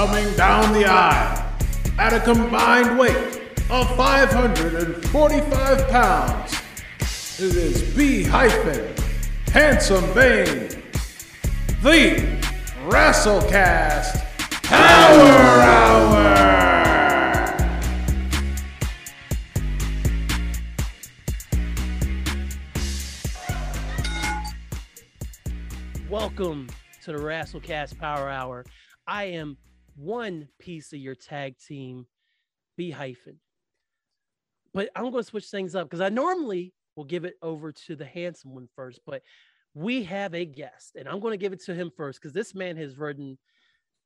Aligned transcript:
Coming 0.00 0.32
down 0.34 0.72
the 0.72 0.86
aisle 0.86 1.44
at 1.98 2.14
a 2.14 2.20
combined 2.20 2.98
weight 2.98 3.42
of 3.68 3.86
545 3.98 5.88
pounds, 5.88 6.54
it 7.38 7.54
is 7.54 7.82
B 7.94 8.22
hyphen 8.22 8.94
Handsome 9.52 10.10
Bane, 10.14 10.70
the 11.82 12.40
WrestleCast 12.86 14.24
Power 14.62 15.60
Hour. 15.60 16.32
Welcome 26.08 26.70
to 27.04 27.12
the 27.12 27.18
WrestleCast 27.18 27.98
Power 27.98 28.30
Hour. 28.30 28.64
I 29.06 29.24
am 29.24 29.58
one 30.00 30.48
piece 30.58 30.92
of 30.92 30.98
your 30.98 31.14
tag 31.14 31.56
team, 31.58 32.06
B 32.76 32.90
hyphen. 32.90 33.38
But 34.72 34.90
I'm 34.94 35.10
going 35.10 35.22
to 35.22 35.28
switch 35.28 35.46
things 35.46 35.74
up 35.74 35.88
because 35.88 36.00
I 36.00 36.08
normally 36.08 36.72
will 36.96 37.04
give 37.04 37.24
it 37.24 37.34
over 37.42 37.72
to 37.72 37.96
the 37.96 38.04
handsome 38.04 38.54
one 38.54 38.68
first, 38.74 39.00
but 39.04 39.22
we 39.74 40.02
have 40.04 40.34
a 40.34 40.44
guest, 40.44 40.96
and 40.96 41.08
I'm 41.08 41.20
going 41.20 41.32
to 41.32 41.38
give 41.38 41.52
it 41.52 41.62
to 41.64 41.74
him 41.74 41.90
first 41.96 42.20
because 42.20 42.32
this 42.32 42.54
man 42.54 42.76
has 42.76 42.98
written. 42.98 43.38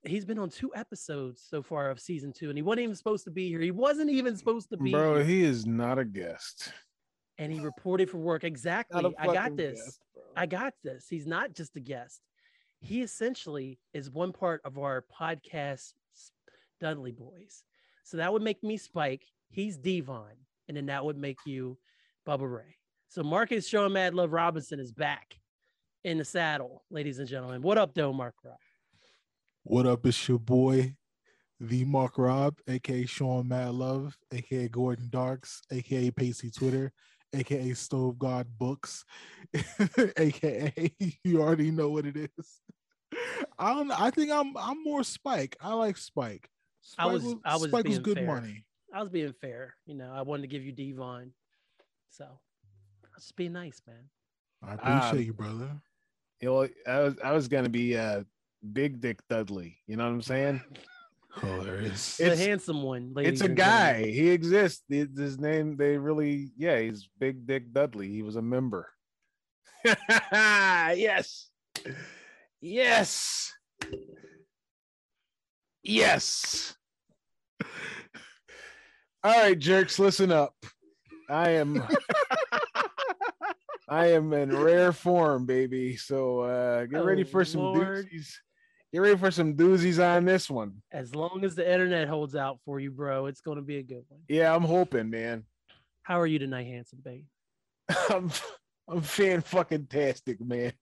He's 0.06 0.26
been 0.26 0.38
on 0.38 0.50
two 0.50 0.70
episodes 0.74 1.42
so 1.48 1.62
far 1.62 1.90
of 1.90 1.98
season 1.98 2.32
two, 2.32 2.50
and 2.50 2.58
he 2.58 2.62
wasn't 2.62 2.82
even 2.84 2.96
supposed 2.96 3.24
to 3.24 3.30
be 3.30 3.48
here. 3.48 3.60
He 3.60 3.70
wasn't 3.70 4.10
even 4.10 4.36
supposed 4.36 4.68
to 4.70 4.76
be 4.76 4.90
Bro, 4.90 5.16
here, 5.16 5.24
he 5.24 5.42
is 5.44 5.64
not 5.64 5.98
a 5.98 6.04
guest. 6.04 6.72
and 7.38 7.50
he 7.52 7.60
reported 7.60 8.10
for 8.10 8.18
work. 8.18 8.44
Exactly. 8.44 9.14
I 9.18 9.26
got 9.32 9.56
this. 9.56 9.80
guest. 9.80 10.00
I 10.36 10.46
got 10.46 10.74
this. 10.82 11.06
He's 11.08 11.26
not 11.26 11.54
just 11.54 11.76
a 11.76 11.80
guest. 11.80 12.20
He 12.84 13.00
essentially 13.00 13.78
is 13.94 14.10
one 14.10 14.30
part 14.30 14.60
of 14.66 14.78
our 14.78 15.06
podcast, 15.18 15.94
Dudley 16.80 17.12
Boys. 17.12 17.64
So 18.04 18.18
that 18.18 18.30
would 18.30 18.42
make 18.42 18.62
me 18.62 18.76
Spike. 18.76 19.24
He's 19.48 19.78
Devon. 19.78 20.36
And 20.68 20.76
then 20.76 20.86
that 20.86 21.02
would 21.02 21.16
make 21.16 21.38
you 21.46 21.78
Bubba 22.28 22.58
Ray. 22.58 22.76
So 23.08 23.22
Marcus 23.22 23.66
Show 23.66 23.88
Mad 23.88 24.12
Love 24.12 24.32
Robinson 24.32 24.80
is 24.80 24.92
back 24.92 25.34
in 26.04 26.18
the 26.18 26.26
saddle, 26.26 26.84
ladies 26.90 27.18
and 27.18 27.28
gentlemen. 27.28 27.62
What 27.62 27.78
up, 27.78 27.94
though, 27.94 28.12
Mark 28.12 28.34
Rob? 28.44 28.58
What 29.62 29.86
up? 29.86 30.04
It's 30.04 30.28
your 30.28 30.38
boy, 30.38 30.94
the 31.58 31.86
Mark 31.86 32.18
Rob, 32.18 32.58
aka 32.68 33.06
Sean 33.06 33.48
Mad 33.48 33.72
Love, 33.72 34.14
aka 34.30 34.68
Gordon 34.68 35.08
Darks, 35.08 35.62
aka 35.70 36.10
Pacey 36.10 36.50
Twitter, 36.50 36.92
aka 37.34 37.72
Stove 37.74 38.18
God 38.18 38.46
Books, 38.58 39.04
aka 40.16 40.72
you 41.24 41.40
already 41.42 41.70
know 41.70 41.90
what 41.90 42.06
it 42.06 42.16
is. 42.16 42.60
I 43.58 43.74
don't. 43.74 43.90
I 43.92 44.10
think 44.10 44.30
I'm. 44.32 44.56
I'm 44.56 44.82
more 44.82 45.04
Spike. 45.04 45.56
I 45.60 45.74
like 45.74 45.96
Spike. 45.96 46.48
I 46.98 47.06
was- 47.06 47.22
was, 47.24 47.34
I 47.44 47.54
was 47.56 47.64
Spike 47.70 47.86
was 47.88 47.98
good 47.98 48.18
fair. 48.18 48.26
money. 48.26 48.64
I 48.92 49.00
was 49.00 49.08
being 49.08 49.32
fair. 49.40 49.74
You 49.86 49.94
know, 49.94 50.12
I 50.14 50.22
wanted 50.22 50.42
to 50.42 50.48
give 50.48 50.62
you 50.64 50.72
Devon. 50.72 51.32
So 52.10 52.24
I 52.24 53.08
was 53.14 53.24
just 53.24 53.36
being 53.36 53.52
nice, 53.52 53.80
man. 53.86 54.08
I 54.62 54.74
appreciate 54.74 55.20
Um, 55.20 55.26
you, 55.26 55.32
brother. 55.32 55.70
You 56.40 56.48
know, 56.48 56.68
I 56.86 56.98
was 57.00 57.14
I 57.24 57.32
was 57.32 57.48
gonna 57.48 57.68
be 57.68 57.96
uh 57.96 58.24
Big 58.72 59.00
Dick 59.00 59.20
Dudley. 59.28 59.78
You 59.86 59.96
know 59.96 60.04
what 60.04 60.12
I'm 60.14 60.22
saying? 60.22 60.60
Hilarious. 61.40 62.16
The 62.16 62.24
It's- 62.26 62.40
a 62.40 62.44
handsome 62.44 62.82
one. 62.82 63.12
Ladies 63.14 63.32
It's 63.34 63.42
a 63.42 63.46
and 63.46 63.56
gentlemen. 63.56 64.02
guy. 64.02 64.10
He 64.10 64.30
exists. 64.30 64.84
His 64.88 65.08
his 65.18 65.38
name, 65.38 65.76
they 65.76 65.96
really, 65.98 66.52
yeah, 66.56 66.78
he's 66.80 67.08
Big 67.18 67.46
Dick 67.46 67.72
Dudley. 67.72 68.08
He 68.08 68.22
was 68.22 68.36
a 68.36 68.42
member. 68.42 68.88
yes. 70.32 71.50
Yes. 72.60 73.52
Yes. 75.82 76.74
All 79.22 79.32
right, 79.42 79.58
jerks, 79.58 79.98
listen 79.98 80.32
up. 80.32 80.54
I 81.28 81.50
am 81.50 81.82
I 83.88 84.06
am 84.08 84.32
in 84.32 84.54
rare 84.56 84.92
form, 84.92 85.46
baby. 85.46 85.96
So 85.96 86.40
uh 86.40 86.86
get 86.86 87.04
ready 87.04 87.22
Oh, 87.22 87.26
for 87.26 87.44
some 87.44 87.60
Lord. 87.62 88.08
doozies. 88.12 88.32
Get 88.94 89.00
ready 89.00 89.16
for 89.16 89.32
some 89.32 89.54
doozies 89.54 89.98
on 89.98 90.24
this 90.24 90.48
one. 90.48 90.74
As 90.92 91.16
long 91.16 91.42
as 91.42 91.56
the 91.56 91.68
internet 91.68 92.06
holds 92.06 92.36
out 92.36 92.60
for 92.64 92.78
you, 92.78 92.92
bro, 92.92 93.26
it's 93.26 93.40
going 93.40 93.56
to 93.56 93.62
be 93.62 93.78
a 93.78 93.82
good 93.82 94.04
one. 94.06 94.20
Yeah, 94.28 94.54
I'm 94.54 94.62
hoping, 94.62 95.10
man. 95.10 95.42
How 96.04 96.20
are 96.20 96.28
you 96.28 96.38
tonight, 96.38 96.68
handsome 96.68 97.00
babe? 97.04 97.24
I'm 98.08 98.30
I'm 98.86 99.00
fan 99.02 99.40
fucking 99.40 99.86
tastic, 99.86 100.40
man. 100.40 100.74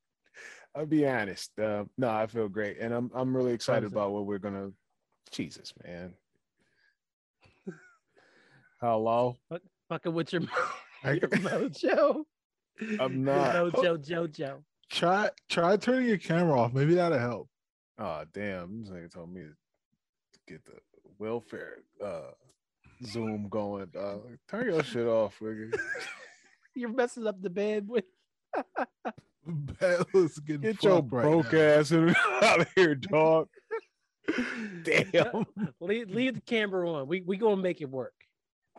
I'll 0.76 0.84
be 0.84 1.08
honest. 1.08 1.58
Uh, 1.58 1.84
no, 1.96 2.10
I 2.10 2.26
feel 2.26 2.50
great, 2.50 2.76
and 2.80 2.92
I'm 2.92 3.10
I'm 3.14 3.34
really 3.34 3.54
excited 3.54 3.84
How's 3.84 3.92
it? 3.92 3.94
about 3.94 4.10
what 4.12 4.26
we're 4.26 4.36
gonna. 4.36 4.72
Jesus, 5.30 5.72
man. 5.82 6.12
Hello. 8.82 9.38
Fucking 9.88 10.12
with 10.12 10.34
your, 10.34 10.42
I- 11.02 11.12
your 11.12 11.30
mojo. 11.30 12.24
I'm 12.78 12.98
Your 12.98 13.08
not. 13.08 13.54
Mojo 13.72 14.06
Jojo. 14.06 14.58
Try 14.90 15.30
try 15.48 15.78
turning 15.78 16.10
your 16.10 16.18
camera 16.18 16.60
off. 16.60 16.74
Maybe 16.74 16.96
that'll 16.96 17.18
help. 17.18 17.48
Oh 17.98 18.24
damn! 18.32 18.82
This 18.84 18.90
nigga 18.90 19.12
told 19.12 19.32
me 19.32 19.42
to 19.42 19.54
get 20.46 20.64
the 20.64 20.78
welfare 21.18 21.78
uh 22.04 22.32
Zoom 23.04 23.48
going. 23.48 23.86
Dog. 23.92 24.22
Turn 24.48 24.66
your 24.66 24.82
shit 24.82 25.06
off, 25.06 25.38
nigga. 25.40 25.78
You're 26.74 26.92
messing 26.92 27.26
up 27.26 27.40
the 27.40 27.50
bed 27.50 27.86
with. 27.88 28.04
Bella's 29.46 30.38
getting 30.38 30.62
Get 30.62 30.82
your 30.82 30.98
fucked 30.98 31.12
right 31.12 31.22
broke 31.22 31.54
ass 31.54 31.92
out 32.42 32.60
of 32.60 32.68
here, 32.74 32.94
dog. 32.94 33.48
Damn. 34.82 35.46
leave, 35.80 36.10
leave 36.10 36.34
the 36.34 36.40
camera 36.40 36.90
on. 36.90 37.08
We 37.08 37.22
we 37.22 37.36
gonna 37.36 37.60
make 37.60 37.80
it 37.80 37.90
work. 37.90 38.14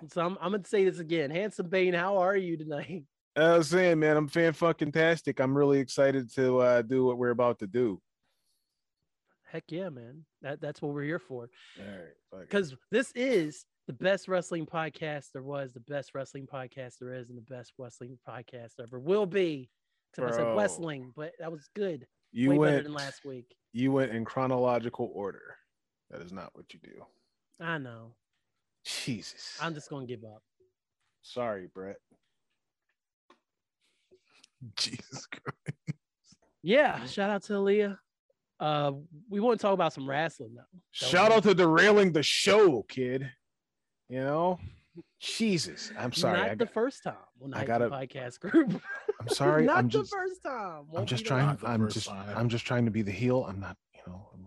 So 0.09 0.22
I'm 0.22 0.38
I'm 0.41 0.51
gonna 0.51 0.66
say 0.66 0.85
this 0.85 1.00
again. 1.00 1.31
Handsome 1.31 1.69
Bane, 1.69 1.94
how 1.94 2.18
are 2.18 2.35
you 2.35 2.57
tonight? 2.57 3.03
I 3.35 3.57
was 3.57 3.69
saying, 3.69 4.00
man, 4.00 4.16
I'm 4.16 4.28
fan 4.28 4.53
fucking 4.53 4.91
tastic. 4.91 5.40
I'm 5.40 5.57
really 5.57 5.80
excited 5.80 6.34
to 6.35 6.59
uh, 6.59 6.81
do 6.84 7.03
what 7.03 7.18
we're 7.18 7.31
about 7.31 7.59
to 7.59 7.68
do. 7.68 8.00
Heck 9.53 9.66
yeah, 9.69 9.90
man. 9.90 10.25
That 10.41 10.59
that's 10.62 10.81
what 10.81 10.94
we're 10.94 11.03
here 11.03 11.19
for. 11.19 11.47
All 11.80 11.86
right, 11.86 12.02
fuck. 12.31 12.41
Because 12.41 12.74
this 12.91 13.12
is 13.14 13.66
the 13.86 13.94
best 13.94 14.28
wrestling 14.28 14.66
podcast 14.66 15.28
there 15.31 15.44
was, 15.44 15.72
the 15.74 15.80
best 15.81 16.16
wrestling 16.16 16.47
podcast 16.52 16.96
there 17.00 17.14
is, 17.14 17.30
and 17.30 17.38
the 17.38 17.56
best 17.56 17.72
wrestling 17.78 18.18
podcast 18.28 18.72
ever 18.81 19.00
will 19.00 19.28
be. 19.28 19.69
Except 20.12 20.34
I 20.34 20.36
said 20.36 20.58
wrestling, 20.58 21.12
but 21.16 21.34
that 21.40 21.52
was 21.52 21.69
good. 21.75 22.08
you 22.31 22.50
Way 22.50 22.56
better 22.58 22.72
went 22.78 22.84
than 22.86 22.94
last 22.94 23.25
week. 23.25 23.46
you 23.74 23.92
went 23.92 24.12
in 24.12 24.25
chronological 24.25 25.12
order. 25.13 25.56
That 26.09 26.22
is 26.22 26.34
not 26.34 26.50
what 26.53 26.74
you 26.74 26.80
do. 26.84 27.03
I 27.63 27.78
know. 27.78 28.16
Jesus. 28.86 29.56
I'm 29.62 29.75
just 29.75 29.88
gonna 29.90 30.08
give 30.08 30.24
up. 30.24 30.42
sorry, 31.22 31.69
Brett. 31.74 31.97
Jesus 34.78 35.28
Christ. 35.28 36.00
Yeah, 36.63 37.06
shout 37.06 37.30
out 37.30 37.44
to 37.44 37.53
Aaliyah. 37.53 37.97
Uh, 38.63 38.94
we 39.29 39.40
want 39.41 39.59
to 39.59 39.62
talk 39.62 39.74
about 39.74 39.91
some 39.94 40.07
wrestling 40.09 40.53
though. 40.56 40.79
Shout 40.91 41.31
out 41.31 41.44
to 41.44 41.53
derailing 41.53 42.13
the 42.13 42.24
show, 42.24 42.84
kid. 42.84 43.29
You 44.09 44.19
know, 44.22 44.59
Jesus. 45.19 45.91
I'm 45.97 46.13
sorry. 46.13 46.38
Not 46.40 46.50
I 46.51 46.56
the 46.56 46.66
got, 46.66 46.74
first 46.74 47.03
time 47.03 47.16
on 47.44 47.53
I 47.53 47.62
the 47.62 47.66
gotta- 47.66 47.90
podcast 47.90 48.40
group. 48.40 48.81
I'm 49.22 49.28
sorry. 49.28 49.66
Not 49.66 49.78
I'm 49.78 49.85
the 49.88 50.00
just 50.00 50.12
first 50.13 50.44
time. 50.44 50.85
I'm 50.88 50.91
Won't 50.91 51.09
just 51.09 51.24
be 51.24 51.29
the 51.29 51.35
trying. 51.35 51.57
I'm 51.66 51.90
just 51.90 52.07
time. 52.07 52.38
I'm 52.38 52.47
just 52.50 52.66
trying 52.66 52.85
to 52.85 52.91
be 52.91 53.01
the 53.01 53.12
heel. 53.12 53.46
I'm 53.47 53.59
not. 53.59 53.75
You 53.96 54.01
know. 54.13 54.29
I'm, 54.34 54.46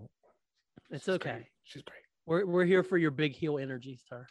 It's 0.91 1.09
okay. 1.09 1.31
great. 1.33 1.47
She's 1.65 1.83
great. 1.83 2.01
We're 2.27 2.47
we're 2.47 2.65
here 2.65 2.83
for 2.83 2.97
your 2.97 3.11
big 3.11 3.35
heel 3.35 3.59
energy, 3.59 3.99
sir. 4.09 4.27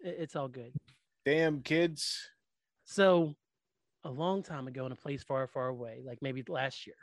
It- 0.00 0.16
It's 0.18 0.34
all 0.36 0.48
good. 0.48 0.72
Damn 1.24 1.60
kids. 1.62 2.18
So, 2.84 3.34
a 4.04 4.10
long 4.10 4.42
time 4.42 4.66
ago 4.66 4.86
in 4.86 4.92
a 4.92 4.96
place 4.96 5.22
far, 5.22 5.46
far 5.46 5.68
away, 5.68 6.00
like 6.04 6.18
maybe 6.22 6.42
last 6.48 6.86
year, 6.86 6.96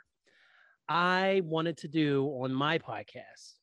I 0.88 1.42
wanted 1.44 1.76
to 1.78 1.88
do 1.88 2.26
on 2.42 2.52
my 2.52 2.78
podcast, 2.78 3.54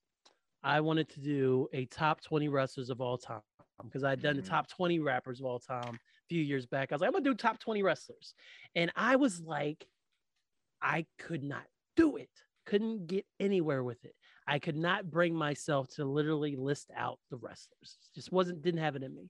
I 0.61 0.81
wanted 0.81 1.09
to 1.09 1.19
do 1.19 1.67
a 1.73 1.85
top 1.85 2.21
20 2.21 2.47
wrestlers 2.49 2.89
of 2.89 3.01
all 3.01 3.17
time 3.17 3.41
because 3.83 4.03
I'd 4.03 4.21
done 4.21 4.37
the 4.37 4.41
Mhm. 4.43 4.47
top 4.49 4.67
20 4.67 4.99
rappers 4.99 5.39
of 5.39 5.45
all 5.45 5.59
time 5.59 5.95
a 5.95 6.27
few 6.29 6.41
years 6.41 6.65
back. 6.65 6.91
I 6.91 6.95
was 6.95 7.01
like, 7.01 7.07
I'm 7.07 7.13
going 7.13 7.23
to 7.23 7.29
do 7.31 7.35
top 7.35 7.59
20 7.59 7.83
wrestlers. 7.83 8.33
And 8.75 8.91
I 8.95 9.15
was 9.15 9.41
like, 9.41 9.87
I 10.81 11.05
could 11.17 11.43
not 11.43 11.65
do 11.95 12.17
it, 12.17 12.29
couldn't 12.65 13.07
get 13.07 13.25
anywhere 13.39 13.83
with 13.83 14.03
it. 14.05 14.15
I 14.47 14.59
could 14.59 14.75
not 14.75 15.09
bring 15.09 15.33
myself 15.33 15.87
to 15.95 16.05
literally 16.05 16.55
list 16.55 16.91
out 16.95 17.19
the 17.29 17.37
wrestlers. 17.37 17.97
Just 18.13 18.31
wasn't, 18.31 18.61
didn't 18.61 18.81
have 18.81 18.95
it 18.95 19.03
in 19.03 19.15
me. 19.15 19.29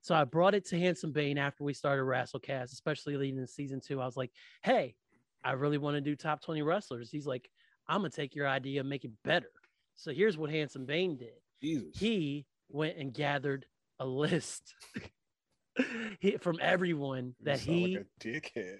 So 0.00 0.14
I 0.14 0.24
brought 0.24 0.54
it 0.54 0.64
to 0.66 0.78
Handsome 0.78 1.12
Bane 1.12 1.38
after 1.38 1.62
we 1.62 1.74
started 1.74 2.02
Wrestlecast, 2.02 2.72
especially 2.72 3.16
leading 3.16 3.38
in 3.38 3.46
season 3.46 3.80
two. 3.80 4.00
I 4.00 4.04
was 4.06 4.16
like, 4.16 4.32
hey, 4.62 4.96
I 5.44 5.52
really 5.52 5.78
want 5.78 5.96
to 5.96 6.00
do 6.00 6.14
top 6.16 6.42
20 6.42 6.62
wrestlers. 6.62 7.10
He's 7.10 7.26
like, 7.26 7.48
I'm 7.88 8.00
going 8.00 8.10
to 8.10 8.16
take 8.16 8.34
your 8.34 8.48
idea 8.48 8.80
and 8.80 8.88
make 8.88 9.04
it 9.04 9.10
better. 9.24 9.50
So 9.94 10.12
here's 10.12 10.38
what 10.38 10.50
Handsome 10.50 10.86
Bane 10.86 11.16
did 11.18 11.34
Jesus. 11.60 11.98
he 11.98 12.46
went 12.68 12.96
and 12.96 13.12
gathered 13.12 13.66
a 14.00 14.06
list 14.06 14.74
he- 16.20 16.36
from 16.38 16.58
everyone 16.60 17.34
You 17.40 17.44
that 17.44 17.58
sound 17.60 17.76
he, 17.78 17.96
like 17.98 18.06
a 18.06 18.26
dickhead. 18.28 18.78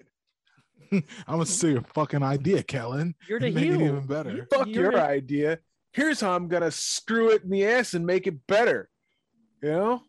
I'm 1.27 1.35
gonna 1.37 1.45
steal 1.45 1.71
your 1.71 1.83
fucking 1.93 2.23
idea, 2.23 2.63
Kellen. 2.63 3.15
you're 3.27 3.39
the 3.39 3.51
Make 3.51 3.65
it 3.65 3.73
even 3.81 4.05
better. 4.07 4.31
You- 4.31 4.45
Fuck 4.51 4.67
your 4.67 4.91
the- 4.91 5.01
idea. 5.01 5.59
here's 5.91 6.19
how 6.21 6.31
I'm 6.35 6.47
gonna 6.47 6.71
screw 6.71 7.29
it 7.31 7.43
in 7.43 7.49
the 7.49 7.65
ass 7.65 7.93
and 7.93 8.05
make 8.05 8.27
it 8.27 8.45
better. 8.47 8.89
You 9.61 9.69
know, 9.69 10.01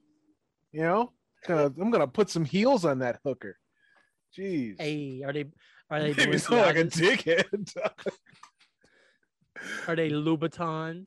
you 0.73 0.81
know, 0.83 1.13
gonna 1.47 1.67
I'm 1.81 1.91
gonna 1.91 2.09
put 2.09 2.29
some 2.31 2.45
heels 2.45 2.85
on 2.85 2.99
that 3.01 3.21
hooker. 3.25 3.57
Jeez, 4.37 4.81
Hey, 4.81 5.23
are 5.25 5.33
they 5.33 5.45
are 5.91 6.01
they 6.01 6.09
you 6.31 6.39
sound 6.39 6.63
like 6.63 6.77
a 6.77 6.85
dickhead. 6.85 7.77
are 9.89 9.97
they 9.97 10.11
Louboutins? 10.11 11.07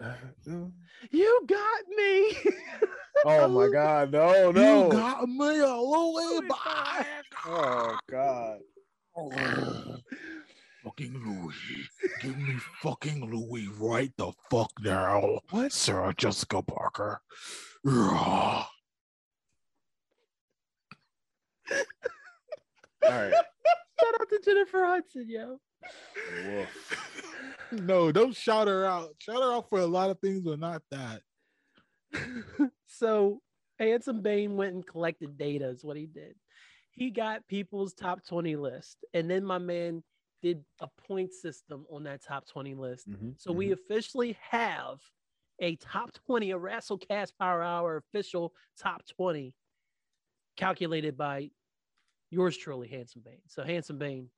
You 1.10 1.40
got 1.46 1.80
me. 1.96 2.36
oh 3.24 3.48
my 3.48 3.68
god, 3.72 4.12
no, 4.12 4.52
no. 4.52 4.84
You 4.84 4.92
got 4.92 5.26
me 5.26 5.62
all 5.62 6.14
the 6.14 6.40
way 6.40 6.46
back. 6.46 7.06
oh 7.46 7.98
god. 8.10 8.58
fucking 10.84 11.14
Louis. 11.24 11.88
Give 12.22 12.36
me 12.36 12.54
fucking 12.82 13.30
Louis 13.30 13.68
right 13.78 14.12
the 14.16 14.32
fuck 14.50 14.70
now. 14.82 15.40
What? 15.50 15.72
Sarah 15.72 16.14
Jessica 16.16 16.62
Parker. 16.62 17.20
All 17.86 18.66
right. 23.08 23.32
Shout 24.00 24.20
out 24.20 24.28
to 24.28 24.40
Jennifer 24.44 24.84
Hudson, 24.84 25.28
yo. 25.28 25.60
No, 27.72 28.10
don't 28.10 28.34
shout 28.34 28.66
her 28.68 28.84
out. 28.84 29.10
Shout 29.18 29.42
her 29.42 29.52
out 29.52 29.68
for 29.68 29.80
a 29.80 29.86
lot 29.86 30.10
of 30.10 30.18
things, 30.20 30.42
but 30.42 30.58
not 30.58 30.82
that. 30.90 31.22
so 32.86 33.40
Handsome 33.78 34.20
Bane 34.22 34.56
went 34.56 34.74
and 34.74 34.86
collected 34.86 35.38
data, 35.38 35.68
is 35.68 35.84
what 35.84 35.96
he 35.96 36.06
did. 36.06 36.34
He 36.90 37.10
got 37.10 37.46
people's 37.46 37.94
top 37.94 38.24
20 38.26 38.56
list, 38.56 39.04
and 39.14 39.30
then 39.30 39.44
my 39.44 39.58
man 39.58 40.02
did 40.42 40.64
a 40.80 40.88
point 41.06 41.32
system 41.32 41.86
on 41.90 42.02
that 42.04 42.22
top 42.22 42.46
20 42.48 42.74
list. 42.74 43.08
Mhm, 43.08 43.34
So 43.40 43.52
we 43.52 43.72
officially 43.72 44.36
have 44.50 45.00
a 45.60 45.76
top 45.76 46.10
20, 46.26 46.50
a 46.52 46.58
WrestleCast 46.58 47.32
Power 47.38 47.62
Hour 47.62 47.98
official 47.98 48.54
top 48.78 49.04
20 49.06 49.54
calculated 50.56 51.16
by 51.16 51.50
yours 52.30 52.56
truly, 52.56 52.88
Handsome 52.88 53.22
Bane. 53.24 53.42
So 53.46 53.62
Handsome 53.64 53.98
Bane, 53.98 54.30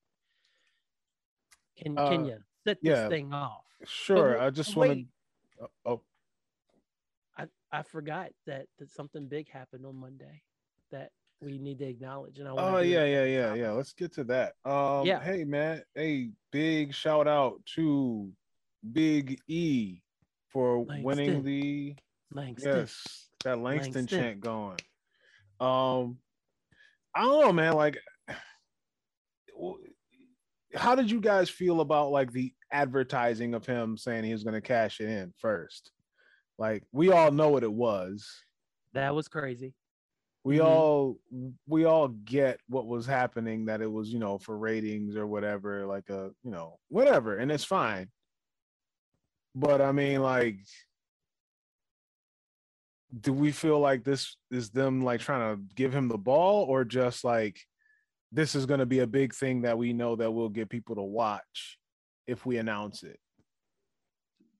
can 1.76 1.96
can 1.96 2.20
Uh, 2.22 2.26
you 2.26 2.38
set 2.64 2.78
this 2.82 2.98
yeah. 2.98 3.08
thing 3.08 3.32
off? 3.32 3.64
Sure. 3.84 4.34
But 4.34 4.40
I 4.40 4.50
just 4.50 4.76
want 4.76 5.06
to. 5.60 5.68
Oh, 5.84 6.02
I, 7.36 7.46
I 7.70 7.82
forgot 7.82 8.30
that, 8.46 8.66
that 8.78 8.90
something 8.90 9.26
big 9.26 9.48
happened 9.48 9.86
on 9.86 9.96
Monday 9.96 10.42
that 10.90 11.12
we 11.40 11.58
need 11.58 11.78
to 11.78 11.86
acknowledge. 11.86 12.38
And 12.38 12.48
I 12.48 12.50
Oh 12.52 12.78
yeah, 12.80 13.04
yeah, 13.04 13.24
yeah, 13.24 13.54
yeah. 13.54 13.70
Let's 13.70 13.92
get 13.92 14.12
to 14.14 14.24
that. 14.24 14.54
Um, 14.64 15.06
Yeah. 15.06 15.20
Hey 15.22 15.44
man, 15.44 15.82
hey, 15.94 16.30
big 16.50 16.94
shout 16.94 17.26
out 17.26 17.64
to 17.76 18.30
Big 18.92 19.40
E 19.48 20.00
for 20.48 20.80
winning 20.80 21.42
the 21.42 21.94
Langston. 22.32 22.76
yes 22.76 23.28
that 23.44 23.58
Langston, 23.58 23.94
Langston. 23.94 24.06
chant 24.06 24.40
going. 24.40 24.78
Um, 25.60 26.18
I 27.14 27.22
don't 27.22 27.40
know, 27.42 27.52
man. 27.52 27.74
Like, 27.74 27.98
how 30.74 30.94
did 30.94 31.10
you 31.10 31.20
guys 31.20 31.50
feel 31.50 31.80
about 31.80 32.10
like 32.10 32.32
the 32.32 32.52
advertising 32.70 33.54
of 33.54 33.66
him 33.66 33.96
saying 33.98 34.24
he 34.24 34.32
was 34.32 34.44
going 34.44 34.54
to 34.54 34.60
cash 34.60 35.00
it 35.00 35.08
in 35.08 35.32
first? 35.38 35.90
Like, 36.58 36.84
we 36.92 37.10
all 37.12 37.30
know 37.30 37.50
what 37.50 37.62
it 37.64 37.72
was. 37.72 38.28
That 38.94 39.14
was 39.14 39.28
crazy. 39.28 39.74
we 40.44 40.56
Mhm. 40.58 40.64
all 40.64 41.20
we 41.68 41.84
all 41.84 42.08
get 42.08 42.58
what 42.68 42.86
was 42.88 43.06
happening 43.06 43.66
that 43.66 43.80
it 43.80 43.86
was 43.86 44.12
you 44.12 44.18
know 44.18 44.38
for 44.38 44.58
ratings 44.58 45.14
or 45.14 45.24
whatever 45.24 45.86
like 45.86 46.10
a 46.10 46.32
you 46.42 46.50
know 46.50 46.80
whatever 46.88 47.36
and 47.38 47.52
it's 47.52 47.62
fine 47.62 48.10
but 49.54 49.80
i 49.80 49.92
mean 49.92 50.20
like 50.20 50.58
do 53.20 53.32
we 53.32 53.52
feel 53.52 53.78
like 53.78 54.04
this 54.04 54.36
is 54.50 54.70
them 54.70 55.02
like 55.02 55.20
trying 55.20 55.54
to 55.54 55.62
give 55.74 55.92
him 55.94 56.08
the 56.08 56.18
ball 56.18 56.64
or 56.64 56.84
just 56.84 57.24
like 57.24 57.60
this 58.30 58.54
is 58.54 58.64
going 58.64 58.80
to 58.80 58.86
be 58.86 59.00
a 59.00 59.06
big 59.06 59.34
thing 59.34 59.62
that 59.62 59.76
we 59.76 59.92
know 59.92 60.16
that 60.16 60.30
will 60.30 60.48
get 60.48 60.70
people 60.70 60.96
to 60.96 61.02
watch 61.02 61.78
if 62.26 62.46
we 62.46 62.56
announce 62.56 63.02
it 63.02 63.18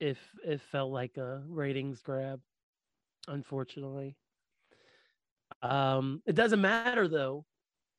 If 0.01 0.19
it 0.45 0.61
felt 0.61 0.93
like 0.93 1.17
a 1.17 1.43
ratings 1.49 2.03
grab, 2.03 2.41
unfortunately. 3.29 4.17
Um, 5.63 6.23
it 6.27 6.35
doesn't 6.35 6.61
matter 6.61 7.09
though, 7.09 7.47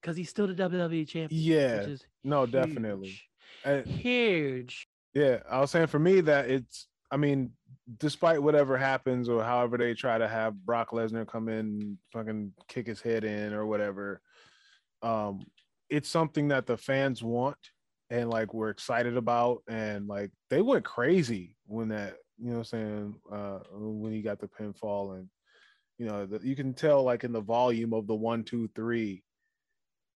because 0.01 0.15
he's 0.17 0.29
still 0.29 0.47
the 0.47 0.53
WWE 0.53 1.07
champion. 1.07 1.41
yeah 1.41 1.95
no 2.23 2.45
definitely 2.45 3.07
huge. 3.07 3.29
Uh, 3.65 3.81
huge. 3.81 4.87
Yeah, 5.13 5.39
I 5.49 5.59
was 5.61 5.71
saying 5.71 5.87
for 5.87 5.99
me 5.99 6.21
that 6.21 6.49
it's 6.49 6.87
I 7.13 7.17
mean, 7.17 7.51
despite 7.97 8.41
whatever 8.41 8.77
happens 8.77 9.27
or 9.27 9.43
however 9.43 9.77
they 9.77 9.93
try 9.93 10.17
to 10.17 10.27
have 10.27 10.65
Brock 10.65 10.91
Lesnar 10.91 11.27
come 11.27 11.49
in 11.49 11.97
fucking 12.11 12.53
kick 12.67 12.87
his 12.87 13.01
head 13.01 13.23
in 13.23 13.53
or 13.53 13.65
whatever, 13.65 14.21
um, 15.01 15.41
it's 15.89 16.09
something 16.09 16.47
that 16.47 16.65
the 16.65 16.77
fans 16.77 17.21
want 17.21 17.57
and 18.09 18.29
like 18.29 18.53
we're 18.53 18.69
excited 18.69 19.17
about. 19.17 19.63
And 19.67 20.07
like 20.07 20.31
they 20.49 20.61
went 20.61 20.85
crazy 20.85 21.57
when 21.65 21.89
that 21.89 22.17
you 22.39 22.47
know 22.49 22.59
what 22.59 22.59
I'm 22.59 22.65
saying 22.65 23.15
uh 23.31 23.59
when 23.71 24.11
he 24.13 24.21
got 24.21 24.39
the 24.39 24.47
pinfall. 24.47 25.17
And 25.17 25.29
you 25.97 26.05
know 26.05 26.25
the, 26.25 26.39
you 26.45 26.55
can 26.55 26.73
tell 26.73 27.03
like 27.03 27.23
in 27.23 27.31
the 27.31 27.41
volume 27.41 27.93
of 27.93 28.07
the 28.07 28.15
one 28.15 28.43
two 28.43 28.69
three 28.75 29.23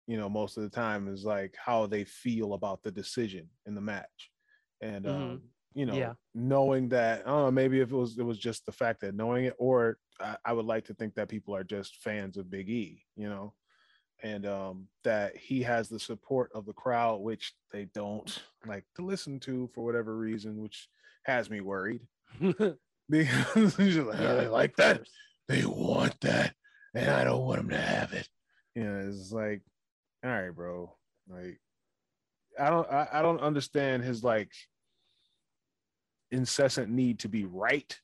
you 0.08 0.18
know 0.18 0.30
most 0.30 0.58
of 0.58 0.64
the 0.64 0.70
time 0.70 1.08
is 1.08 1.26
like 1.26 1.56
how 1.64 1.86
they 1.86 2.06
feel 2.06 2.54
about 2.54 2.82
the 2.82 2.92
decision 2.92 3.50
in 3.66 3.76
the 3.76 3.82
match. 3.82 4.32
And 4.82 5.06
Mhm. 5.06 5.10
um 5.10 5.42
you 5.78 5.86
know 5.86 5.94
Yeah. 5.96 6.14
knowing 6.34 6.90
that 6.90 7.22
i 7.26 7.30
don't 7.30 7.44
know 7.46 7.52
maybe 7.52 7.80
if 7.82 7.92
it 7.92 7.96
was 7.96 8.18
it 8.18 8.24
was 8.26 8.40
just 8.40 8.66
the 8.66 8.72
fact 8.72 9.02
that 9.02 9.14
knowing 9.14 9.46
it 9.46 9.54
or 9.60 9.98
I, 10.20 10.36
I 10.44 10.54
would 10.54 10.66
like 10.66 10.86
to 10.86 10.96
think 10.96 11.14
that 11.16 11.30
people 11.30 11.56
are 11.56 11.64
just 11.64 11.98
fans 11.98 12.36
of 12.38 12.50
big 12.50 12.68
e 12.70 13.04
you 13.16 13.30
know? 13.30 13.54
And 14.24 14.48
um 14.48 14.88
that 15.04 15.38
he 15.38 15.62
has 15.62 15.88
the 15.90 16.00
support 16.00 16.50
of 16.56 16.66
the 16.66 16.74
crowd 16.74 17.18
which 17.22 17.54
they 17.72 17.86
don't 17.94 18.42
like 18.66 18.86
to 18.96 19.04
listen 19.06 19.40
to 19.42 19.70
for 19.76 19.86
whatever 19.86 20.18
reason 20.18 20.60
which 20.64 20.90
has 21.26 21.50
me 21.50 21.62
worried. 21.62 22.02
Because 23.10 23.78
like, 23.80 24.20
Yeah, 24.20 24.32
"Oh, 24.34 24.38
they 24.42 24.48
like 24.48 24.76
that. 24.78 24.98
course. 24.98 25.12
they 25.48 25.64
want 25.66 26.20
that 26.22 26.56
and 26.96 27.10
i 27.12 27.24
don't 27.24 27.46
want 27.46 27.60
them 27.60 27.70
to 27.70 27.78
have 27.78 28.12
it. 28.14 28.28
You 28.76 28.84
know 28.86 29.08
it's 29.08 29.32
like 29.32 29.62
all 30.26 30.32
right 30.32 30.50
bro. 30.50 30.92
Like 31.30 31.60
i 32.60 32.70
don't 32.72 32.90
i, 32.92 33.08
I 33.14 33.22
don't 33.22 33.40
understand 33.50 34.04
his 34.04 34.24
like 34.24 34.52
incessant 36.32 36.90
need 36.90 37.20
to 37.20 37.30
be 37.30 37.46
right 37.46 37.98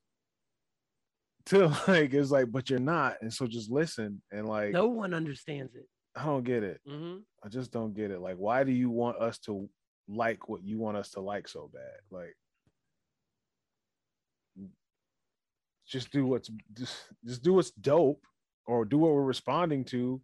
to 1.48 1.68
like 1.88 2.14
it's 2.14 2.32
like 2.32 2.52
but 2.52 2.70
you're 2.70 2.80
not. 2.80 3.18
And 3.22 3.34
so 3.34 3.48
just 3.48 3.70
listen 3.70 4.22
and 4.32 4.48
like 4.48 4.72
no 4.72 4.88
one 4.88 5.14
understands 5.14 5.76
it. 5.76 5.88
i 6.16 6.24
don't 6.26 6.44
get 6.44 6.64
it. 6.64 6.80
Hmm 6.88 7.18
i 7.44 7.50
just 7.50 7.72
don't 7.72 7.94
get 7.94 8.12
it. 8.12 8.22
Like 8.22 8.38
why 8.38 8.64
do 8.64 8.72
you 8.72 8.90
want 8.90 9.18
us 9.18 9.38
to 9.40 9.70
like 10.08 10.48
what 10.48 10.64
you 10.64 10.78
want 10.80 10.98
us 10.98 11.12
to 11.12 11.20
like 11.20 11.48
so 11.48 11.70
bad? 11.74 12.00
Like 12.12 12.36
just 15.86 16.12
do 16.12 16.26
what's 16.26 16.50
just, 16.74 16.98
just 17.26 17.44
do 17.44 17.54
what's 17.54 17.72
dope 17.72 18.26
or 18.66 18.86
do 18.86 18.98
what 18.98 19.12
we're 19.12 19.24
responding 19.24 19.84
to. 19.86 20.22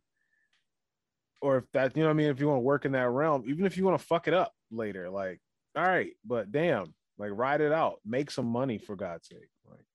Or 1.42 1.58
if 1.58 1.66
that 1.74 1.96
you 1.96 2.04
know 2.04 2.10
what 2.10 2.14
i 2.14 2.18
mean? 2.18 2.30
If 2.30 2.40
you 2.40 2.48
want 2.48 2.58
to 2.60 2.64
work 2.64 2.86
in 2.86 2.94
that 2.94 3.10
realm 3.10 3.44
even 3.48 3.66
if 3.66 3.78
you 3.78 3.84
want 3.84 4.00
to 4.00 4.06
fuck 4.06 4.28
it 4.28 4.34
up 4.34 4.54
later 4.72 5.10
like 5.10 5.40
all 5.76 5.84
right 5.84 6.12
but 6.26 6.52
damn 6.52 6.94
like 7.20 7.32
ride 7.34 7.62
it 7.62 7.72
out 7.72 8.00
make 8.06 8.32
some 8.32 8.46
money 8.48 8.78
for 8.80 8.96
god's 8.96 9.28
sake 9.28 9.50
like 9.70 9.86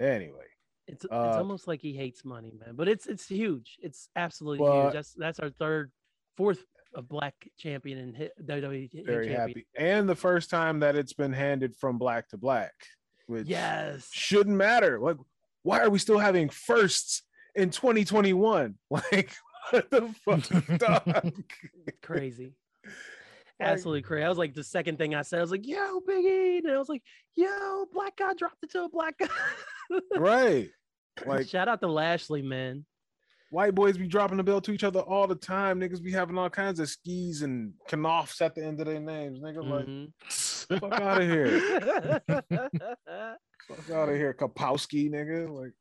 anyway 0.00 0.46
It's 0.88 1.04
it's 1.04 1.12
Uh, 1.12 1.38
almost 1.38 1.68
like 1.68 1.80
he 1.80 1.92
hates 1.94 2.24
money, 2.24 2.52
man. 2.58 2.74
But 2.74 2.88
it's 2.88 3.06
it's 3.06 3.26
huge. 3.28 3.78
It's 3.80 4.08
absolutely 4.16 4.58
But- 4.66 4.82
huge. 4.84 4.92
That's 4.94 5.12
that's 5.14 5.38
our 5.38 5.50
third, 5.50 5.92
fourth 6.36 6.64
a 6.94 7.00
black 7.02 7.34
champion 7.56 7.98
in 7.98 8.14
hit, 8.14 8.32
WWE 8.44 8.90
very 9.06 9.28
champion. 9.28 9.38
happy 9.40 9.66
and 9.78 10.08
the 10.08 10.14
first 10.16 10.50
time 10.50 10.80
that 10.80 10.94
it's 10.96 11.12
been 11.14 11.32
handed 11.32 11.74
from 11.76 11.98
black 11.98 12.28
to 12.30 12.36
black 12.36 12.74
which 13.26 13.46
Yes. 13.46 14.10
shouldn't 14.12 14.56
matter 14.56 14.98
like 14.98 15.16
why 15.62 15.78
are 15.80 15.88
we 15.88 15.98
still 15.98 16.18
having 16.18 16.48
firsts 16.50 17.22
in 17.54 17.70
2021 17.70 18.74
like 18.90 19.30
what 19.70 19.88
the 19.90 20.12
fuck 20.24 20.78
dog? 21.04 21.42
Crazy. 22.02 22.52
Like- 23.60 23.68
Absolutely 23.68 24.02
crazy. 24.02 24.24
I 24.24 24.28
was 24.28 24.38
like 24.38 24.54
the 24.54 24.64
second 24.64 24.98
thing 24.98 25.14
I 25.14 25.22
said, 25.22 25.38
I 25.38 25.42
was 25.42 25.50
like, 25.52 25.66
yo, 25.66 26.00
Biggie. 26.00 26.58
And 26.58 26.70
I 26.70 26.78
was 26.78 26.88
like, 26.88 27.02
yo, 27.36 27.86
black 27.92 28.16
guy 28.16 28.34
dropped 28.34 28.62
it 28.62 28.70
to 28.72 28.84
a 28.84 28.88
black 28.88 29.16
guy. 29.18 29.28
right 30.16 30.68
like 31.26 31.46
Shout 31.48 31.68
out 31.68 31.80
to 31.82 31.86
Lashley, 31.86 32.42
man. 32.42 32.84
white 33.50 33.74
boys 33.74 33.98
be 33.98 34.06
dropping 34.08 34.38
the 34.38 34.42
belt 34.42 34.64
to 34.64 34.72
each 34.72 34.82
other 34.84 35.00
all 35.00 35.26
the 35.26 35.34
time 35.34 35.78
niggas 35.78 36.02
be 36.02 36.10
having 36.10 36.38
all 36.38 36.48
kinds 36.48 36.80
of 36.80 36.88
skis 36.88 37.42
and 37.42 37.74
kanoffs 37.90 38.40
at 38.40 38.54
the 38.54 38.64
end 38.64 38.80
of 38.80 38.86
their 38.86 38.98
names 38.98 39.38
nigga 39.40 39.62
like 39.62 39.86
Mhm. 39.86 40.10
fuck 40.80 40.92
out 41.00 41.20
of 41.20 41.28
here 41.28 41.60
fuck 43.68 43.90
out 43.90 44.08
of 44.08 44.14
here 44.16 44.32
kapowski 44.32 45.10
nigga 45.10 45.50
like 45.50 45.72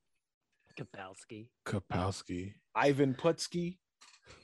Kapowski. 0.77 1.47
Kapowski. 1.65 2.53
ivan 2.75 3.13
putski 3.13 3.77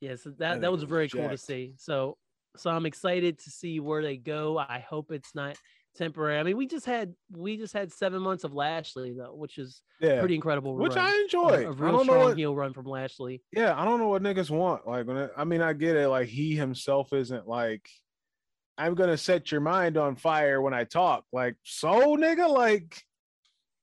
yes, 0.00 0.22
that 0.38 0.60
that 0.60 0.72
was 0.72 0.82
very 0.84 1.08
cool 1.08 1.28
to 1.28 1.38
see. 1.38 1.74
So 1.78 2.16
So 2.56 2.70
I'm 2.70 2.86
excited 2.86 3.38
to 3.40 3.50
see 3.50 3.78
where 3.80 4.02
they 4.02 4.16
go. 4.16 4.58
I 4.58 4.78
hope 4.80 5.12
it's 5.12 5.34
not 5.34 5.56
temporary. 5.94 6.38
I 6.38 6.42
mean, 6.42 6.56
we 6.56 6.66
just 6.66 6.86
had 6.86 7.14
we 7.30 7.56
just 7.56 7.72
had 7.72 7.92
seven 7.92 8.22
months 8.22 8.44
of 8.44 8.52
Lashley 8.54 9.12
though, 9.12 9.34
which 9.34 9.58
is 9.58 9.82
Yeah, 10.00 10.20
pretty 10.20 10.34
incredible. 10.34 10.76
which 10.76 10.94
run. 10.96 11.06
I 11.06 11.10
A- 11.16 11.22
enjoy. 11.22 11.48
A, 11.48 11.52
I 11.52 11.56
real 11.58 11.74
don't 11.74 11.92
know 11.92 12.02
strong 12.04 12.24
what. 12.24 12.36
heel 12.38 12.54
run 12.54 12.72
from 12.72 12.86
Lashley. 12.86 13.42
Yeah, 13.52 13.80
I 13.80 13.84
don't 13.84 13.98
know 14.00 14.08
what 14.08 14.22
niggas 14.22 14.50
want. 14.50 14.86
Like, 14.86 15.06
when 15.06 15.16
it, 15.16 15.30
I 15.36 15.44
mean, 15.44 15.60
I 15.60 15.72
get 15.72 15.96
it. 15.96 16.08
Like, 16.08 16.28
he 16.28 16.54
himself 16.56 17.12
isn't 17.12 17.46
like, 17.46 17.88
I'm 18.76 18.94
gonna 18.94 19.16
set 19.18 19.50
your 19.50 19.60
mind 19.60 19.96
on 19.96 20.14
fire 20.16 20.62
when 20.62 20.74
I 20.74 20.84
talk. 20.84 21.24
Like, 21.32 21.56
so 21.64 22.16
nigga, 22.16 22.48
like, 22.48 23.02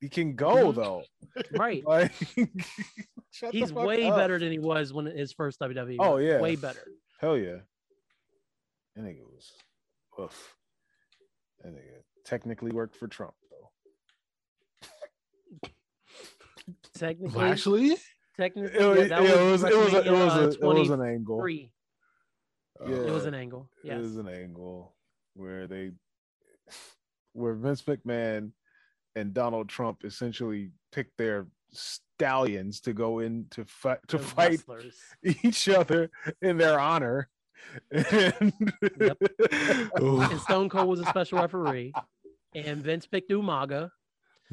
he 0.06 0.10
can 0.10 0.36
go 0.36 0.72
though. 0.72 1.04
Right. 1.58 1.84
Like, 1.86 2.14
He's 3.52 3.74
way 3.74 4.08
up. 4.08 4.16
better 4.16 4.40
than 4.40 4.52
he 4.52 4.60
was 4.60 4.94
when 4.94 5.08
his 5.08 5.34
first 5.34 5.60
WWE. 5.60 5.98
Oh, 6.00 6.16
run. 6.16 6.24
yeah. 6.24 6.40
way 6.40 6.56
better. 6.56 6.88
Hell 7.20 7.38
yeah. 7.38 7.58
That 8.96 9.04
nigga 9.04 9.24
was, 9.24 9.52
oof. 10.22 10.56
That 11.62 11.74
nigga 11.74 12.02
technically 12.24 12.72
worked 12.72 12.96
for 12.96 13.08
Trump 13.08 13.34
though. 13.52 15.70
Technically, 16.98 17.38
Lashley? 17.38 17.98
technically, 18.38 18.80
It, 18.80 18.86
was- 18.86 18.98
yeah, 19.00 19.08
that 19.08 19.24
it 19.24 19.52
was, 19.52 19.64
it 19.64 19.64
was, 19.64 19.64
a, 19.64 19.68
it 19.68 20.12
was, 20.12 20.34
a, 20.34 20.50
it 20.60 20.64
was 20.64 20.90
uh, 20.90 20.94
an 20.94 21.02
angle. 21.02 21.40
23. 21.40 21.72
Yeah. 22.88 22.96
It 22.96 23.12
was 23.12 23.26
an 23.26 23.34
angle. 23.34 23.70
Yeah, 23.84 23.96
it 23.96 24.02
was 24.02 24.16
an 24.18 24.30
angle 24.30 24.96
where 25.34 25.68
they, 25.68 25.92
where 27.34 27.54
Vince 27.56 27.82
McMahon 27.82 28.52
and 29.16 29.34
Donald 29.34 29.70
Trump 29.70 30.04
essentially 30.04 30.72
picked 30.92 31.18
their 31.18 31.48
stallions 31.72 32.80
to 32.82 32.94
go 32.94 33.20
in 33.20 33.46
to 33.52 33.66
fight 33.66 34.00
to 34.08 34.18
The 34.18 34.24
fight 34.24 34.50
wrestlers. 34.52 34.98
each 35.24 35.68
other 35.70 36.10
in 36.42 36.58
their 36.58 36.80
honor. 36.80 37.30
And 37.92 38.54
Ooh. 40.02 40.22
And 40.22 40.40
Stone 40.42 40.70
Cold 40.70 40.88
was 40.88 41.00
a 41.00 41.06
special 41.06 41.40
referee, 41.40 41.94
and 42.54 42.84
Vince 42.84 43.08
picked 43.08 43.32
Umaga, 43.32 43.90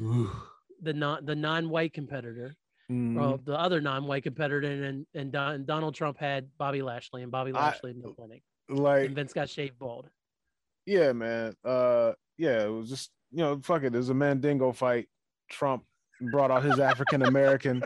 Ooh. 0.01 0.31
the 0.81 0.93
non 0.93 1.23
the 1.25 1.35
non-white 1.35 1.93
competitor, 1.93 2.55
Mhm. 2.89 3.15
well, 3.15 3.37
the 3.37 3.57
other 3.57 3.81
non-white 3.81 4.23
competitor, 4.23 4.67
and 4.67 5.05
and, 5.13 5.31
Don, 5.31 5.63
Donald 5.65 5.93
Trump 5.95 6.17
had 6.17 6.49
Bobby 6.57 6.81
Lashley, 6.81 7.21
and 7.21 7.31
Bobby 7.31 7.51
I- 7.53 7.59
Lashley 7.67 7.91
in 7.91 8.01
the 8.01 8.11
clinic, 8.13 8.41
like 8.69 9.05
and 9.05 9.15
Vince 9.15 9.31
got 9.33 9.47
shaved 9.49 9.77
bald. 9.77 10.09
yeah, 10.85 11.11
man. 11.13 11.55
Uh, 11.63 12.13
yeah, 12.37 12.63
it 12.63 12.69
was 12.69 12.89
just 12.89 13.11
you 13.33 13.39
know, 13.43 13.59
fuck 13.63 13.83
it. 13.83 13.91
There's 13.91 14.09
a 14.09 14.13
Mandingo 14.13 14.71
fight. 14.71 15.07
Trump 15.49 15.83
brought 16.31 16.51
out 16.51 16.63
his 16.63 16.79
African 16.79 17.23
American. 17.23 17.83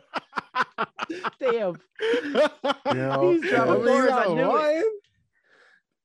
Damn. 1.39 1.75
You 2.87 2.93
know, 2.93 3.31
He's 3.31 3.49
dropping 3.49 3.83
bars, 3.85 4.11
I 4.11 4.27
knew 4.33 4.57
it. 4.57 4.85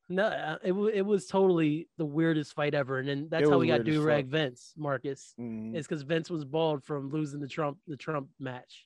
No, 0.09 0.23
uh, 0.25 0.57
it 0.63 0.73
it 0.73 1.01
was 1.05 1.27
totally 1.27 1.87
the 1.97 2.05
weirdest 2.05 2.53
fight 2.53 2.73
ever, 2.73 2.99
and 2.99 3.07
then 3.07 3.27
that's 3.29 3.47
It 3.47 3.49
how 3.49 3.57
we 3.57 3.67
got 3.67 3.83
do 3.85 4.01
rag. 4.01 4.27
Vince 4.27 4.73
Marcus. 4.75 5.33
Mhm. 5.39 5.73
It's 5.75 5.87
because 5.87 6.01
Vince 6.03 6.29
was 6.29 6.43
bald 6.43 6.83
from 6.83 7.09
losing 7.09 7.39
the 7.39 7.47
Trump 7.47 7.77
the 7.87 7.95
Trump 7.95 8.27
match. 8.39 8.85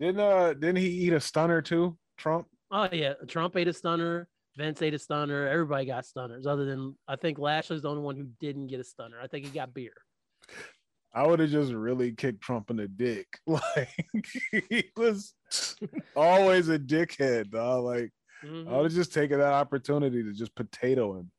Didn't 0.00 0.20
uh 0.20 0.54
didn't 0.54 0.76
he 0.76 0.88
eat 0.88 1.12
a 1.12 1.20
stunner 1.20 1.62
too? 1.62 1.96
Trump? 2.16 2.48
Oh 2.70 2.88
yeah, 2.92 3.14
Trump 3.28 3.56
ate 3.56 3.68
a 3.68 3.72
stunner. 3.72 4.28
Vince 4.56 4.80
ate 4.82 4.94
a 4.94 4.98
stunner. 4.98 5.46
Everybody 5.48 5.86
got 5.86 6.06
stunners, 6.06 6.46
other 6.46 6.64
than 6.64 6.96
I 7.06 7.16
think 7.16 7.38
Lashley's 7.38 7.82
the 7.82 7.90
only 7.90 8.02
one 8.02 8.16
who 8.16 8.26
didn't 8.40 8.68
get 8.68 8.80
a 8.80 8.84
stunner. 8.84 9.18
I 9.22 9.26
think 9.26 9.44
he 9.44 9.50
got 9.50 9.74
beer. 9.74 9.92
I 11.14 11.26
would 11.26 11.40
have 11.40 11.50
just 11.50 11.72
really 11.72 12.12
kicked 12.12 12.42
Trump 12.42 12.70
in 12.70 12.76
the 12.76 12.88
dick. 12.88 13.26
Like 13.46 13.88
he 14.70 14.84
was 14.96 15.34
always 16.14 16.68
a 16.68 16.78
dickhead, 16.78 17.50
dog. 17.50 17.84
Like 17.84 18.10
I 18.42 18.46
Mhm. 18.46 18.66
would 18.76 18.84
have 18.84 18.92
just 18.92 19.12
taken 19.14 19.38
that 19.38 19.52
opportunity 19.52 20.22
to 20.22 20.32
just 20.32 20.54
potato 20.54 21.18
him 21.18 21.30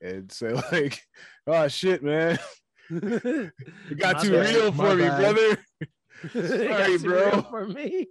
and 0.00 0.30
say, 0.32 0.52
like, 0.72 1.00
oh 1.46 1.68
shit, 1.68 2.02
man. 2.02 2.38
It 2.90 3.98
got 3.98 4.16
My 4.16 4.22
too 4.22 4.30
bad. 4.32 4.54
real 4.54 4.72
My 4.72 4.90
for 4.90 4.96
me, 4.96 5.02
bad. 5.02 5.20
brother. 5.34 5.64
Sorry, 6.32 6.98
bro. 6.98 7.42
For 7.42 7.66
me, 7.66 8.08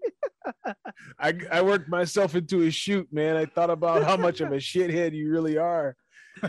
I, 1.19 1.33
I 1.51 1.61
worked 1.61 1.89
myself 1.89 2.35
into 2.35 2.61
a 2.63 2.71
shoot, 2.71 3.07
man. 3.11 3.35
I 3.35 3.45
thought 3.45 3.69
about 3.69 4.03
how 4.03 4.17
much 4.17 4.41
of 4.41 4.51
a 4.51 4.57
shithead 4.57 5.13
you 5.13 5.29
really 5.31 5.57
are. 5.57 5.95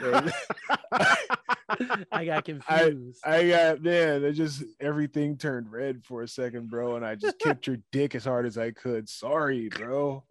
I 2.12 2.25
got 2.25 2.44
confused. 2.44 3.20
I 3.25 3.48
got 3.48 3.82
man, 3.82 4.25
it 4.25 4.32
just 4.32 4.64
everything 4.80 5.36
turned 5.36 5.70
red 5.70 6.04
for 6.04 6.22
a 6.22 6.28
second, 6.28 6.70
bro, 6.70 6.96
and 6.96 7.04
I 7.04 7.14
just 7.14 7.38
kicked 7.38 7.66
your 7.66 7.78
dick 7.92 8.14
as 8.14 8.25
hard 8.25 8.46
as 8.46 8.58
I 8.58 8.72
could. 8.72 9.08
Sorry, 9.08 9.68
bro. 9.68 10.25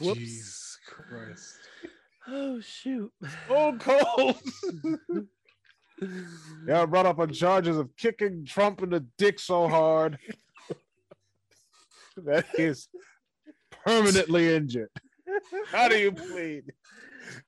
Whoops. 0.00 0.18
Jesus 0.18 0.78
Christ. 0.86 1.56
Oh 2.26 2.60
shoot. 2.60 3.12
Oh, 3.50 3.76
cold. 3.78 4.40
yeah, 6.66 6.82
I 6.82 6.86
brought 6.86 7.06
up 7.06 7.18
on 7.18 7.32
charges 7.32 7.76
of 7.76 7.94
kicking 7.96 8.44
Trump 8.44 8.82
in 8.82 8.90
the 8.90 9.04
dick 9.18 9.38
so 9.38 9.68
hard 9.68 10.18
that 12.26 12.46
he's 12.56 12.88
permanently 13.84 14.54
injured. 14.54 14.90
How 15.70 15.88
do 15.88 15.96
you 15.98 16.12
plead? 16.12 16.64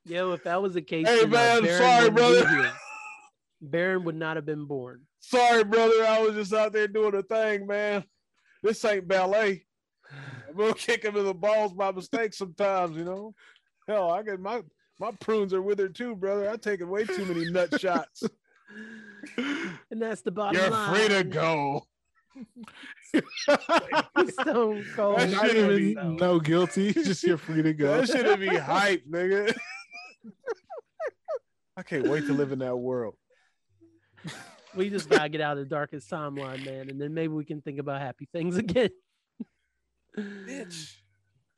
Yo, 0.04 0.32
if 0.32 0.44
that 0.44 0.60
was 0.60 0.74
the 0.74 0.82
case, 0.82 1.06
Hey, 1.08 1.24
then, 1.24 1.28
uh, 1.28 1.30
man, 1.30 1.62
Barron 1.62 1.78
sorry, 1.78 2.08
wouldn't 2.10 2.46
brother. 2.48 2.72
Barron 3.62 4.04
would 4.04 4.16
not 4.16 4.36
have 4.36 4.46
been 4.46 4.66
born. 4.66 5.02
Sorry, 5.20 5.64
brother. 5.64 6.04
I 6.04 6.20
was 6.20 6.34
just 6.34 6.52
out 6.52 6.72
there 6.72 6.88
doing 6.88 7.14
a 7.14 7.22
thing, 7.22 7.66
man. 7.66 8.04
This 8.62 8.84
ain't 8.84 9.08
ballet. 9.08 9.64
I'm 10.48 10.56
gonna 10.56 10.74
kick 10.74 11.04
him 11.04 11.16
in 11.16 11.24
the 11.24 11.34
balls 11.34 11.72
by 11.72 11.92
mistake 11.92 12.34
sometimes, 12.34 12.96
you 12.96 13.04
know. 13.04 13.34
Hell, 13.86 14.10
I 14.10 14.22
get 14.22 14.40
my 14.40 14.62
my 14.98 15.12
prunes 15.20 15.54
are 15.54 15.62
withered 15.62 15.94
too, 15.94 16.14
brother. 16.16 16.50
I 16.50 16.56
taken 16.56 16.88
way 16.90 17.04
too 17.04 17.24
many 17.24 17.50
nut 17.50 17.80
shots. 17.80 18.22
And 19.90 20.00
that's 20.00 20.22
the 20.22 20.30
bottom 20.30 20.60
You're 20.60 20.70
line. 20.70 20.94
free 20.94 21.08
to 21.08 21.24
go. 21.24 21.86
Stone 24.40 24.84
Cold. 24.94 25.18
That 25.18 25.30
shouldn't 25.30 25.72
even 25.72 26.16
be- 26.16 26.20
no 26.20 26.40
guilty. 26.40 26.92
Just 26.94 27.22
you're 27.22 27.38
free 27.38 27.62
to 27.62 27.72
go. 27.72 28.00
That 28.00 28.06
shouldn't 28.06 28.40
be 28.40 28.48
hype, 28.48 29.04
nigga. 29.10 29.56
I 31.76 31.82
can't 31.82 32.08
wait 32.08 32.26
to 32.26 32.32
live 32.32 32.52
in 32.52 32.58
that 32.60 32.76
world. 32.76 33.14
We 34.74 34.90
just 34.90 35.08
gotta 35.08 35.28
get 35.28 35.40
out 35.40 35.56
of 35.56 35.64
the 35.64 35.68
darkest 35.68 36.10
timeline, 36.10 36.64
man, 36.64 36.90
and 36.90 37.00
then 37.00 37.14
maybe 37.14 37.32
we 37.32 37.44
can 37.44 37.60
think 37.62 37.80
about 37.80 38.00
happy 38.00 38.28
things 38.32 38.56
again. 38.56 38.90
Bitch. 40.16 40.96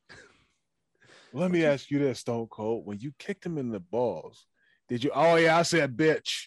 Let 1.35 1.51
me 1.51 1.65
ask 1.65 1.91
you 1.91 1.99
this, 1.99 2.21
Stone 2.21 2.49
Cold. 2.49 2.87
When 2.87 3.01
you 3.01 3.13
kicked 3.19 3.45
him 3.45 3.59
in 3.59 3.71
the 3.71 3.81
balls, 3.81 4.47
did 4.89 5.03
you? 5.03 5.11
Oh 5.15 5.37
yeah, 5.37 5.59
I 5.59 5.63
said 5.63 5.97
bitch. 5.97 6.47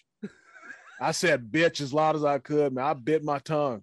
I 1.00 1.12
said 1.12 1.50
bitch 1.50 1.80
as 1.80 1.92
loud 1.92 2.16
as 2.16 2.24
I 2.24 2.38
could, 2.38 2.72
man. 2.72 2.84
I 2.84 2.94
bit 2.94 3.22
my 3.22 3.38
tongue. 3.40 3.82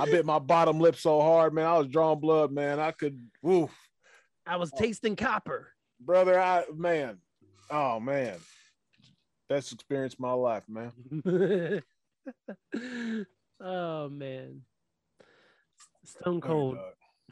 I 0.00 0.04
bit 0.06 0.26
my 0.26 0.38
bottom 0.38 0.80
lip 0.80 0.96
so 0.96 1.20
hard, 1.20 1.54
man. 1.54 1.66
I 1.66 1.78
was 1.78 1.88
drawing 1.88 2.20
blood, 2.20 2.52
man. 2.52 2.80
I 2.80 2.92
could, 2.92 3.18
woof, 3.42 3.74
I 4.46 4.56
was 4.56 4.70
tasting 4.72 5.16
copper. 5.16 5.72
brother. 6.00 6.40
I 6.40 6.64
man, 6.74 7.18
oh 7.70 8.00
man, 8.00 8.36
best 9.48 9.72
experience 9.72 10.14
of 10.14 10.20
my 10.20 10.32
life, 10.32 10.64
man. 10.68 10.92
oh 13.60 14.08
man. 14.08 14.62
Stone 16.04 16.40
Cold. 16.40 16.78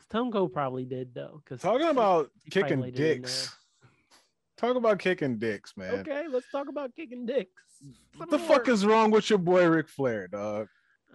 Stone 0.08 0.32
Cold 0.32 0.52
probably 0.52 0.84
did 0.84 1.14
though. 1.14 1.40
Because 1.42 1.62
Talking 1.62 1.88
about 1.88 2.30
kicking 2.50 2.90
dicks. 2.92 3.54
Talk 4.56 4.76
about 4.76 4.98
kicking 4.98 5.38
dicks, 5.38 5.76
man. 5.76 5.96
Okay, 5.96 6.24
let's 6.30 6.50
talk 6.50 6.68
about 6.68 6.94
kicking 6.94 7.26
dicks. 7.26 7.50
What 8.16 8.30
the 8.30 8.38
fuck 8.38 8.68
is 8.68 8.86
wrong 8.86 9.10
with 9.10 9.28
your 9.28 9.38
boy 9.38 9.66
Ric 9.68 9.88
Flair, 9.88 10.28
dog? 10.28 10.68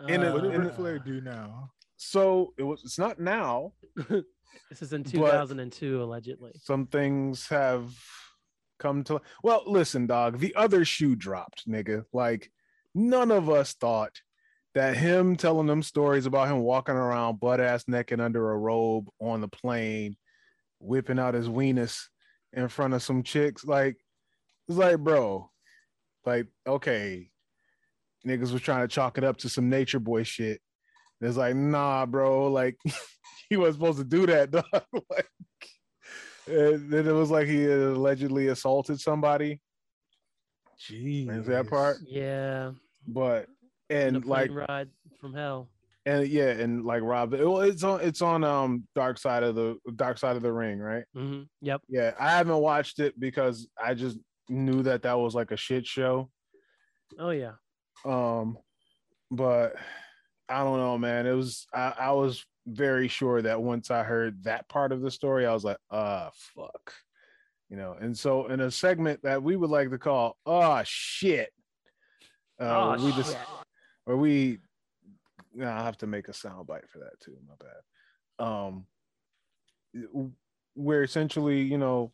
In 0.07 0.23
a- 0.23 0.33
What 0.33 0.43
did 0.43 0.55
Ric 0.57 0.73
Flair 0.73 0.99
do 0.99 1.21
now? 1.21 1.71
So 1.97 2.53
it 2.57 2.63
was. 2.63 2.83
It's 2.83 2.97
not 2.99 3.19
now. 3.19 3.73
This 4.69 4.81
is 4.81 4.91
in 4.93 5.03
2002, 5.03 6.01
allegedly. 6.03 6.51
some 6.61 6.85
things 6.87 7.47
have 7.47 7.89
come 8.79 9.03
to 9.05 9.21
well 9.43 9.63
listen 9.65 10.07
dog 10.07 10.39
the 10.39 10.55
other 10.55 10.83
shoe 10.83 11.15
dropped 11.15 11.67
nigga 11.69 12.03
like 12.13 12.51
none 12.95 13.31
of 13.31 13.49
us 13.49 13.73
thought 13.73 14.19
that 14.73 14.97
him 14.97 15.35
telling 15.35 15.67
them 15.67 15.83
stories 15.83 16.25
about 16.25 16.47
him 16.49 16.59
walking 16.59 16.95
around 16.95 17.39
butt 17.39 17.59
ass 17.61 17.85
naked 17.87 18.19
under 18.19 18.51
a 18.51 18.57
robe 18.57 19.07
on 19.21 19.39
the 19.39 19.47
plane 19.47 20.17
whipping 20.79 21.19
out 21.19 21.33
his 21.33 21.47
weenus 21.47 22.07
in 22.53 22.67
front 22.67 22.93
of 22.93 23.03
some 23.03 23.23
chicks 23.23 23.63
like 23.63 23.97
it's 24.67 24.77
like 24.77 24.97
bro 24.97 25.49
like 26.25 26.47
okay 26.67 27.29
niggas 28.25 28.51
was 28.51 28.61
trying 28.61 28.81
to 28.81 28.93
chalk 28.93 29.17
it 29.17 29.23
up 29.23 29.37
to 29.37 29.49
some 29.49 29.69
nature 29.69 29.99
boy 29.99 30.23
shit 30.23 30.61
it's 31.21 31.37
like 31.37 31.55
nah 31.55 32.05
bro 32.05 32.47
like 32.51 32.77
he 33.49 33.57
wasn't 33.57 33.75
supposed 33.75 33.97
to 33.97 34.03
do 34.03 34.25
that 34.25 34.51
dog 34.51 34.65
like 35.09 35.27
and 36.47 36.91
then 36.91 37.07
it 37.07 37.11
was 37.11 37.29
like 37.29 37.47
he 37.47 37.63
had 37.63 37.79
allegedly 37.79 38.47
assaulted 38.47 38.99
somebody, 38.99 39.61
Jeez. 40.79 41.45
that 41.45 41.69
part? 41.69 41.97
Yeah. 42.05 42.71
but 43.07 43.47
in 43.89 44.15
and 44.15 44.25
like 44.25 44.47
plane 44.49 44.65
ride 44.67 44.89
from 45.19 45.33
hell. 45.35 45.69
and 46.05 46.27
yeah, 46.27 46.49
and 46.49 46.83
like 46.83 47.03
Rob, 47.03 47.33
it, 47.35 47.47
well, 47.47 47.61
it's 47.61 47.83
on 47.83 48.01
it's 48.01 48.21
on 48.23 48.43
um 48.43 48.87
Dark 48.95 49.19
Side 49.19 49.43
of 49.43 49.53
the 49.55 49.77
Dark 49.95 50.17
Side 50.17 50.35
of 50.35 50.41
the 50.41 50.51
Ring, 50.51 50.79
right? 50.79 51.03
hmm 51.13 51.43
Yep. 51.61 51.81
Yeah, 51.87 52.13
I 52.19 52.31
haven't 52.31 52.57
watched 52.57 52.99
it 52.99 53.19
because 53.19 53.67
I 53.81 53.93
just 53.93 54.17
knew 54.49 54.81
that 54.83 55.03
that 55.03 55.19
was 55.19 55.35
like 55.35 55.51
a 55.51 55.57
shit 55.57 55.85
show. 55.85 56.31
Oh 57.19 57.29
yeah. 57.29 57.53
Um, 58.05 58.57
but 59.29 59.75
I 60.49 60.63
don't 60.63 60.77
know, 60.77 60.97
man. 60.97 61.25
It 61.25 61.33
was 61.33 61.65
I, 61.73 61.93
I 61.97 62.11
was 62.11 62.45
very 62.67 63.07
sure 63.07 63.41
that 63.41 63.61
once 63.61 63.89
I 63.89 64.03
heard 64.03 64.43
that 64.43 64.67
part 64.69 64.91
of 64.91 65.01
the 65.01 65.11
story, 65.11 65.45
I 65.45 65.53
was 65.53 65.63
like, 65.63 65.77
uh 65.89 66.29
fuck. 66.55 66.93
You 67.69 67.77
know, 67.77 67.95
and 67.99 68.17
so 68.17 68.47
in 68.47 68.59
a 68.59 68.69
segment 68.69 69.21
that 69.23 69.41
we 69.41 69.55
would 69.55 69.69
like 69.69 69.89
to 69.91 69.97
call 69.97 70.37
oh 70.45 70.81
shit. 70.85 71.49
Uh 72.59 72.95
oh, 72.97 73.05
we 73.05 73.11
just 73.13 73.37
or 74.05 74.17
we 74.17 74.59
nah, 75.53 75.77
I'll 75.77 75.85
have 75.85 75.97
to 75.99 76.07
make 76.07 76.27
a 76.27 76.33
sound 76.33 76.67
bite 76.67 76.89
for 76.89 76.99
that 76.99 77.19
too. 77.21 77.37
My 77.47 77.55
bad. 77.59 78.45
Um 78.45 78.85
where 80.73 81.03
essentially, 81.03 81.61
you 81.61 81.77
know, 81.77 82.11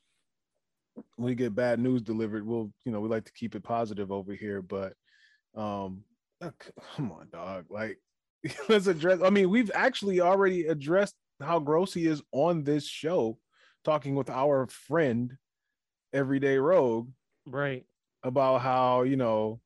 we 1.18 1.36
get 1.36 1.56
bad 1.56 1.80
news 1.80 2.02
delivered. 2.02 2.46
We'll, 2.46 2.72
you 2.86 2.92
know, 2.92 3.00
we 3.00 3.10
like 3.10 3.26
to 3.26 3.34
keep 3.34 3.56
it 3.56 3.64
positive 3.64 4.12
over 4.12 4.34
here, 4.34 4.62
but 4.62 4.94
um 5.58 6.04
uh, 6.42 6.52
come 6.96 7.12
on, 7.12 7.28
dog. 7.32 7.66
Like 7.70 7.98
let's 8.70 8.88
address 8.88 9.20
I 9.24 9.30
mean, 9.30 9.50
we've 9.50 9.72
actually 9.74 10.22
already 10.22 10.68
addressed 10.68 11.16
how 11.42 11.60
gross 11.60 11.94
he 11.94 12.06
is 12.06 12.22
on 12.32 12.64
this 12.64 12.88
show, 12.88 13.38
talking 13.84 14.16
with 14.16 14.30
our 14.30 14.68
friend 14.68 15.36
Everyday 16.14 16.58
Rogue 16.58 17.10
Right. 17.46 17.86
about 18.24 18.62
how 18.62 19.02
you 19.04 19.16
know 19.18 19.60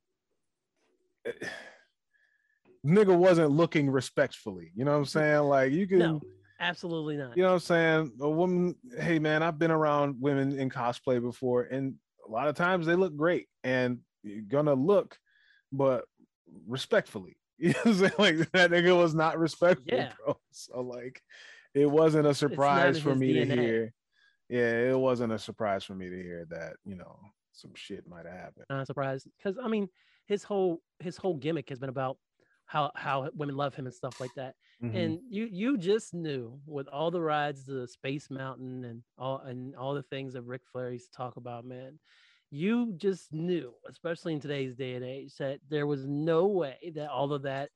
eh, 1.25 1.31
nigga 2.85 3.15
wasn't 3.15 3.51
looking 3.51 3.89
respectfully 3.89 4.71
you 4.75 4.83
know 4.85 4.91
what 4.91 4.97
i'm 4.97 5.05
saying 5.05 5.41
like 5.43 5.71
you 5.71 5.85
can 5.87 5.99
No, 5.99 6.21
absolutely 6.59 7.15
not. 7.15 7.37
you 7.37 7.43
know 7.43 7.49
what 7.49 7.53
i'm 7.55 7.59
saying 7.59 8.11
a 8.21 8.29
woman 8.29 8.75
hey 8.99 9.19
man 9.19 9.43
i've 9.43 9.59
been 9.59 9.69
around 9.71 10.15
women 10.19 10.57
in 10.57 10.69
cosplay 10.69 11.21
before 11.21 11.63
and 11.63 11.93
a 12.27 12.31
lot 12.31 12.47
of 12.47 12.55
times 12.55 12.85
they 12.87 12.95
look 12.95 13.15
great 13.15 13.47
and 13.63 13.99
you're 14.23 14.41
gonna 14.47 14.73
look 14.73 15.15
but 15.71 16.05
respectfully 16.67 17.37
you 17.57 17.69
know 17.69 17.75
what 17.83 17.87
i'm 17.87 17.93
saying 17.95 18.11
like 18.17 18.51
that 18.51 18.71
nigga 18.71 18.97
was 18.97 19.13
not 19.13 19.37
respectful 19.39 19.85
Yeah. 19.97 20.13
bro 20.23 20.37
so 20.51 20.81
like 20.81 21.21
it 21.73 21.89
wasn't 21.89 22.27
a 22.27 22.33
surprise 22.33 22.99
for 22.99 23.15
me 23.15 23.33
to 23.33 23.45
hear 23.45 23.93
yeah 24.49 24.89
it 24.91 24.97
wasn't 24.99 25.31
a 25.33 25.39
surprise 25.39 25.83
for 25.83 25.95
me 25.95 26.09
to 26.09 26.15
hear 26.21 26.45
that 26.49 26.73
you 26.85 26.95
know 26.95 27.19
some 27.53 27.71
shit 27.75 28.07
might 28.07 28.25
have 28.25 28.33
happened 28.35 28.65
Not 28.69 28.87
surprised 28.87 29.27
because 29.37 29.57
I 29.61 29.67
mean 29.67 29.87
his 30.25 30.43
whole 30.43 30.81
his 30.99 31.17
whole 31.17 31.35
gimmick 31.35 31.69
has 31.69 31.79
been 31.79 31.89
about 31.89 32.17
how 32.65 32.91
how 32.95 33.29
women 33.35 33.57
love 33.57 33.75
him 33.75 33.85
and 33.85 33.93
stuff 33.93 34.17
like 34.21 34.31
that. 34.37 34.55
Mhm. 34.81 34.95
And 34.95 35.19
you 35.29 35.45
you 35.51 35.77
just 35.77 36.13
knew 36.13 36.57
with 36.65 36.87
all 36.87 37.11
the 37.11 37.19
rides 37.21 37.65
to 37.65 37.85
Space 37.85 38.29
Mountain 38.29 38.85
and 38.85 39.03
all 39.17 39.39
and 39.39 39.75
all 39.75 39.93
the 39.93 40.03
things 40.03 40.33
that 40.33 40.43
Ric 40.43 40.61
Flair 40.71 40.91
used 40.91 41.11
to 41.11 41.17
talk 41.17 41.35
about, 41.35 41.65
man. 41.65 41.99
You 42.51 42.93
just 42.97 43.31
knew, 43.33 43.73
especially 43.89 44.33
in 44.33 44.41
today's 44.41 44.75
day 44.75 44.93
and 44.95 45.05
age, 45.05 45.35
that 45.37 45.59
there 45.69 45.87
was 45.87 46.05
no 46.05 46.47
way 46.47 46.91
that 46.95 47.09
all 47.09 47.31
of 47.31 47.43
that 47.43 47.69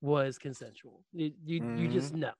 was 0.00 0.36
consensual. 0.36 1.04
You 1.12 1.32
you, 1.44 1.62
you 1.76 1.88
just 1.88 2.12
know. 2.12 2.32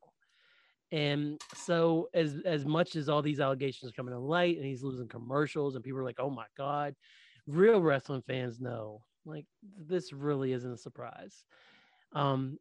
And 0.93 1.41
so 1.55 2.09
as 2.15 2.37
as 2.45 2.65
much 2.65 2.97
as 2.97 3.09
all 3.09 3.23
these 3.23 3.41
allegations 3.41 3.91
are 3.91 3.95
coming 3.95 4.15
to 4.15 4.21
light 4.21 4.57
and 4.57 4.65
he's 4.67 4.83
losing 4.83 5.09
commercials 5.09 5.75
and 5.75 5.85
people 5.85 6.01
are 6.01 6.05
like, 6.05 6.21
oh 6.21 6.31
my 6.31 6.47
God, 6.57 6.95
real 7.47 7.81
wrestling 7.81 8.23
fans 8.27 8.61
know 8.61 9.03
like 9.25 9.47
this 9.79 10.13
really 10.13 10.53
isn't 10.53 10.73
a 10.73 10.79
surprise. 10.79 11.45
Um 12.13 12.59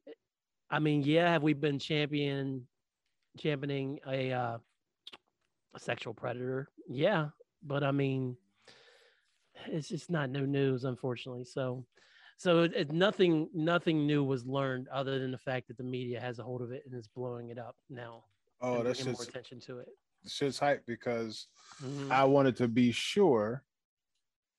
I 0.69 0.79
mean, 0.79 1.03
yeah, 1.03 1.31
have 1.31 1.43
we 1.43 1.53
been 1.53 1.77
champion 1.77 2.67
championing 3.37 3.99
a 4.07 4.31
uh 4.31 4.57
a 5.75 5.79
sexual 5.79 6.13
predator? 6.13 6.69
Yeah, 6.87 7.27
but 7.61 7.83
I 7.83 7.91
mean 7.91 8.37
it's 9.67 9.87
just 9.89 10.09
not 10.09 10.29
new 10.29 10.47
news 10.47 10.83
unfortunately. 10.83 11.45
So 11.45 11.85
so 12.37 12.63
it, 12.63 12.73
it, 12.75 12.91
nothing 12.91 13.49
nothing 13.53 14.05
new 14.05 14.23
was 14.23 14.45
learned 14.45 14.87
other 14.89 15.19
than 15.19 15.31
the 15.31 15.37
fact 15.37 15.67
that 15.67 15.77
the 15.77 15.83
media 15.83 16.19
has 16.19 16.39
a 16.39 16.43
hold 16.43 16.61
of 16.61 16.71
it 16.71 16.83
and 16.85 16.93
is 16.93 17.07
blowing 17.07 17.49
it 17.49 17.57
up 17.57 17.75
now. 17.89 18.23
oh 18.61 18.83
that's 18.83 18.99
bringing 18.99 19.13
more 19.13 19.23
just 19.23 19.29
attention 19.29 19.59
to 19.61 19.79
it. 19.79 19.89
shit's 20.27 20.59
hype 20.59 20.85
because 20.85 21.47
Mhm. 21.83 22.11
I 22.11 22.23
wanted 22.25 22.55
to 22.57 22.67
be 22.67 22.91
sure 22.91 23.63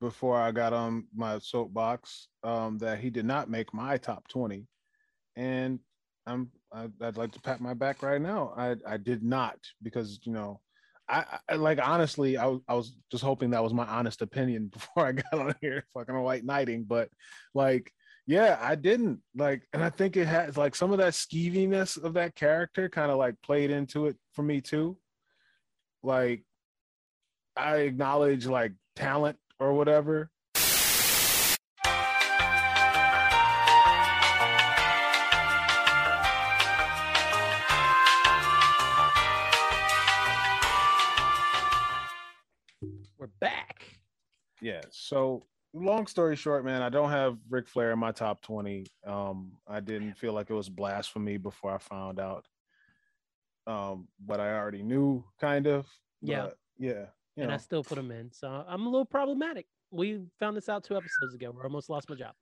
before 0.01 0.37
I 0.37 0.53
got 0.53 0.73
on 0.73 1.07
my 1.15 1.39
soapbox 1.39 2.29
um, 2.43 2.79
that 2.79 2.99
he 2.99 3.09
did 3.11 3.25
not 3.25 3.49
make 3.49 3.73
my 3.73 3.97
top 3.97 4.29
20. 4.29 4.67
And 5.37 5.81
I'm 6.27 6.51
I, 6.73 6.89
I'd 7.01 7.17
like 7.17 7.33
to 7.33 7.41
pat 7.41 7.61
my 7.61 7.75
back 7.75 8.03
right 8.03 8.21
now. 8.21 8.53
I 8.57 8.77
I 8.87 8.97
did 8.97 9.23
not 9.23 9.59
because 9.83 10.19
you 10.25 10.33
know 10.33 10.61
I, 11.09 11.39
I 11.49 11.55
like 11.55 11.79
honestly 11.81 12.37
I 12.37 12.57
I 12.69 12.75
was 12.75 12.97
just 13.11 13.23
hoping 13.23 13.51
that 13.51 13.63
was 13.63 13.73
my 13.73 13.87
honest 13.87 14.23
opinion 14.23 14.67
before 14.73 15.07
I 15.07 15.13
got 15.13 15.35
on 15.35 15.55
here 15.61 15.87
fucking 15.95 16.21
white 16.21 16.45
knighting, 16.45 16.85
but 16.85 17.09
like 17.55 17.93
yeah, 18.27 18.59
I 18.61 18.75
didn't 18.75 19.21
like, 19.37 19.69
and 19.73 19.85
I 19.85 19.91
think 19.91 20.17
it 20.17 20.27
has 20.27 20.57
like 20.57 20.75
some 20.75 20.91
of 20.91 20.99
that 20.99 21.13
skeeviness 21.13 22.03
of 22.03 22.15
that 22.15 22.35
character 22.35 22.89
kind 22.89 23.13
of 23.13 23.19
like 23.19 23.41
played 23.41 23.71
into 23.71 24.07
it 24.07 24.17
for 24.33 24.43
me 24.43 24.61
too. 24.61 24.99
Like 26.03 26.45
I 27.57 27.77
acknowledge 27.79 28.47
like 28.47 28.73
talent 28.97 29.39
or 29.61 29.75
whatever. 29.75 30.31
Yeah. 44.67 44.81
So 44.91 45.47
long 45.73 46.09
story 46.09 46.35
short, 46.35 46.65
man, 46.65 46.83
I 46.83 46.89
don't 46.89 47.11
have 47.11 47.39
Ric 47.49 47.69
Flair 47.69 47.93
in 47.93 48.01
my 48.01 48.11
top 48.11 48.43
20. 48.43 48.85
Um, 49.07 49.53
I 49.69 49.79
didn't 49.79 50.15
feel 50.15 50.33
like 50.33 50.51
it 50.51 50.55
was 50.55 50.69
blasphemy 50.69 51.37
before 51.37 51.73
I 51.73 51.79
found 51.79 52.19
out. 52.19 52.49
Um, 53.69 54.09
but 54.19 54.41
I 54.41 54.51
already 54.55 54.83
knew 54.83 55.25
kind 55.41 55.69
of. 55.69 55.87
Yeah. 56.21 56.49
Yeah. 56.79 57.07
You 57.37 57.45
and 57.45 57.53
I 57.53 57.59
still 57.59 57.85
put 57.85 57.95
them 57.95 58.11
in. 58.11 58.33
So 58.33 58.65
I'm 58.67 58.87
a 58.87 58.89
little 58.89 59.05
problematic. 59.05 59.67
We 59.93 60.23
found 60.41 60.57
this 60.57 60.69
out 60.69 60.83
two 60.83 60.97
episodes 60.97 61.35
ago. 61.35 61.53
Where 61.53 61.63
I 61.63 61.67
almost 61.67 61.89
lost 61.89 62.11
my 62.11 62.17
job. 62.17 62.33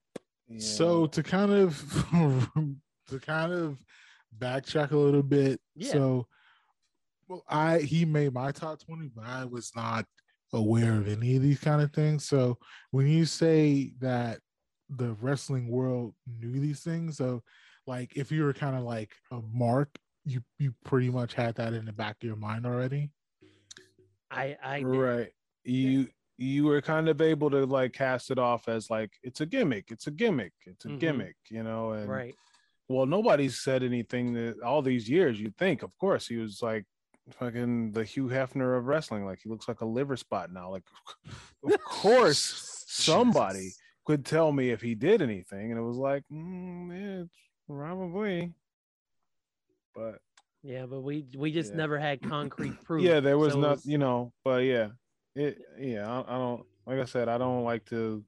yeah. 0.48 0.60
So 0.60 1.06
to 1.08 1.22
kind 1.22 1.52
of 1.52 1.76
to 3.10 3.18
kind 3.20 3.52
of 3.52 3.76
backtrack 4.38 4.92
a 4.92 4.96
little 4.96 5.22
bit. 5.22 5.60
Yeah. 5.76 5.92
So 5.92 6.26
well, 7.28 7.44
I 7.48 7.80
he 7.80 8.06
made 8.06 8.32
my 8.32 8.50
top 8.50 8.80
20, 8.80 9.10
but 9.14 9.26
I 9.26 9.44
was 9.44 9.72
not 9.76 10.06
aware 10.54 10.94
of 10.94 11.08
any 11.08 11.36
of 11.36 11.42
these 11.42 11.60
kind 11.60 11.82
of 11.82 11.92
things. 11.92 12.24
So 12.26 12.58
when 12.90 13.06
you 13.06 13.24
say 13.24 13.92
that 14.00 14.38
the 14.88 15.14
wrestling 15.20 15.68
world 15.68 16.14
knew 16.26 16.60
these 16.60 16.80
things, 16.80 17.16
so 17.18 17.42
like 17.86 18.16
if 18.16 18.30
you 18.32 18.44
were 18.44 18.54
kind 18.54 18.76
of 18.76 18.82
like 18.84 19.12
a 19.30 19.40
mark, 19.52 19.90
you 20.24 20.42
you 20.58 20.74
pretty 20.84 21.10
much 21.10 21.34
had 21.34 21.54
that 21.56 21.74
in 21.74 21.84
the 21.84 21.92
back 21.92 22.16
of 22.22 22.26
your 22.26 22.36
mind 22.36 22.64
already. 22.64 23.10
I 24.30 24.56
I 24.62 24.78
did. 24.80 24.86
right. 24.86 25.30
You 25.64 26.08
you 26.36 26.64
were 26.64 26.80
kind 26.82 27.08
of 27.08 27.20
able 27.20 27.48
to 27.50 27.64
like 27.64 27.92
cast 27.92 28.30
it 28.30 28.38
off 28.38 28.68
as 28.68 28.90
like 28.90 29.12
it's 29.22 29.40
a 29.40 29.46
gimmick, 29.46 29.90
it's 29.90 30.06
a 30.06 30.10
gimmick, 30.10 30.52
it's 30.66 30.84
a 30.84 30.88
Mhm. 30.88 30.98
gimmick, 30.98 31.36
you 31.48 31.62
know, 31.62 31.92
and 31.92 32.08
right. 32.10 32.34
well, 32.88 33.06
nobody 33.06 33.48
said 33.48 33.82
anything 33.82 34.32
that 34.34 34.60
all 34.60 34.82
these 34.82 35.08
years. 35.08 35.40
You'd 35.40 35.56
think, 35.56 35.82
of 35.82 35.96
course, 35.98 36.26
he 36.26 36.36
was 36.36 36.60
like 36.60 36.84
fucking 37.32 37.92
the 37.92 38.04
Hugh 38.04 38.26
Hefner 38.28 38.76
of 38.76 38.86
wrestling. 38.86 39.24
Like 39.24 39.40
he 39.42 39.48
looks 39.48 39.68
like 39.68 39.80
a 39.80 39.86
liver 39.86 40.16
spot 40.16 40.52
now. 40.52 40.70
Like, 40.70 40.84
of 41.64 41.80
course, 41.84 42.84
somebody 42.88 43.70
could 44.06 44.24
tell 44.24 44.52
me 44.52 44.70
if 44.70 44.80
he 44.82 44.94
did 44.94 45.22
anything, 45.22 45.70
and 45.70 45.78
it 45.78 45.82
was 45.82 45.96
like, 45.96 46.22
mm, 46.32 46.88
yeah, 46.90 47.22
it's 47.24 47.34
probably. 47.68 48.52
But 49.94 50.18
Yeah, 50.62 50.86
but 50.86 51.00
we 51.00 51.26
we 51.36 51.52
just 51.52 51.70
Yeah. 51.72 51.78
never 51.78 51.98
had 51.98 52.20
concrete 52.28 52.82
proof. 52.84 53.02
yeah, 53.02 53.20
there 53.20 53.38
was 53.38 53.52
So 53.54 53.60
not, 53.60 53.70
was- 53.76 53.86
you 53.86 53.98
know. 53.98 54.32
But 54.44 54.64
yeah, 54.64 54.88
it, 55.34 55.58
yeah, 55.78 56.10
I, 56.10 56.34
I 56.34 56.38
don't. 56.38 56.64
Like 56.86 56.98
I 57.00 57.04
said, 57.06 57.28
I 57.28 57.38
don't 57.38 57.64
like 57.64 57.84
to. 57.86 58.22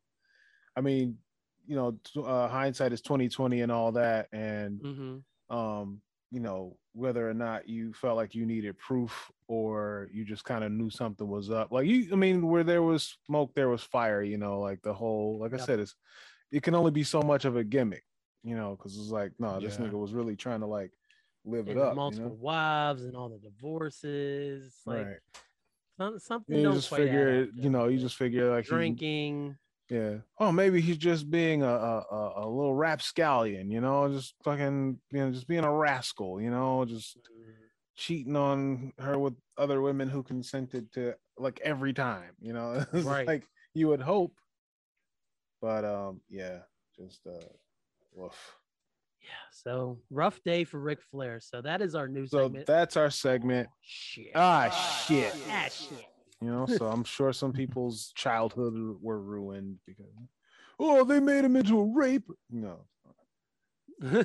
I 0.77 0.81
mean, 0.81 1.19
you 1.67 1.77
know, 1.77 1.99
uh, 2.23 2.49
hindsight 2.49 2.93
is 2.93 3.01
twenty 3.03 3.29
twenty 3.29 3.61
and 3.61 3.71
all 3.73 3.93
that, 3.93 4.29
and 4.33 4.81
Mhm. 4.81 5.23
um 5.55 6.01
you 6.31 6.41
know 6.41 6.77
whether 6.93 7.29
or 7.29 7.35
not 7.35 7.69
you 7.69 7.93
felt 7.93 8.17
like 8.17 8.35
you 8.35 8.45
needed 8.47 8.77
proof 8.79 9.31
or 9.49 10.09
you 10.13 10.25
just 10.25 10.45
kind 10.45 10.65
of 10.65 10.73
knew 10.73 10.91
something 10.91 11.29
was 11.29 11.51
up 11.51 11.71
like 11.71 11.87
you 11.87 12.09
i 12.13 12.17
mean 12.17 12.47
where 12.49 12.65
there 12.65 12.83
was 12.83 13.17
smoke 13.27 13.55
there 13.55 13.69
was 13.69 13.83
fire 13.83 14.23
you 14.23 14.37
know 14.37 14.59
like 14.61 14.81
the 14.83 14.93
whole 14.93 15.39
like 15.39 15.53
i 15.53 15.57
Yep. 15.57 15.67
said 15.67 15.79
it's 15.81 15.95
it 16.51 16.63
can 16.63 16.75
only 16.75 16.91
be 16.91 17.05
so 17.05 17.23
much 17.23 17.45
of 17.45 17.57
a 17.57 17.63
gimmick 17.65 18.05
you 18.43 18.57
know 18.57 18.75
because 18.77 18.97
it's 18.99 19.11
like 19.11 19.33
no 19.39 19.61
this 19.61 19.79
Yeah. 19.79 19.87
nigga 19.87 19.93
was 20.01 20.13
really 20.15 20.35
trying 20.37 20.61
to 20.61 20.67
like 20.67 20.91
live 21.45 21.69
And 21.69 21.79
it 21.79 21.83
up 21.83 21.95
multiple 21.95 22.31
you 22.31 22.39
wives 22.43 23.05
and 23.05 23.17
all 23.17 23.29
the 23.29 23.39
divorces. 23.39 24.75
Like 24.85 25.07
right 25.07 25.17
some- 25.99 26.19
something 26.19 26.57
you 26.57 26.63
don't 26.65 26.75
just 26.75 26.89
quite 26.89 27.03
figure 27.03 27.49
you 27.55 27.71
know 27.71 27.87
you 27.89 27.99
just 27.99 28.17
figure 28.17 28.51
like 28.51 28.65
drinking. 28.65 29.57
Yeah. 29.89 30.17
Oh, 30.41 30.51
maybe 30.51 30.81
he's 30.81 30.97
just 30.97 31.31
being 31.31 31.63
a, 31.63 31.69
a 31.69 31.99
a- 32.11 32.33
a 32.45 32.49
little 32.49 32.75
rapscallion, 32.75 33.71
you 33.71 33.81
know, 33.81 34.09
just 34.13 34.35
fucking, 34.43 34.99
you 35.13 35.19
know, 35.19 35.31
just 35.31 35.47
being 35.47 35.65
a 35.65 35.73
rascal, 35.73 36.41
you 36.41 36.51
know, 36.51 36.85
just 36.85 37.17
cheating 37.95 38.37
on 38.37 38.93
her 38.99 39.19
with 39.19 39.35
other 39.57 39.81
women 39.81 40.09
who 40.09 40.23
consented 40.23 40.93
to 40.95 41.15
like 41.39 41.61
every 41.63 41.93
time, 41.93 42.33
you 42.41 42.53
know. 42.53 42.85
Right. 42.93 43.27
like 43.27 43.47
you 43.75 43.89
would 43.89 44.01
hope. 44.01 44.33
But 45.63 45.85
um, 45.85 46.21
yeah, 46.29 46.59
just 46.99 47.27
uh 47.27 47.47
woof. 48.13 48.57
Yeah. 49.23 49.29
So 49.51 49.99
rough 50.11 50.41
day 50.45 50.65
for 50.65 50.79
Ric 50.81 51.01
Flair. 51.11 51.41
So 51.41 51.61
that 51.63 51.81
is 51.81 51.95
our 51.95 52.07
new 52.09 52.27
So 52.27 52.45
segment. 52.45 52.67
that's 52.67 52.97
our 52.97 53.11
segment. 53.11 53.69
shit. 53.83 54.33
Ah 54.35 54.69
shit. 55.07 55.35
Ah, 55.49 55.69
shit. 55.71 56.07
You 56.43 56.51
know, 56.51 56.67
so 56.67 56.87
I'm 56.87 57.05
sure 57.05 57.33
some 57.33 57.53
people's 57.53 58.13
childhood 58.17 58.75
were 59.01 59.21
ruined 59.21 59.79
because 59.87 60.07
oh, 60.79 61.05
they 61.05 61.19
made 61.21 61.45
him 61.45 61.57
into 61.57 61.79
a 61.81 61.85
rape. 61.85 62.29
No. 62.51 62.87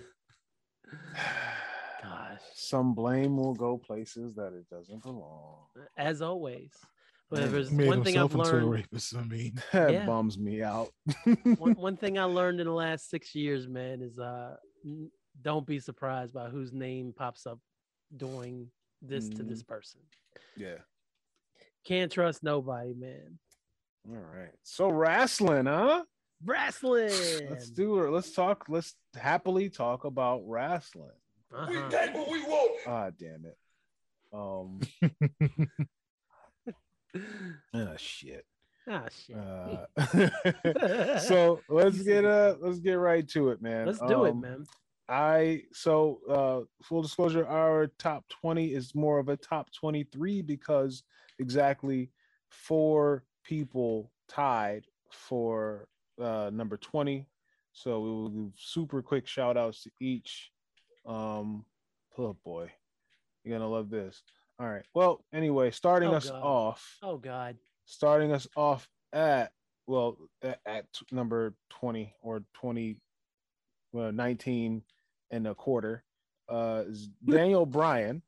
Gosh. 2.03 2.41
Some 2.53 2.93
blame 2.93 3.37
will 3.37 3.53
go 3.53 3.77
places 3.77 4.35
that 4.35 4.53
it 4.53 4.69
doesn't 4.69 5.03
belong. 5.03 5.65
As 5.97 6.21
always. 6.21 6.73
But 7.29 7.43
if 7.43 7.51
there's 7.51 7.71
Made 7.71 7.87
one 7.87 8.03
thing 8.03 8.17
I've 8.17 8.31
himself 8.31 8.51
into 8.51 8.55
a 8.57 8.59
learned, 8.59 8.71
rapist. 8.71 9.15
I 9.15 9.23
mean, 9.23 9.53
That 9.71 9.93
Yeah. 9.93 10.05
bums 10.05 10.37
me 10.37 10.61
out. 10.61 10.89
one, 11.57 11.75
one 11.75 11.95
thing 11.95 12.19
I 12.19 12.25
learned 12.25 12.59
in 12.59 12.67
the 12.67 12.73
last 12.73 13.09
six 13.09 13.33
years, 13.33 13.67
man, 13.69 14.01
is 14.01 14.19
uh 14.19 14.57
don't 15.41 15.65
be 15.65 15.79
surprised 15.79 16.33
by 16.33 16.49
whose 16.49 16.73
name 16.73 17.13
pops 17.15 17.45
up 17.47 17.59
doing 18.17 18.69
this 19.01 19.29
to 19.29 19.43
Mm. 19.43 19.47
this 19.47 19.63
person. 19.63 20.01
yeah. 20.57 20.79
Can't 21.85 22.11
trust 22.11 22.43
nobody, 22.43 22.93
man. 22.93 23.39
All 24.09 24.15
right. 24.15 24.53
So 24.63 24.89
wrestling, 24.89 25.65
huh? 25.65 26.03
Wrestling. 26.43 27.11
Let's 27.49 27.69
do 27.69 27.99
it. 27.99 28.11
Let's 28.11 28.31
talk. 28.31 28.65
Let's 28.67 28.95
happily 29.15 29.69
talk 29.69 30.05
about 30.05 30.41
wrestling. 30.45 31.09
Uh-huh. 31.53 31.89
Ah, 32.87 33.09
damn 33.17 33.45
it. 33.45 33.57
Um. 34.33 34.79
ah, 37.73 37.93
shit. 37.97 38.45
Ah, 38.89 39.05
shit. 39.25 39.35
Uh, 39.35 41.17
so 41.27 41.61
let's 41.69 42.01
get 42.01 42.25
uh 42.25 42.55
let's 42.59 42.79
get 42.79 42.93
right 42.93 43.27
to 43.29 43.49
it, 43.49 43.61
man. 43.61 43.85
Let's 43.85 43.99
do 43.99 44.25
it, 44.25 44.31
Um, 44.31 44.41
man. 44.41 44.65
I 45.07 45.63
so 45.73 46.19
uh 46.29 46.61
full 46.83 47.01
disclosure, 47.01 47.45
our 47.45 47.87
top 47.99 48.25
20 48.29 48.73
is 48.73 48.95
more 48.95 49.19
of 49.19 49.29
a 49.29 49.37
top 49.37 49.71
23 49.73 50.41
because 50.41 51.03
exactly 51.41 52.09
four 52.49 53.23
people 53.43 54.11
tied 54.29 54.85
for 55.11 55.87
uh 56.21 56.49
number 56.53 56.77
20. 56.77 57.25
So 57.73 57.99
we 58.01 58.09
will 58.09 58.29
do 58.29 58.51
super 58.55 59.01
quick 59.01 59.27
shout 59.27 59.57
outs 59.57 59.83
to 59.83 59.91
each. 59.99 60.51
Um 61.05 61.65
oh 62.17 62.37
boy, 62.45 62.71
you're 63.43 63.57
gonna 63.57 63.69
love 63.69 63.89
this. 63.89 64.21
All 64.59 64.67
right. 64.69 64.85
Well, 64.93 65.25
anyway, 65.33 65.71
starting 65.71 66.09
Oh, 66.09 66.15
us 66.15 66.29
God. 66.29 66.43
off, 66.43 66.97
Oh 67.01 67.17
God. 67.17 67.57
starting 67.85 68.31
us 68.31 68.47
off 68.55 68.87
at 69.11 69.51
well 69.87 70.17
at, 70.43 70.59
at 70.65 70.85
number 71.11 71.55
20 71.69 72.13
or 72.21 72.43
20 72.53 72.97
well 73.91 74.11
19 74.11 74.83
and 75.31 75.47
a 75.47 75.55
quarter 75.55 76.03
uh 76.47 76.83
is 76.87 77.09
daniel 77.25 77.65
bryan 77.65 78.21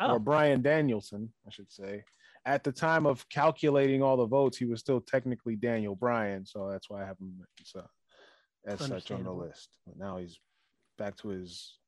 Oh, 0.00 0.12
or 0.14 0.18
bryan 0.18 0.60
danielson 0.60 1.32
i 1.46 1.50
should 1.50 1.70
say 1.72 2.04
at 2.46 2.64
the 2.64 2.72
time 2.72 3.06
of 3.06 3.28
calculating 3.28 4.02
all 4.02 4.16
the 4.16 4.26
votes 4.26 4.56
he 4.56 4.64
was 4.64 4.80
still 4.80 5.00
technically 5.00 5.56
daniel 5.56 5.94
bryan 5.94 6.44
so 6.44 6.68
that's 6.70 6.88
why 6.90 7.02
i 7.02 7.06
have 7.06 7.18
him 7.18 7.40
so 7.62 7.82
as 8.66 8.80
such 8.80 9.10
on 9.10 9.24
the 9.24 9.32
list 9.32 9.76
but 9.86 9.96
now 9.98 10.16
he's 10.16 10.38
back 10.98 11.16
to 11.16 11.28
his 11.28 11.78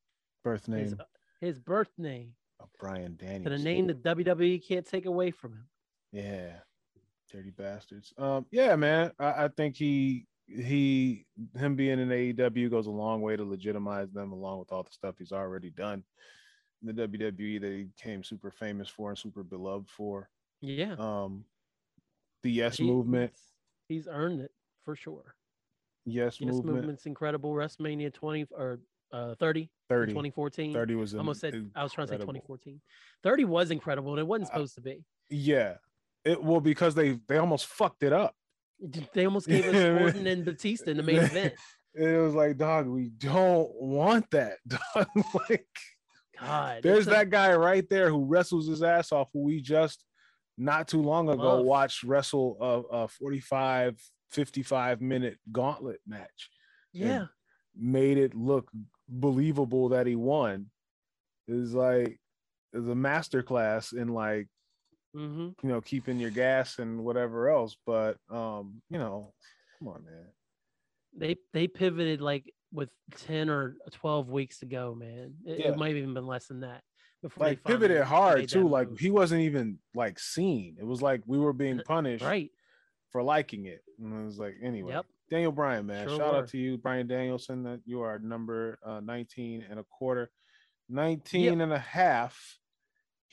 birth 0.43 0.67
name 0.67 0.83
his, 0.85 0.95
his 1.41 1.59
birth 1.59 1.91
name. 1.97 2.33
of 2.59 2.69
bryan 2.79 3.17
To 3.17 3.49
the 3.49 3.57
name 3.57 3.87
that 3.87 4.03
WWE 4.03 4.65
can't 4.65 4.85
take 4.85 5.07
away 5.07 5.31
from 5.31 5.53
him. 5.53 5.67
Yeah, 6.11 6.51
dirty 7.31 7.51
bastards. 7.51 8.13
Um, 8.17 8.45
yeah, 8.51 8.75
man. 8.75 9.11
I, 9.19 9.45
I 9.45 9.47
think 9.49 9.75
he 9.75 10.27
he 10.45 11.25
him 11.57 11.75
being 11.75 11.99
in 11.99 12.09
AEW 12.09 12.69
goes 12.69 12.87
a 12.87 12.91
long 12.91 13.21
way 13.21 13.35
to 13.35 13.43
legitimize 13.43 14.11
them, 14.11 14.31
along 14.31 14.59
with 14.59 14.71
all 14.71 14.83
the 14.83 14.91
stuff 14.91 15.15
he's 15.17 15.31
already 15.31 15.71
done. 15.71 16.03
in 16.85 16.95
The 16.95 17.07
WWE 17.07 17.61
that 17.61 17.71
he 17.71 17.83
became 17.83 18.23
super 18.23 18.51
famous 18.51 18.87
for 18.87 19.09
and 19.09 19.17
super 19.17 19.43
beloved 19.43 19.89
for. 19.89 20.29
Yeah. 20.61 20.95
Um, 20.97 21.45
the 22.43 22.51
Yes 22.51 22.77
He- 22.77 22.85
Movement, 22.85 23.33
He's, 23.87 24.07
earned 24.07 24.41
it 24.41 24.51
for 24.85 24.95
sure. 24.95 25.35
Yes, 26.05 26.39
Yes, 26.39 26.53
Movement, 26.53 26.75
movement's 26.77 27.05
incredible. 27.05 27.51
WrestleMania 27.53 28.13
20 28.13 28.47
or 28.51 28.79
uh 29.11 29.35
30, 29.35 29.69
30. 29.89 30.11
2014. 30.13 30.73
30 30.73 30.95
was 30.95 31.13
I 31.13 31.17
almost 31.19 31.41
said 31.41 31.53
in- 31.53 31.71
I 31.75 31.83
was 31.83 31.91
trying 31.91 32.07
to 32.07 32.11
say 32.11 32.15
incredible. 32.15 32.33
2014. 32.33 32.81
30 33.23 33.45
was 33.45 33.71
incredible 33.71 34.11
and 34.11 34.19
it 34.19 34.27
wasn't 34.27 34.47
supposed 34.47 34.75
to 34.75 34.81
be. 34.81 35.03
Yeah, 35.29 35.75
it 36.25 36.41
well 36.41 36.61
because 36.61 36.95
they 36.95 37.19
they 37.27 37.37
almost 37.37 37.65
fucked 37.67 38.03
it 38.03 38.13
up. 38.13 38.35
They 39.13 39.25
almost 39.25 39.47
gave 39.47 39.65
us. 39.75 40.01
Orton 40.01 40.25
and 40.27 40.43
Batista 40.45 40.89
in 40.91 40.97
the 40.97 41.03
main 41.03 41.17
event. 41.17 41.53
It 41.93 42.17
was 42.21 42.33
like, 42.33 42.55
dog, 42.57 42.87
we 42.87 43.09
don't 43.09 43.69
want 43.75 44.31
that. 44.31 44.59
Dog. 44.65 45.07
like, 45.49 45.67
God. 46.39 46.81
There's 46.83 46.99
it's 46.99 47.07
a- 47.07 47.09
that 47.09 47.29
guy 47.29 47.53
right 47.53 47.87
there 47.89 48.09
who 48.09 48.23
wrestles 48.23 48.65
his 48.69 48.81
ass 48.81 49.11
off, 49.11 49.27
who 49.33 49.41
we 49.41 49.59
just 49.59 50.05
not 50.57 50.87
too 50.87 51.01
long 51.01 51.29
ago 51.29 51.55
Love. 51.57 51.65
watched 51.65 52.03
wrestle 52.03 52.57
a, 52.91 52.95
a 53.03 53.07
45, 53.07 53.99
55 54.29 55.01
minute 55.01 55.37
gauntlet 55.51 55.99
match. 56.05 56.49
Yeah. 56.93 57.25
Made 57.75 58.17
it 58.17 58.33
look 58.35 58.69
believable 59.07 59.89
that 59.89 60.07
he 60.07 60.15
won. 60.15 60.67
Is 61.47 61.73
like 61.73 62.19
is 62.73 62.87
a 62.87 62.95
master 62.95 63.43
class 63.43 63.91
in 63.91 64.09
like 64.09 64.47
hmm 65.13 65.49
you 65.61 65.69
know 65.69 65.81
keeping 65.81 66.17
your 66.19 66.29
gas 66.31 66.79
and 66.79 67.03
whatever 67.03 67.49
else. 67.49 67.75
But 67.85 68.17
um, 68.29 68.81
you 68.89 68.99
know, 68.99 69.33
come 69.79 69.87
on, 69.89 70.05
man. 70.05 70.25
They 71.17 71.35
they 71.53 71.67
pivoted 71.67 72.21
like 72.21 72.53
with 72.73 72.89
10 73.17 73.49
or 73.49 73.75
12 73.91 74.29
weeks 74.29 74.59
to 74.59 74.65
go, 74.65 74.95
man. 74.95 75.33
It, 75.45 75.59
Yeah. 75.59 75.67
it 75.69 75.77
might 75.77 75.89
have 75.89 75.97
even 75.97 76.13
been 76.13 76.27
less 76.27 76.47
than 76.47 76.61
that. 76.61 76.81
Before 77.21 77.47
Like 77.47 77.63
pivoted 77.63 78.01
hard 78.03 78.49
too. 78.49 78.67
Like 78.67 78.89
move. 78.89 78.99
he 78.99 79.11
wasn't 79.11 79.41
even 79.41 79.77
like 79.93 80.17
seen. 80.19 80.77
It 80.79 80.85
was 80.85 81.01
like 81.01 81.21
we 81.25 81.37
were 81.37 81.53
being 81.53 81.79
punished 81.85 82.23
right. 82.23 82.49
for 83.11 83.21
liking 83.21 83.65
it. 83.65 83.81
And 83.99 84.21
it 84.21 84.25
was 84.25 84.39
like, 84.39 84.55
anyway, 84.63 84.93
Yep. 84.93 85.05
Daniel 85.29 85.51
Bryan, 85.51 85.85
man. 85.85 86.07
Sure 86.07 86.17
Shout 86.17 86.33
were. 86.33 86.39
out 86.39 86.47
to 86.49 86.57
you, 86.57 86.77
Bryan 86.77 87.07
Danielson, 87.07 87.63
that 87.63 87.81
you 87.85 88.01
are 88.01 88.17
number 88.19 88.79
uh, 88.83 88.99
19 89.01 89.65
and 89.69 89.79
a 89.79 89.83
quarter. 89.83 90.31
19 90.89 91.61
and 91.61 91.71
a 91.71 91.79
half, 91.79 92.57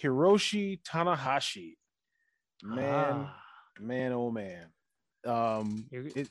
Hiroshi 0.03 0.81
Tanahashi. 0.83 1.77
Man, 2.63 3.27
Ah, 3.27 3.37
man, 3.81 4.13
oh 4.13 4.31
man. 4.31 4.67
Um, 5.25 5.87
it, 5.91 6.29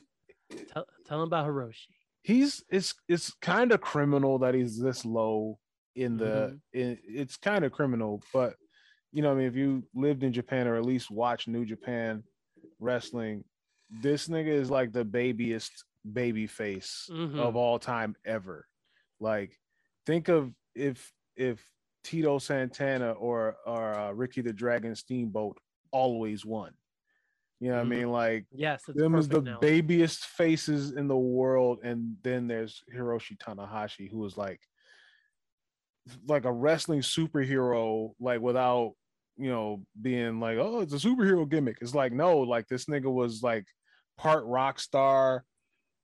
tell, 0.72 0.86
tell 1.06 1.18
him 1.22 1.26
about 1.26 1.46
Hiroshi. 1.46 1.88
he's 2.22 2.62
it's 2.70 2.94
it's 3.08 3.32
kind 3.42 3.72
of 3.72 3.80
criminal 3.80 4.38
that 4.38 4.54
he's 4.54 4.78
this 4.80 5.04
low 5.04 5.58
in 5.98 6.16
the 6.16 6.54
Mm-hmm. 6.54 6.78
in, 6.78 6.98
it's 7.04 7.36
kind 7.36 7.64
of 7.64 7.72
criminal 7.72 8.22
but 8.32 8.56
you 9.12 9.22
know 9.22 9.32
i 9.32 9.34
mean 9.34 9.46
if 9.46 9.56
you 9.56 9.82
lived 9.94 10.22
in 10.22 10.32
japan 10.32 10.66
or 10.66 10.76
at 10.76 10.84
least 10.84 11.10
watch 11.10 11.48
new 11.48 11.64
japan 11.64 12.22
wrestling 12.78 13.44
this 13.90 14.28
nigga 14.28 14.48
is 14.48 14.70
like 14.70 14.92
the 14.92 15.04
babyest 15.04 15.84
baby 16.12 16.46
face 16.46 17.10
Mhm. 17.10 17.38
of 17.40 17.56
all 17.56 17.78
time 17.78 18.14
ever 18.24 18.66
like 19.20 19.58
think 20.06 20.28
of 20.28 20.54
if 20.74 21.12
if 21.36 21.72
tito 22.04 22.38
santana 22.38 23.12
or 23.12 23.56
or 23.66 23.94
uh, 23.94 24.12
ricky 24.12 24.40
the 24.40 24.52
dragon 24.52 24.94
steamboat 24.94 25.58
always 25.90 26.44
won 26.46 26.72
you 27.60 27.68
know 27.70 27.76
what 27.76 27.82
Mhm. 27.82 27.86
i 27.86 27.96
mean 27.96 28.10
like 28.10 28.46
Yes, 28.50 28.84
them 28.94 29.14
is 29.16 29.28
the 29.28 29.40
analogy. 29.40 29.60
babiest 29.60 30.24
faces 30.24 30.92
in 30.92 31.08
the 31.08 31.16
world, 31.16 31.80
and 31.82 32.16
then 32.22 32.48
there's 32.48 32.82
Hiroshi 32.94 33.36
Tanahashi, 33.38 34.10
who 34.10 34.24
is 34.24 34.36
like 34.36 34.60
like 36.26 36.44
a 36.44 36.52
wrestling 36.52 37.00
superhero, 37.00 38.12
like 38.20 38.40
without 38.40 38.92
you 39.36 39.50
know 39.50 39.82
being 40.00 40.40
like, 40.40 40.58
oh, 40.58 40.80
it's 40.80 40.92
a 40.94 40.96
superhero 40.96 41.48
gimmick. 41.48 41.78
It's 41.80 41.94
like 41.94 42.12
no, 42.12 42.38
like 42.38 42.66
this 42.68 42.86
nigga 42.86 43.12
was 43.12 43.42
like 43.42 43.64
part 44.16 44.44
rock 44.44 44.80
star, 44.80 45.44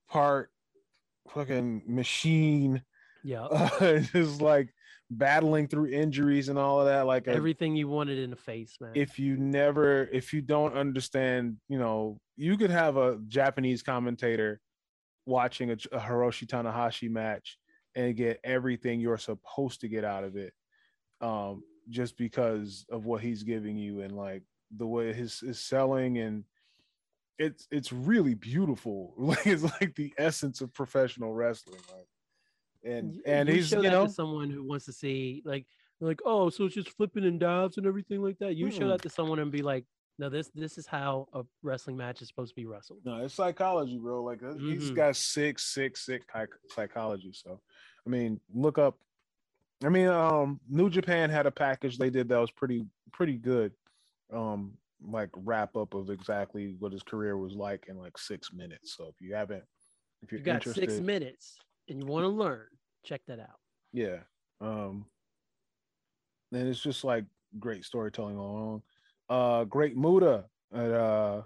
part 0.08 0.50
fucking 1.30 1.82
machine, 1.86 2.82
Yeah. 3.22 3.44
uh, 3.44 3.98
just 3.98 4.40
like 4.40 4.68
battling 5.10 5.68
through 5.68 5.86
injuries 5.86 6.48
and 6.48 6.58
all 6.58 6.80
of 6.80 6.86
that. 6.86 7.06
Like 7.06 7.26
a, 7.26 7.32
Everything 7.32 7.76
you 7.76 7.88
wanted 7.88 8.18
in 8.18 8.30
the 8.30 8.36
face, 8.36 8.76
man. 8.80 8.92
if 8.94 9.18
you 9.18 9.36
never 9.36 10.08
if 10.12 10.32
you 10.32 10.40
don't 10.40 10.74
understand 10.74 11.56
you 11.68 11.78
know 11.78 12.18
you 12.36 12.56
could 12.56 12.70
have 12.70 12.96
a 12.96 13.18
japanese 13.28 13.82
commentator 13.82 14.60
watching 15.26 15.70
a, 15.70 15.74
a 15.92 16.00
hiroshi 16.00 16.46
tanahashi 16.46 17.08
match 17.08 17.58
and 17.94 18.16
get 18.16 18.40
everything 18.44 19.00
you're 19.00 19.18
supposed 19.18 19.80
to 19.80 19.88
get 19.88 20.04
out 20.04 20.24
of 20.24 20.36
it 20.36 20.52
um 21.20 21.62
just 21.90 22.16
because 22.16 22.84
of 22.90 23.04
what 23.04 23.20
he's 23.22 23.42
giving 23.42 23.76
you 23.76 24.00
and 24.00 24.12
like 24.16 24.42
the 24.76 24.86
way 24.86 25.12
his 25.12 25.40
his 25.40 25.60
selling 25.60 26.18
and 26.18 26.44
it's 27.38 27.66
it's 27.70 27.92
really 27.92 28.34
beautiful. 28.34 29.12
Like 29.18 29.46
it's 29.46 29.62
like 29.64 29.94
the 29.96 30.12
essence 30.18 30.60
of 30.60 30.72
professional 30.72 31.32
wrestling. 31.34 31.80
Like, 31.92 32.06
and 32.84 33.20
and 33.26 33.48
you 33.48 33.56
he's 33.56 33.68
show 33.68 33.76
you 33.78 33.82
that 33.84 33.92
know 33.92 34.06
to 34.06 34.12
someone 34.12 34.50
who 34.50 34.62
wants 34.62 34.84
to 34.86 34.92
see 34.92 35.42
like 35.44 35.66
like 36.00 36.20
oh 36.24 36.48
so 36.50 36.64
it's 36.64 36.74
just 36.74 36.90
flipping 36.90 37.24
and 37.24 37.40
dives 37.40 37.76
and 37.76 37.86
everything 37.86 38.22
like 38.22 38.38
that. 38.38 38.54
You 38.56 38.70
show 38.70 38.82
Mm-mm. 38.84 38.88
that 38.90 39.02
to 39.02 39.08
someone 39.10 39.38
and 39.40 39.50
be 39.50 39.62
like, 39.62 39.84
no, 40.18 40.28
this 40.28 40.50
this 40.54 40.78
is 40.78 40.86
how 40.86 41.26
a 41.32 41.42
wrestling 41.62 41.96
match 41.96 42.22
is 42.22 42.28
supposed 42.28 42.50
to 42.50 42.60
be 42.60 42.66
wrestled. 42.66 43.00
no, 43.04 43.16
it's 43.24 43.34
psychology, 43.34 43.98
bro. 43.98 44.22
Like 44.22 44.42
uh, 44.42 44.54
he's 44.54 44.90
Mhm. 44.92 44.94
got 44.96 45.16
sick, 45.16 45.58
sick, 45.58 45.96
sick 45.96 46.22
psych- 46.32 46.54
psychology. 46.70 47.32
So, 47.32 47.60
I 48.06 48.10
mean, 48.10 48.40
look 48.54 48.78
up. 48.78 48.98
I 49.84 49.88
mean, 49.88 50.08
um, 50.08 50.60
New 50.68 50.88
Japan 50.88 51.30
had 51.30 51.46
a 51.46 51.50
package 51.50 51.98
they 51.98 52.10
did 52.10 52.28
that 52.28 52.38
was 52.38 52.50
pretty 52.50 52.86
pretty 53.12 53.36
good. 53.36 53.72
Um, 54.32 54.76
like 55.06 55.30
wrap 55.36 55.76
up 55.76 55.94
of 55.94 56.10
exactly 56.10 56.76
what 56.78 56.92
his 56.92 57.02
career 57.02 57.36
was 57.36 57.54
like 57.54 57.86
in 57.88 57.98
like 57.98 58.16
six 58.18 58.52
minutes. 58.52 58.96
So 58.96 59.06
if 59.08 59.20
you 59.20 59.34
haven't, 59.34 59.64
if 60.22 60.32
you're 60.32 60.38
You 60.38 60.44
got 60.44 60.54
interested, 60.56 60.90
six 60.90 61.00
minutes 61.00 61.58
and 61.88 62.00
you 62.00 62.06
want 62.06 62.24
to 62.24 62.28
learn, 62.28 62.66
check 63.04 63.20
that 63.26 63.40
out. 63.40 63.58
Yeah. 63.92 64.18
Um 64.60 65.06
and 66.52 66.68
it's 66.68 66.82
just 66.82 67.04
like 67.04 67.24
great 67.58 67.84
storytelling 67.84 68.38
all 68.38 68.56
along. 68.56 68.82
Uh 69.28 69.64
great 69.64 69.96
Muta 69.96 70.44
at 70.72 70.90
uh 70.90 71.42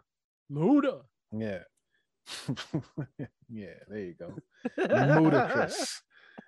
Muta. 0.49 1.01
yeah. 1.33 1.62
yeah, 3.49 3.75
there 3.88 3.99
you 3.99 4.14
go. 4.14 4.35
Ludicrous. 5.21 6.03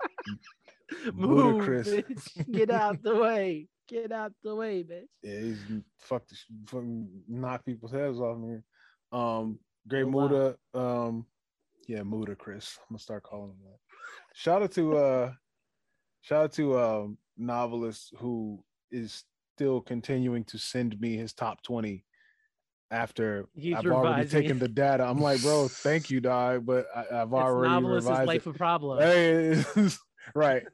Move, 1.14 1.62
bitch. 1.66 2.50
Get 2.52 2.70
out 2.70 3.02
the 3.02 3.16
way. 3.16 3.68
Get 3.88 4.12
out 4.12 4.32
the 4.42 4.54
way, 4.54 4.84
bitch. 4.84 5.06
Yeah, 5.22 5.40
he's 5.40 5.58
fuck 5.98 6.26
the 6.28 6.36
fucking 6.66 7.08
knock 7.28 7.64
people's 7.64 7.92
heads 7.92 8.20
off 8.20 8.38
me. 8.38 8.58
Um 9.12 9.58
great 9.88 10.04
Oh, 10.04 10.08
wow. 10.74 11.06
Um 11.06 11.26
yeah, 11.88 12.02
Muta 12.02 12.36
Chris. 12.36 12.78
I'm 12.80 12.94
gonna 12.94 13.00
start 13.00 13.22
calling 13.24 13.50
him 13.50 13.56
that. 13.64 13.78
Shout 14.34 14.62
out 14.62 14.72
to 14.72 14.96
uh 14.96 15.32
shout 16.20 16.44
out 16.44 16.52
to 16.52 16.78
um 16.78 17.18
novelist 17.36 18.14
who 18.18 18.62
is 18.90 19.24
still 19.56 19.80
continuing 19.80 20.44
to 20.44 20.58
send 20.58 21.00
me 21.00 21.16
his 21.16 21.32
top 21.32 21.62
20 21.62 22.04
after 22.90 23.46
He's 23.55 23.76
I've 23.76 23.87
already 23.87 24.29
taken 24.29 24.59
the 24.59 24.68
data. 24.68 25.05
I'm 25.05 25.18
like, 25.20 25.40
bro, 25.42 25.68
thank 25.70 26.11
you, 26.11 26.20
dog, 26.20 26.66
but 26.66 26.87
I, 26.94 27.00
I've 27.00 27.29
It's 27.29 27.33
already 27.35 27.74
novelist's 27.74 28.09
revised 28.11 28.26
life 28.26 28.46
it. 28.46 28.50
of 28.50 28.57
problem. 28.57 28.98
Hey, 29.00 29.62
right. 30.35 30.64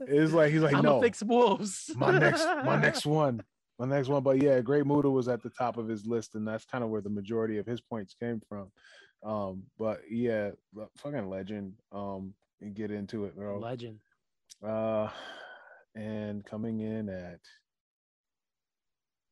It's 0.00 0.32
like 0.32 0.52
he's 0.52 0.62
like, 0.62 0.74
I'm 0.74 0.82
no, 0.84 1.00
fix 1.00 1.22
wolves. 1.22 1.90
my 1.96 2.16
next 2.18 2.44
my 2.64 2.76
next 2.80 3.06
one 3.06 3.42
my 3.78 3.86
next 3.86 4.08
one 4.08 4.22
but 4.24 4.42
yeah 4.42 4.60
great 4.60 4.84
muta 4.86 5.08
was 5.08 5.28
at 5.28 5.40
the 5.42 5.50
top 5.50 5.76
of 5.76 5.86
his 5.88 6.04
list 6.04 6.34
and 6.34 6.46
that's 6.46 6.64
kind 6.64 6.82
of 6.82 6.90
where 6.90 7.00
the 7.00 7.08
majority 7.08 7.58
of 7.58 7.66
his 7.66 7.80
points 7.80 8.12
came 8.12 8.40
from 8.48 8.70
um 9.24 9.62
but 9.78 10.00
yeah 10.10 10.50
fucking 10.96 11.28
legend 11.28 11.74
um 11.92 12.34
and 12.60 12.74
get 12.74 12.90
into 12.90 13.24
it 13.24 13.36
bro 13.36 13.56
legend. 13.58 13.98
uh 14.66 15.08
and 15.94 16.44
coming 16.44 16.80
in 16.80 17.08
at 17.08 17.38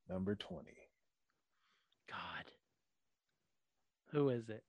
number 0.08 0.36
20 0.36 0.62
God. 2.08 2.44
Who 4.12 4.28
is 4.30 4.48
it? 4.48 4.62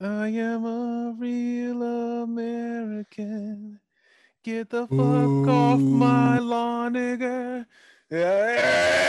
i 0.00 0.28
am 0.28 0.64
a 0.66 1.14
real 1.18 1.82
american. 2.22 3.80
Get 4.44 4.70
the 4.70 4.86
fuck 4.86 5.48
off 5.48 5.80
my 5.80 6.38
lawn 6.38 6.94
nigga 6.94 7.66
yeah. 8.10 9.00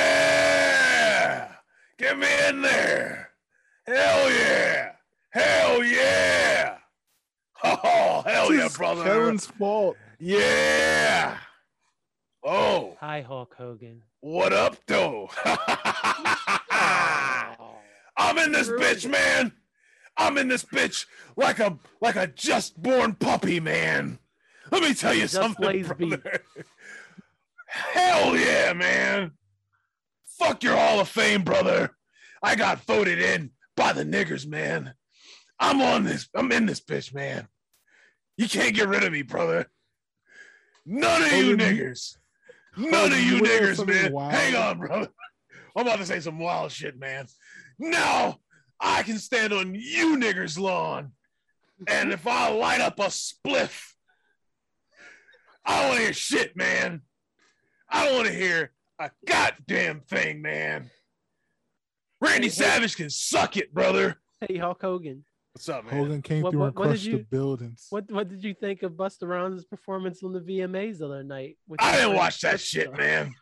Get 2.00 2.18
me 2.18 2.28
in 2.50 2.62
there. 2.64 3.30
Hell 3.86 4.32
yeah. 4.32 4.92
Hell 5.32 5.84
yeah. 5.84 6.78
Oh 7.64 8.22
hell 8.26 8.54
yeah 8.54 8.66
It's 8.68 8.78
brother. 8.78 9.04
Kellen's 9.04 9.48
fault. 9.48 9.98
yeah. 10.20 11.38
Oh. 12.44 12.96
Hi, 13.00 13.22
Hulk 13.22 13.56
Hogan. 13.58 14.04
what 14.22 14.54
up 14.54 14.78
though 14.88 15.30
i'm 18.18 18.38
in 18.38 18.52
this 18.52 18.70
bitch 18.70 19.10
man 19.10 19.52
i'm 20.18 20.38
in 20.38 20.48
this 20.48 20.64
bitch 20.64 21.06
like 21.36 21.60
a 21.60 21.78
like 22.02 22.16
a 22.16 22.28
just 22.28 22.82
born 22.82 23.14
puppy 23.14 23.60
man 23.60 24.18
let 24.72 24.82
me 24.84 24.94
tell 24.94 25.14
you 25.14 25.22
Just 25.22 25.34
something 25.34 25.84
brother. 25.84 26.42
hell 27.68 28.36
yeah 28.36 28.74
man 28.74 29.32
fuck 30.40 30.64
your 30.64 30.76
hall 30.76 31.00
of 31.00 31.08
fame 31.08 31.44
brother 31.44 31.92
i 32.42 32.56
got 32.56 32.84
voted 32.86 33.20
in 33.20 33.52
by 33.76 33.94
the 33.94 34.04
niggers 34.06 34.48
man 34.48 34.94
i'm 35.60 35.82
on 35.82 36.04
this 36.04 36.30
i'm 36.36 36.52
in 36.52 36.66
this 36.66 36.80
bitch 36.82 37.14
man 37.14 37.48
you 38.38 38.48
can't 38.48 38.76
get 38.76 38.88
rid 38.88 39.04
of 39.04 39.12
me 39.12 39.22
brother 39.22 39.68
none 40.86 41.22
of 41.24 41.32
you 41.34 41.46
you- 41.50 41.58
niggers 41.58 42.16
None 42.80 43.12
of 43.12 43.20
you 43.20 43.38
you 43.38 43.42
wanna 43.42 43.48
know 43.48 43.60
niggers, 43.60 43.88
man. 43.88 44.12
wild? 44.14 44.32
Hang 44.34 44.56
on, 44.56 44.78
brother. 44.78 45.08
I'm 45.76 45.82
about 45.88 45.98
to 45.98 46.06
say 46.06 46.20
some 46.20 46.38
wild 46.38 46.72
shit, 46.72 46.96
man. 47.00 47.26
Now 47.80 48.40
I 48.80 49.04
can 49.04 49.18
stand 49.20 49.54
on 49.54 49.76
you 49.76 50.18
niggers' 50.18 50.60
lawn. 50.60 51.12
And 51.88 52.12
if 52.12 52.26
I 52.26 52.50
light 52.50 52.82
up 52.82 53.00
a 53.00 53.04
spliff, 53.08 53.94
I 55.66 55.80
don't 55.80 55.88
want 55.90 55.98
to 56.00 56.04
hear 56.06 56.14
shit, 56.14 56.56
man. 56.56 57.02
I 57.90 58.06
don't 58.06 58.16
want 58.16 58.28
to 58.28 58.34
hear 58.34 58.72
a 59.00 59.12
goddamn 59.28 60.02
thing, 60.02 60.42
man. 60.42 60.90
Randy 62.20 62.50
Savage 62.50 62.96
can 62.96 63.10
suck 63.10 63.58
it, 63.58 63.74
brother. 63.74 64.18
Hey, 64.42 64.58
Hulk 64.58 64.82
Hogan. 64.82 65.24
What's 65.54 65.70
up, 65.70 65.86
man? 65.86 65.94
Hogan 65.96 66.22
came 66.22 66.42
What- 66.44 66.52
through 66.52 66.60
what- 66.62 66.66
and 66.68 66.76
what 66.78 66.84
did 66.86 66.90
crushed 66.92 67.06
the 67.12 67.18
buildings. 67.30 67.88
What 67.90 68.12
what 68.12 68.30
did 68.30 68.44
you 68.44 68.54
think 68.54 68.84
of 68.84 68.94
Busta 68.94 69.28
Rhymes' 69.28 69.66
performance 69.66 70.24
on 70.24 70.34
the 70.34 70.40
VMAs 70.42 71.00
the 71.00 71.06
other 71.06 71.24
night? 71.24 71.58
with 71.68 71.82
I 71.82 71.96
didn't 71.96 72.16
watch 72.16 72.42
that 72.42 72.56
Busta? 72.56 72.66
shit, 72.66 72.94
man. 72.98 73.34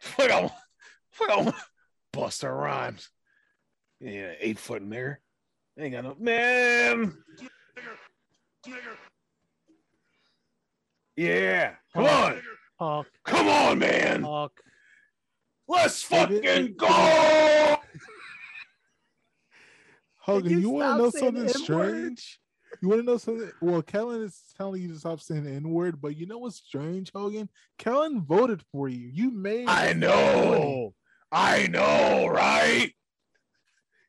Fuck 0.00 0.30
on, 0.32 0.50
fuck 1.12 1.36
on, 1.38 1.54
Busta 2.12 2.50
Rhymes. 2.54 3.08
Yeah, 4.02 4.32
eight 4.40 4.58
foot 4.58 4.82
nigger. 4.82 5.18
Ain't 5.78 5.92
got 5.94 6.04
no 6.04 6.16
man. 6.18 7.16
Yeah, 11.16 11.74
come 11.94 12.04
on, 12.06 12.40
Hulk, 12.78 13.06
come 13.24 13.48
on, 13.48 13.78
man. 13.78 14.22
Hulk. 14.22 14.60
Let's 15.68 16.10
It- 16.10 16.30
it- 16.32 16.44
fucking 16.44 16.74
go. 16.76 17.76
Hogan, 20.18 20.50
you 20.52 20.58
you, 20.58 20.70
want 20.70 20.96
to 20.96 21.02
know 21.02 21.10
something 21.10 21.36
N-word? 21.48 21.54
strange? 21.54 22.40
You 22.80 22.88
want 22.88 23.00
to 23.02 23.04
know 23.06 23.18
something? 23.18 23.50
Well, 23.60 23.82
Kellen 23.82 24.22
is 24.22 24.40
telling 24.56 24.80
you 24.82 24.88
to 24.92 24.98
stop 24.98 25.20
saying 25.20 25.44
the 25.44 25.50
N 25.50 25.68
word, 25.68 26.00
but 26.00 26.16
you 26.16 26.26
know 26.26 26.38
what's 26.38 26.56
strange, 26.56 27.10
Hogan? 27.14 27.48
Kellen 27.78 28.22
voted 28.24 28.62
for 28.72 28.88
you. 28.88 29.08
You 29.12 29.30
made. 29.30 29.68
I 29.68 29.88
him 29.88 30.00
know, 30.00 30.94
I 31.30 31.66
know, 31.68 32.26
right? 32.28 32.92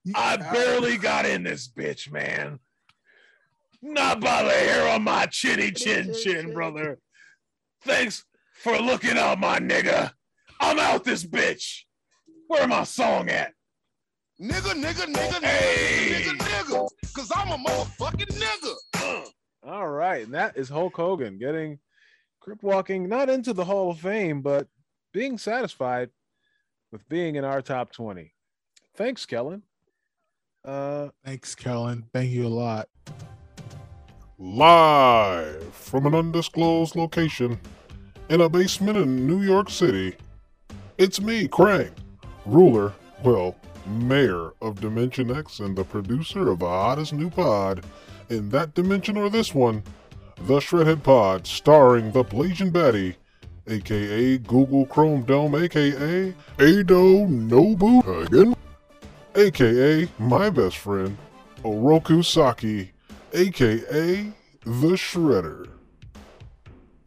You- 0.04 0.14
I 0.16 0.38
barely 0.38 0.98
got 0.98 1.26
in 1.26 1.44
this 1.44 1.68
bitch, 1.68 2.12
man. 2.12 2.60
Not 3.82 4.20
by 4.22 4.44
the 4.44 4.50
hair 4.50 4.88
on 4.90 5.04
my 5.04 5.26
chinny 5.28 5.72
chin 5.72 6.14
chin, 6.14 6.54
brother. 6.54 7.00
Thanks 7.84 8.24
for 8.62 8.78
looking 8.80 9.18
out, 9.18 9.40
my 9.40 9.60
nigga. 9.60 10.12
I'm 10.60 10.80
out 10.80 11.04
this 11.04 11.26
bitch. 11.26 11.82
Where 12.48 12.68
my 12.68 12.84
song 12.84 13.30
at? 13.30 13.54
Nigga, 14.42 14.74
nigga, 14.74 15.14
nigga, 15.14 15.44
Hey. 15.44 16.12
nigga, 16.24 16.38
nigga, 16.38 16.64
nigga. 16.64 17.14
Cause 17.14 17.32
I'm 17.36 17.52
a 17.52 17.58
motherfucking 17.58 18.40
nigga. 18.40 18.74
Uh, 18.96 19.30
All 19.70 19.88
right, 19.90 20.26
and 20.26 20.34
that 20.34 20.58
is 20.58 20.70
Hulk 20.70 20.96
Hogan 20.96 21.38
getting 21.38 21.80
crip 22.42 22.62
walking 22.64 23.08
not 23.08 23.30
into 23.30 23.54
the 23.54 23.64
Hall 23.66 23.92
of 23.92 24.00
Fame, 24.00 24.42
but 24.42 24.68
being 25.14 25.38
satisfied 25.38 26.10
with 26.92 27.08
being 27.08 27.36
in 27.36 27.44
our 27.46 27.62
top 27.62 27.92
20. 27.92 28.34
Thanks, 28.96 29.26
Kellen. 29.26 29.64
Uh 30.66 31.10
Thanks, 31.26 31.56
Kellen. 31.56 32.06
Thank 32.14 32.32
you 32.32 32.46
a 32.46 32.50
lot. 32.50 32.88
Live 34.40 35.74
from 35.74 36.06
an 36.06 36.16
undisclosed 36.16 36.96
location 36.96 37.60
in 38.30 38.42
a 38.42 38.50
basement 38.50 38.98
in 38.98 39.28
New 39.28 39.42
York 39.42 39.70
City, 39.70 40.16
it's 40.98 41.22
me, 41.22 41.48
Krang, 41.48 41.92
ruler, 42.46 42.94
well, 43.24 43.56
mayor 43.86 44.52
of 44.62 44.80
Dimension 44.80 45.36
X 45.36 45.60
and 45.60 45.76
the 45.76 45.84
producer 45.84 46.50
of 46.50 46.60
the 46.60 46.68
hottest 46.68 47.14
new 47.14 47.30
pod 47.30 47.84
in 48.30 48.50
that 48.50 48.74
dimension 48.74 49.18
or 49.18 49.30
this 49.30 49.54
one, 49.54 49.84
the 50.48 50.60
Shredhead 50.60 51.04
Pod, 51.04 51.46
starring 51.46 52.12
the 52.12 52.24
Blasian 52.24 52.72
Batty, 52.72 53.16
aka 53.68 54.38
Google 54.40 54.86
Chrome 54.86 55.24
Dome, 55.24 55.56
aka 55.56 56.34
Ado 56.60 57.28
Nobu 57.28 58.26
again, 58.26 58.53
aka 59.36 60.08
my 60.20 60.50
best 60.50 60.78
friend, 60.78 61.18
Oroku 61.64 62.24
Saki, 62.24 62.92
aka 63.34 64.32
the 64.66 64.94
Shredder. 64.96 65.70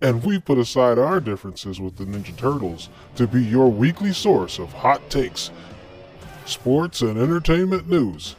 And 0.00 0.22
we 0.24 0.38
put 0.38 0.58
aside 0.58 0.98
our 0.98 1.20
differences 1.20 1.80
with 1.80 1.96
the 1.96 2.04
Ninja 2.04 2.36
Turtles 2.36 2.90
to 3.14 3.26
be 3.26 3.42
your 3.42 3.70
weekly 3.70 4.12
source 4.12 4.58
of 4.58 4.72
hot 4.72 5.08
takes, 5.08 5.50
sports, 6.44 7.00
and 7.00 7.18
entertainment 7.18 7.88
news. 7.88 8.36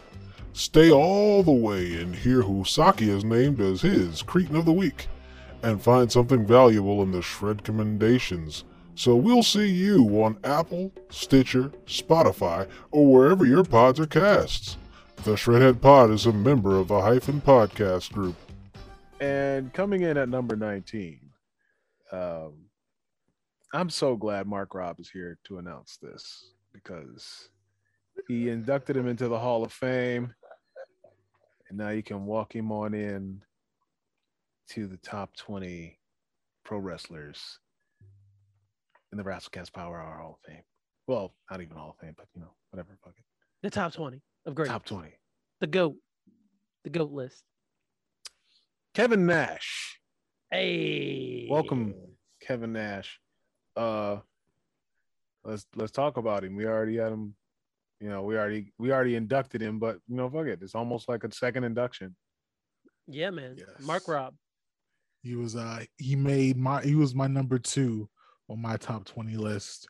Stay 0.54 0.92
all 0.92 1.44
the 1.44 1.52
way 1.52 2.00
and 2.02 2.16
hear 2.16 2.42
who 2.42 2.64
Saki 2.64 3.10
has 3.10 3.24
named 3.24 3.60
as 3.60 3.82
his 3.82 4.22
Cretin 4.22 4.56
of 4.56 4.66
the 4.66 4.74
Week, 4.74 5.08
and 5.64 5.82
find 5.82 6.12
something 6.12 6.46
valuable 6.46 7.02
in 7.02 7.12
the 7.12 7.22
Shred 7.22 7.64
Commendations. 7.64 8.64
So 8.98 9.16
we'll 9.16 9.44
see 9.44 9.68
you 9.68 10.24
on 10.24 10.40
Apple, 10.44 10.92
Stitcher, 11.12 11.70
Spotify, 11.86 12.68
or 12.90 13.06
wherever 13.06 13.46
your 13.46 13.64
pods 13.64 14.00
are 14.00 14.08
cast. 14.08 14.80
The 15.18 15.34
Shredhead 15.34 15.82
Pod 15.82 16.10
is 16.10 16.26
a 16.26 16.34
member 16.34 16.78
of 16.78 16.88
the 16.88 17.00
Hyphen 17.00 17.40
Podcast 17.40 18.12
Group. 18.12 18.36
And 19.20 19.72
coming 19.72 20.02
in 20.02 20.18
at 20.18 20.30
number 20.30 20.56
19, 20.56 21.20
um, 22.12 22.54
I'm 23.72 23.92
so 23.92 24.16
glad 24.16 24.48
Mark 24.48 24.74
Robb 24.74 25.00
is 25.00 25.12
here 25.12 25.38
to 25.44 25.60
announce 25.60 25.98
this 26.02 26.54
because 26.74 27.50
he 28.28 28.50
inducted 28.50 28.98
him 28.98 29.08
into 29.08 29.28
the 29.28 29.38
Hall 29.38 29.64
of 29.64 29.72
Fame. 29.72 30.34
And 31.70 31.78
now 31.78 31.90
you 31.90 32.02
can 32.02 32.26
walk 32.26 32.56
him 32.56 32.72
on 32.72 32.96
in 32.96 33.44
to 34.70 34.88
the 34.88 34.98
top 34.98 35.36
20 35.36 36.00
pro 36.64 36.80
wrestlers 36.80 37.60
in 39.18 39.24
the 39.24 39.30
WrestleCast 39.30 39.74
Power 39.74 40.00
Hour 40.00 40.18
Hall 40.20 40.40
of 40.44 40.52
Fame. 40.52 40.64
Well, 41.08 41.34
not 41.50 41.62
even 41.62 41.76
Hall 41.76 41.92
of 41.92 41.98
Fame, 41.98 42.14
but 42.18 42.28
you 42.36 42.42
know, 42.42 42.52
whatever. 42.72 42.98
Fuck 43.04 43.14
it. 43.18 43.24
The 43.64 43.70
top 43.70 43.94
20 43.94 44.22
of 44.46 44.56
great. 44.56 44.70
Top 44.70 44.86
20. 44.86 45.10
The 45.60 45.68
GOAT. 45.68 45.96
The 46.84 46.90
GOAT 46.90 47.12
list. 47.12 47.44
Kevin 48.94 49.26
Nash. 49.26 50.00
Hey. 50.52 51.48
Welcome, 51.50 51.96
Kevin 52.42 52.74
Nash. 52.74 53.20
Uh 53.76 54.18
let's 55.44 55.66
let's 55.76 55.92
talk 55.92 56.18
about 56.18 56.44
him. 56.44 56.56
We 56.56 56.66
already 56.66 56.98
had 56.98 57.12
him, 57.12 57.36
you 58.00 58.10
know, 58.10 58.24
we 58.24 58.38
already 58.38 58.74
we 58.78 58.92
already 58.92 59.16
inducted 59.16 59.62
him, 59.62 59.80
but 59.80 60.00
you 60.08 60.16
know, 60.16 60.30
fuck 60.30 60.48
it. 60.48 60.60
It's 60.62 60.76
almost 60.76 61.10
like 61.10 61.24
a 61.24 61.32
second 61.32 61.64
induction. 61.64 62.16
Yeah, 63.08 63.30
man. 63.30 63.56
Yes. 63.58 63.70
Mark 63.80 64.08
Rob. 64.08 64.36
He 65.24 65.36
was 65.36 65.56
uh 65.56 65.84
he 65.98 66.16
made 66.16 66.58
my 66.58 66.82
he 66.82 66.96
was 66.96 67.14
my 67.16 67.28
number 67.28 67.60
two 67.60 68.10
on 68.50 68.62
my 68.62 68.78
top 68.78 69.06
20 69.06 69.36
list. 69.38 69.88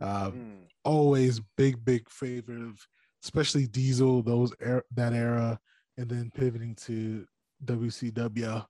Uh 0.00 0.30
Mm. 0.30 0.66
always 0.84 1.40
big, 1.56 1.84
big 1.84 2.08
favorite 2.10 2.60
of 2.62 2.78
especially 3.22 3.66
Diesel, 3.68 4.22
those 4.22 4.52
er- 4.60 4.84
that 4.96 5.12
era, 5.12 5.60
and 5.96 6.08
then 6.08 6.30
pivoting 6.34 6.74
to 6.74 7.24
WCW 7.64 8.64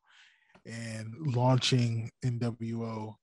and 0.67 1.15
launching 1.35 2.11
NWO. 2.25 3.15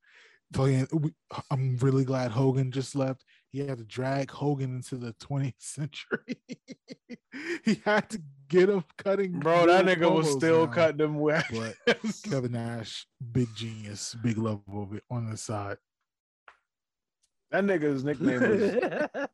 Fucking- 0.54 1.14
I'm 1.52 1.78
really 1.78 2.04
glad 2.06 2.32
Hogan 2.32 2.72
just 2.72 2.96
left. 2.96 3.24
He 3.52 3.60
had 3.60 3.78
to 3.78 3.84
drag 3.86 4.32
Hogan 4.32 4.78
into 4.78 4.96
the 4.98 5.14
20th 5.14 5.54
century. 5.60 6.42
he 7.64 7.82
had 7.86 8.10
to 8.10 8.22
get 8.48 8.70
him 8.70 8.84
cutting. 8.98 9.40
Bro, 9.40 9.68
that 9.68 9.86
nigga 9.86 10.12
was 10.12 10.32
still 10.32 10.66
now. 10.66 10.74
cutting 10.74 10.98
them 10.98 11.20
wet. 11.20 11.46
But 11.52 11.76
Kevin 12.24 12.54
Nash, 12.54 13.06
big 13.32 13.54
genius, 13.56 14.16
big 14.24 14.38
level 14.40 14.90
of 14.92 15.00
on 15.12 15.30
the 15.30 15.38
side. 15.38 15.78
That 17.52 17.64
nigga's 17.64 18.04
nickname 18.04 18.42
was 18.42 18.60
that 18.72 19.30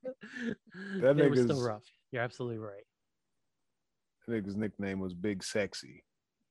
it 1.20 1.30
was 1.30 1.40
still 1.42 1.56
nigga's- 1.58 1.62
rough. 1.62 1.84
You're 2.12 2.24
absolutely 2.24 2.60
right. 2.60 2.84
that 4.28 4.34
nigga's 4.44 4.56
nickname 4.56 5.00
was 5.00 5.14
Big 5.14 5.44
Sexy. 5.44 6.04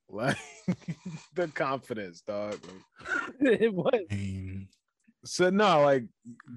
Like 0.09 0.37
the 1.35 1.47
confidence, 1.47 2.21
dog. 2.21 2.59
it 3.39 3.73
was 3.73 3.91
I 4.11 4.67
So 5.25 5.49
no, 5.49 5.81
like 5.81 6.03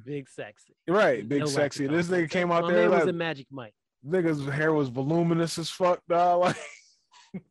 big 0.05 0.29
sexy. 0.29 0.75
right, 0.87 1.27
Big 1.27 1.41
No 1.41 1.47
Sexy. 1.47 1.87
This 1.87 2.09
nigga 2.09 2.29
confidence. 2.29 2.33
came 2.33 2.53
out 2.53 2.65
My 2.65 2.73
there 2.73 2.83
man 2.83 2.91
was 2.91 3.01
like 3.07 3.09
a 3.09 3.13
Magic 3.17 3.47
Mike. 3.51 3.73
nigga's 4.07 4.47
hair 4.53 4.75
was 4.75 4.89
voluminous 4.91 5.57
as 5.59 5.71
fuck, 5.71 6.01
dog. 6.09 6.41
Like 6.43 6.57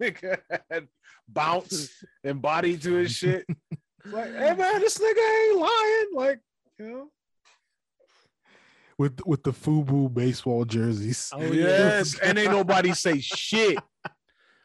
nigga 0.02 0.40
had 0.72 0.88
bounce 1.28 1.90
and 2.24 2.42
body 2.42 2.78
to 2.78 2.94
his 2.94 3.12
shit. 3.12 3.46
Like, 4.06 4.32
hey 4.36 4.54
man, 4.56 4.80
this 4.80 4.98
nigga 5.00 5.50
ain't 5.50 5.60
lying. 5.60 6.08
Like, 6.14 6.40
you 6.80 6.86
know. 6.92 7.08
With 8.98 9.20
with 9.26 9.44
the 9.44 9.52
FUBU 9.52 10.14
baseball 10.14 10.66
jerseys. 10.66 11.30
Oh, 11.34 11.42
yes, 11.42 12.18
and 12.20 12.38
ain't 12.38 12.52
nobody 12.52 12.94
say 12.94 13.20
shit. 13.22 13.78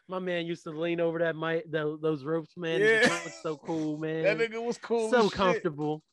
My 0.07 0.19
man 0.19 0.45
used 0.45 0.63
to 0.63 0.71
lean 0.71 0.99
over 0.99 1.19
that 1.19 1.35
mic, 1.35 1.69
tho- 1.71 1.97
those 1.97 2.23
ropes, 2.25 2.57
man. 2.57 2.81
Yeah. 2.81 2.87
Yeah. 2.87 3.05
It 3.17 3.23
was 3.25 3.39
so 3.41 3.55
cool, 3.57 3.97
man. 4.05 4.23
That 4.23 4.37
nigga 4.37 4.63
was 4.63 4.77
cool. 4.77 5.09
so 5.09 5.19
as 5.19 5.23
shit. 5.25 5.33
comfortable, 5.33 6.03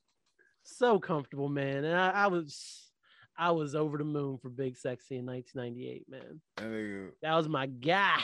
so 0.63 0.99
comfortable, 1.01 1.49
man. 1.49 1.85
And 1.85 1.97
I, 1.97 2.11
I 2.11 2.27
was, 2.29 2.89
I 3.37 3.51
was 3.51 3.75
over 3.75 3.99
the 3.99 4.05
moon 4.05 4.39
for 4.39 4.49
Big 4.49 4.77
Sexy 4.77 5.17
in 5.17 5.27
1998, 5.27 6.05
man. 6.09 6.41
That 6.57 6.65
nigga, 6.67 7.09
That 7.23 7.35
was 7.35 7.49
my 7.49 7.67
guy. 7.67 8.21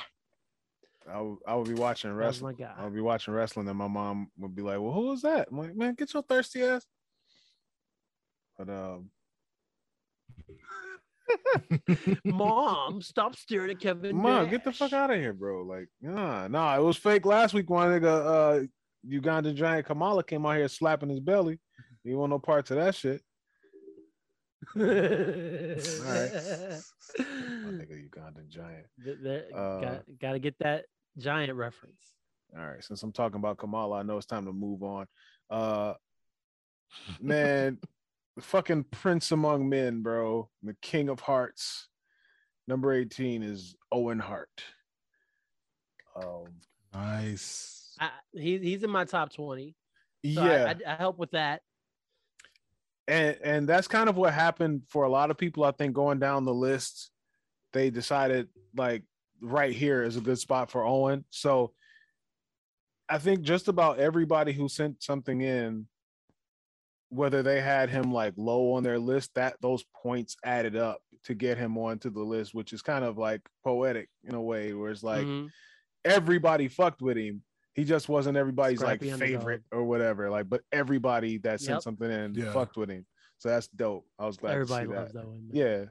I 1.12 1.20
would, 1.20 1.38
I 1.46 1.54
would 1.56 1.68
be 1.68 1.74
watching 1.74 2.12
wrestling. 2.12 2.56
my 2.58 2.64
guy. 2.64 2.72
I 2.76 2.84
would 2.84 2.94
be 2.94 3.00
watching 3.00 3.34
wrestling, 3.34 3.68
and 3.68 3.78
my 3.78 3.86
mom 3.88 4.28
would 4.38 4.54
be 4.56 4.62
like, 4.62 4.80
"Well, 4.80 4.92
who 4.92 5.08
was 5.08 5.22
that?" 5.22 5.48
I'm 5.50 5.58
like, 5.58 5.74
"Man, 5.76 5.94
get 5.94 6.12
your 6.12 6.22
thirsty 6.24 6.62
ass." 6.64 6.84
But 8.58 8.68
um, 8.70 9.10
Mom, 12.24 13.02
stop 13.02 13.36
staring 13.36 13.70
at 13.70 13.80
Kevin. 13.80 14.16
mom, 14.16 14.48
get 14.48 14.64
the 14.64 14.72
fuck 14.72 14.92
out 14.92 15.10
of 15.10 15.16
here, 15.16 15.32
bro. 15.32 15.62
Like, 15.62 15.88
nah, 16.00 16.48
nah, 16.48 16.76
it 16.76 16.82
was 16.82 16.96
fake 16.96 17.26
last 17.26 17.54
week. 17.54 17.68
One 17.68 17.88
nigga, 17.88 18.62
uh, 18.62 18.66
Uganda 19.02 19.52
giant 19.52 19.86
Kamala 19.86 20.22
came 20.22 20.46
out 20.46 20.56
here 20.56 20.68
slapping 20.68 21.08
his 21.08 21.20
belly. 21.20 21.58
You 22.04 22.18
want 22.18 22.30
no 22.30 22.38
parts 22.38 22.70
of 22.70 22.76
that 22.76 22.94
shit? 22.94 23.20
All 24.76 24.82
right. 24.82 24.92
My 27.18 27.72
nigga, 27.72 28.08
Ugandan 28.08 28.48
giant. 28.48 28.86
Uh, 29.54 29.80
got, 29.80 30.02
got 30.20 30.32
to 30.32 30.38
get 30.38 30.56
that 30.60 30.84
giant 31.18 31.54
reference. 31.54 32.14
All 32.56 32.64
right, 32.64 32.82
since 32.82 33.02
I'm 33.02 33.12
talking 33.12 33.36
about 33.36 33.58
Kamala, 33.58 33.98
I 33.98 34.02
know 34.02 34.16
it's 34.16 34.26
time 34.26 34.46
to 34.46 34.52
move 34.52 34.82
on. 34.82 35.06
Uh 35.50 35.94
man, 37.20 37.78
the 38.36 38.42
fucking 38.42 38.84
prince 38.90 39.32
among 39.32 39.68
men, 39.68 40.02
bro. 40.02 40.48
The 40.62 40.76
king 40.82 41.08
of 41.08 41.20
hearts. 41.20 41.88
Number 42.68 42.92
18 42.92 43.42
is 43.42 43.74
Owen 43.90 44.18
Hart. 44.18 44.62
Um 46.14 46.46
nice. 46.94 47.94
I, 48.00 48.10
he, 48.32 48.58
he's 48.58 48.82
in 48.82 48.90
my 48.90 49.04
top 49.04 49.32
20. 49.32 49.68
So 49.70 49.74
yeah, 50.22 50.74
I, 50.86 50.90
I, 50.90 50.94
I 50.94 50.96
help 50.96 51.18
with 51.18 51.30
that. 51.32 51.62
and 53.08 53.36
and 53.42 53.68
that's 53.68 53.88
kind 53.88 54.08
of 54.08 54.16
what 54.16 54.32
happened 54.32 54.82
for 54.88 55.04
a 55.04 55.08
lot 55.08 55.30
of 55.30 55.38
people. 55.38 55.64
I 55.64 55.70
think 55.70 55.94
going 55.94 56.18
down 56.18 56.44
the 56.44 56.54
list, 56.54 57.10
they 57.72 57.90
decided 57.90 58.48
like 58.76 59.02
right 59.40 59.74
here 59.74 60.02
is 60.02 60.16
a 60.16 60.20
good 60.20 60.38
spot 60.38 60.70
for 60.70 60.84
Owen. 60.84 61.24
So 61.30 61.72
I 63.08 63.18
think 63.18 63.42
just 63.42 63.68
about 63.68 63.98
everybody 63.98 64.52
who 64.52 64.68
sent 64.68 65.02
something 65.02 65.40
in, 65.40 65.86
whether 67.08 67.42
they 67.42 67.60
had 67.60 67.88
him 67.90 68.12
like 68.12 68.34
low 68.36 68.72
on 68.72 68.82
their 68.82 68.98
list, 68.98 69.30
that 69.34 69.56
those 69.60 69.84
points 70.02 70.36
added 70.44 70.76
up 70.76 71.00
to 71.24 71.34
get 71.34 71.58
him 71.58 71.76
onto 71.78 72.10
the 72.10 72.22
list, 72.22 72.54
which 72.54 72.72
is 72.72 72.82
kind 72.82 73.04
of 73.04 73.16
like 73.18 73.40
poetic 73.64 74.08
in 74.24 74.34
a 74.34 74.42
way, 74.42 74.72
where 74.72 74.90
it's 74.90 75.02
like 75.02 75.24
Mhm. 75.26 75.50
everybody 76.04 76.68
fucked 76.68 77.02
with 77.02 77.16
him. 77.16 77.42
He 77.74 77.84
just 77.84 78.08
wasn't 78.08 78.36
everybody's 78.36 78.78
Scrappy 78.80 79.06
like 79.06 79.14
underdog. 79.14 79.38
favorite 79.40 79.62
or 79.70 79.84
whatever. 79.84 80.30
Like, 80.30 80.48
but 80.48 80.62
everybody 80.72 81.38
that 81.38 81.60
sent 81.60 81.76
Yep. 81.76 81.82
something 81.82 82.10
in 82.10 82.34
Yeah. 82.34 82.52
fucked 82.52 82.76
with 82.76 82.88
him. 82.90 83.04
So 83.38 83.50
that's 83.50 83.68
dope. 83.68 84.06
I 84.18 84.26
was 84.26 84.36
glad 84.38 84.52
Everybody 84.54 84.86
to 84.86 84.92
see 84.92 84.96
loves 84.98 85.12
that. 85.12 85.18
that 85.20 85.28
one. 85.28 85.48
man. 85.48 85.50
Yeah. 85.52 85.84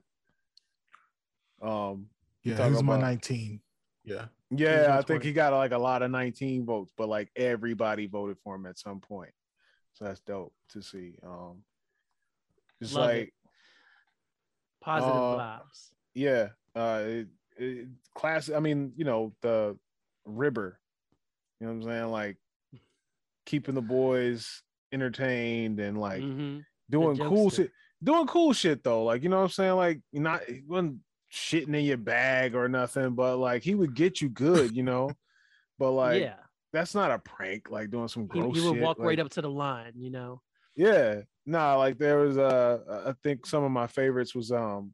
Um. 1.62 2.10
Yeah, 2.44 2.58
talk 2.58 2.72
he's 2.72 2.84
my 2.84 3.00
19. 3.00 3.62
Yeah. 4.04 4.28
Yeah, 4.52 4.90
I 4.92 4.96
think 4.98 5.08
20. 5.22 5.26
he 5.26 5.34
got 5.34 5.52
like 5.54 5.72
a 5.72 5.78
lot 5.78 6.02
of 6.04 6.12
19 6.12 6.66
votes, 6.66 6.92
but 6.96 7.08
like 7.10 7.32
everybody 7.36 8.06
voted 8.08 8.38
for 8.44 8.56
him 8.56 8.66
at 8.68 8.78
some 8.78 9.00
point. 9.00 9.32
So 9.96 10.06
that's 10.06 10.20
dope 10.22 10.54
to 10.70 10.82
see. 10.82 11.16
Um. 11.24 11.64
It's 12.82 12.94
Love 12.94 13.10
it. 13.10 13.14
like 13.20 13.34
Positive 14.82 15.16
Uh, 15.16 15.38
vibes. 15.40 15.90
yeah, 16.14 16.50
uh, 16.76 17.02
it, 17.06 17.28
it, 17.58 17.88
class. 18.14 18.52
I 18.52 18.60
mean, 18.60 18.92
you 18.96 19.06
know 19.06 19.34
the 19.42 19.78
Ribber. 20.26 20.80
You 21.60 21.68
know 21.68 21.74
what 21.74 21.80
I'm 21.80 21.90
saying? 21.90 22.12
Like 22.12 22.38
keeping 23.46 23.74
the 23.76 23.82
boys 23.82 24.62
entertained 24.92 25.80
and 25.80 26.00
like 26.00 26.22
Mhm. 26.22 26.64
doing 26.90 27.18
cool 27.18 27.50
shit. 27.50 27.72
Doing 28.04 28.28
cool 28.28 28.54
shit 28.54 28.84
though. 28.84 29.04
Like 29.06 29.24
you 29.24 29.30
know 29.30 29.38
what 29.38 29.44
I'm 29.44 29.50
saying? 29.50 29.76
Like 29.76 30.02
you're 30.12 30.22
not 30.24 30.42
wasn't 30.68 31.00
shitting 31.32 31.76
in 31.76 31.86
your 31.86 31.98
bag 31.98 32.54
or 32.56 32.68
nothing, 32.68 33.16
but 33.16 33.38
like 33.38 33.64
he 33.64 33.74
would 33.74 33.96
get 33.96 34.20
you 34.22 34.30
good. 34.30 34.76
You 34.76 34.84
know. 34.84 35.10
But 35.80 35.92
like 35.92 36.22
yeah. 36.22 36.36
That's 36.76 36.94
not 36.94 37.10
a 37.10 37.20
prank. 37.20 37.70
Like 37.72 37.90
doing 37.90 38.08
some 38.08 38.28
gross 38.28 38.56
he 38.56 38.62
would 38.62 38.76
shit. 38.76 38.84
walk 38.84 39.00
right 39.00 39.20
up 39.20 39.30
to 39.30 39.42
the 39.42 39.50
line, 39.50 39.94
you 39.96 40.12
know. 40.12 40.42
Yeah, 40.76 41.22
nah, 41.46 41.78
like 41.78 41.98
there 41.98 42.18
was 42.18 42.38
uh 42.38 43.04
I 43.08 43.14
think 43.24 43.46
some 43.46 43.64
of 43.64 43.72
my 43.72 43.88
favorites 43.88 44.36
was 44.36 44.52
um 44.52 44.92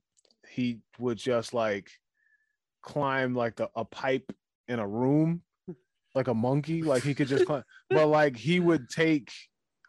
he 0.48 0.80
would 1.00 1.18
just 1.18 1.54
like 1.54 1.90
climb 2.84 3.34
like 3.34 3.60
a, 3.60 3.70
a 3.76 3.84
pipe 3.84 4.32
in 4.68 4.80
a 4.80 4.88
room 4.88 5.42
like 6.14 6.28
a 6.28 6.34
monkey, 6.34 6.84
like 6.84 7.04
he 7.04 7.14
could 7.14 7.28
just 7.28 7.46
climb, 7.46 7.64
but 7.90 8.08
like 8.08 8.36
he 8.38 8.60
would 8.60 8.90
take 8.90 9.32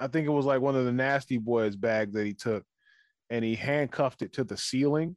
I 0.01 0.07
think 0.07 0.26
it 0.26 0.30
was 0.30 0.47
like 0.47 0.61
one 0.61 0.76
of 0.76 0.84
the 0.86 0.93
nasty 0.93 1.36
boys 1.36 1.76
bag 1.76 2.12
that 2.14 2.24
he 2.24 2.32
took 2.32 2.64
and 3.28 3.45
he 3.45 3.55
handcuffed 3.55 4.22
it 4.22 4.32
to 4.34 4.45
the 4.45 4.57
ceiling 4.57 5.16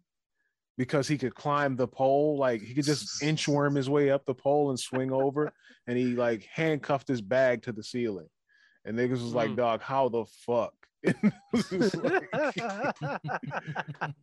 because 0.78 1.08
he 1.08 1.18
could 1.18 1.34
climb 1.36 1.76
the 1.76 1.88
pole. 1.88 2.38
Like 2.38 2.62
he 2.62 2.74
could 2.74 2.86
just 2.86 3.22
inchworm 3.22 3.76
his 3.76 3.90
way 3.90 4.10
up 4.12 4.26
the 4.26 4.34
pole 4.36 4.70
and 4.70 4.80
swing 4.80 5.12
over. 5.12 5.52
And 5.88 5.96
he 6.00 6.16
like 6.16 6.48
handcuffed 6.52 7.08
his 7.08 7.22
bag 7.22 7.62
to 7.64 7.72
the 7.72 7.84
ceiling. 7.84 8.28
And 8.86 8.98
niggas 8.98 9.22
was 9.22 9.36
like, 9.36 9.52
Mm. 9.52 9.58
dog, 9.58 9.82
how 9.82 10.10
the 10.10 10.26
fuck? 10.46 10.74
It 11.04 11.16
was 11.54 11.70
just 11.70 11.96
like- 11.98 12.28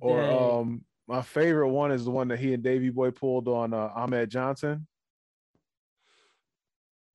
or 0.00 0.22
um 0.22 0.84
my 1.08 1.22
favorite 1.22 1.68
one 1.68 1.92
is 1.92 2.04
the 2.04 2.10
one 2.10 2.28
that 2.28 2.38
he 2.38 2.52
and 2.54 2.62
Davy 2.62 2.90
Boy 2.90 3.10
pulled 3.12 3.46
on 3.46 3.72
uh, 3.72 3.90
Ahmed 3.94 4.28
Johnson. 4.30 4.86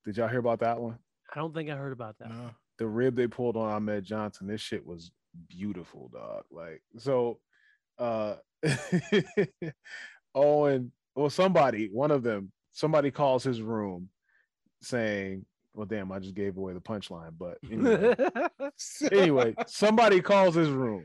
Did 0.06 0.16
y'all 0.16 0.28
hear 0.28 0.38
about 0.38 0.60
that 0.60 0.80
one? 0.80 0.98
I 1.34 1.38
don't 1.38 1.52
think 1.54 1.68
I 1.70 1.74
heard 1.76 1.92
about 1.92 2.18
that. 2.18 2.30
No. 2.30 2.50
the 2.78 2.86
rib 2.86 3.14
they 3.16 3.26
pulled 3.26 3.56
on 3.56 3.70
Ahmed 3.70 4.04
Johnson, 4.04 4.46
this 4.46 4.60
shit 4.60 4.84
was 4.86 5.10
beautiful, 5.48 6.08
dog. 6.12 6.44
Like 6.50 6.82
so 6.98 7.38
uh 7.98 8.36
Owen, 10.34 10.92
well, 11.14 11.30
somebody, 11.30 11.88
one 11.92 12.10
of 12.10 12.22
them, 12.22 12.52
somebody 12.72 13.10
calls 13.10 13.44
his 13.44 13.60
room 13.60 14.08
saying, 14.80 15.44
Well, 15.74 15.86
damn, 15.86 16.10
I 16.12 16.18
just 16.18 16.34
gave 16.34 16.56
away 16.56 16.72
the 16.72 16.80
punchline, 16.80 17.32
but 17.38 17.58
anyway, 17.70 18.14
anyway, 19.12 19.54
somebody 19.66 20.20
calls 20.20 20.54
his 20.54 20.68
room. 20.68 21.04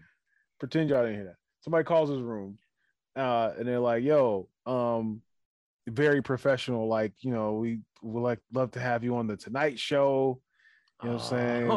Pretend 0.59 0.89
y'all 0.89 1.03
didn't 1.03 1.15
hear 1.15 1.25
that. 1.25 1.35
Somebody 1.61 1.83
calls 1.83 2.09
his 2.09 2.21
room, 2.21 2.57
uh, 3.15 3.51
and 3.57 3.67
they're 3.67 3.79
like, 3.79 4.03
"Yo, 4.03 4.47
um, 4.65 5.21
very 5.87 6.21
professional. 6.21 6.87
Like, 6.87 7.13
you 7.21 7.31
know, 7.31 7.53
we 7.53 7.79
would 8.01 8.21
like 8.21 8.39
love 8.53 8.71
to 8.71 8.79
have 8.79 9.03
you 9.03 9.17
on 9.17 9.27
the 9.27 9.37
Tonight 9.37 9.77
Show. 9.77 10.41
You 11.03 11.09
know 11.09 11.15
what 11.17 11.23
I'm 11.23 11.29
saying? 11.29 11.67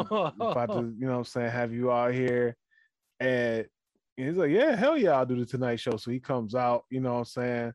About 0.41 0.73
to, 0.73 0.95
you 0.99 1.07
know 1.07 1.13
what 1.13 1.19
I'm 1.19 1.25
saying, 1.25 1.51
have 1.51 1.73
you 1.73 1.91
out 1.93 2.15
here." 2.15 2.57
And 3.19 3.67
he's 4.27 4.37
like, 4.37 4.51
"Yeah, 4.51 4.75
hell 4.77 4.97
yeah, 4.99 5.13
I'll 5.13 5.27
do 5.27 5.37
the 5.39 5.47
Tonight 5.47 5.81
Show." 5.81 5.97
So 5.97 6.11
he 6.11 6.21
comes 6.21 6.55
out. 6.55 6.85
You 6.91 7.01
know 7.01 7.13
what 7.13 7.19
I'm 7.21 7.25
saying? 7.27 7.73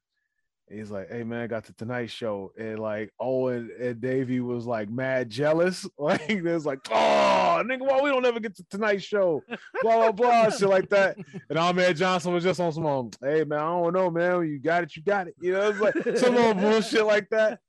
He's 0.70 0.90
like, 0.90 1.12
"Hey 1.12 1.24
man, 1.24 1.42
I 1.42 1.48
got 1.48 1.64
the 1.66 1.74
Tonight 1.74 2.10
Show," 2.10 2.52
and 2.58 2.80
like 2.80 3.12
Owen 3.20 3.70
and 3.80 4.02
Davey 4.02 4.40
was 4.40 4.66
like 4.66 4.90
mad 4.90 5.30
jealous. 5.30 5.86
Like 6.00 6.28
there's 6.44 6.66
like, 6.66 6.80
"Oh, 6.90 7.62
nigga, 7.64 7.82
why 7.82 8.02
we 8.02 8.10
don't 8.10 8.26
ever 8.26 8.40
get 8.40 8.56
the 8.58 8.66
Tonight 8.70 9.04
Show?" 9.04 9.44
Blah 9.84 10.12
blah 10.12 10.12
blah, 10.12 10.50
shit 10.58 10.68
like 10.70 10.90
that. 10.90 11.18
And 11.50 11.60
Ahmed 11.60 11.98
Johnson 11.98 12.34
was 12.34 12.44
just 12.44 12.60
on 12.60 12.72
some, 12.74 12.86
um, 12.88 13.12
"Hey 13.22 13.44
man, 13.44 13.60
I 13.60 13.64
don't 13.66 13.94
know, 13.94 14.10
man. 14.10 14.38
When 14.40 14.48
you 14.48 14.60
got 14.60 14.84
it, 14.84 14.96
you 14.96 15.04
got 15.04 15.28
it." 15.28 15.36
You 15.40 15.54
know, 15.54 15.70
it's 15.70 15.80
like 15.80 16.18
some 16.18 16.36
old 16.38 16.58
bullshit 16.62 17.06
like 17.06 17.30
that. 17.30 17.60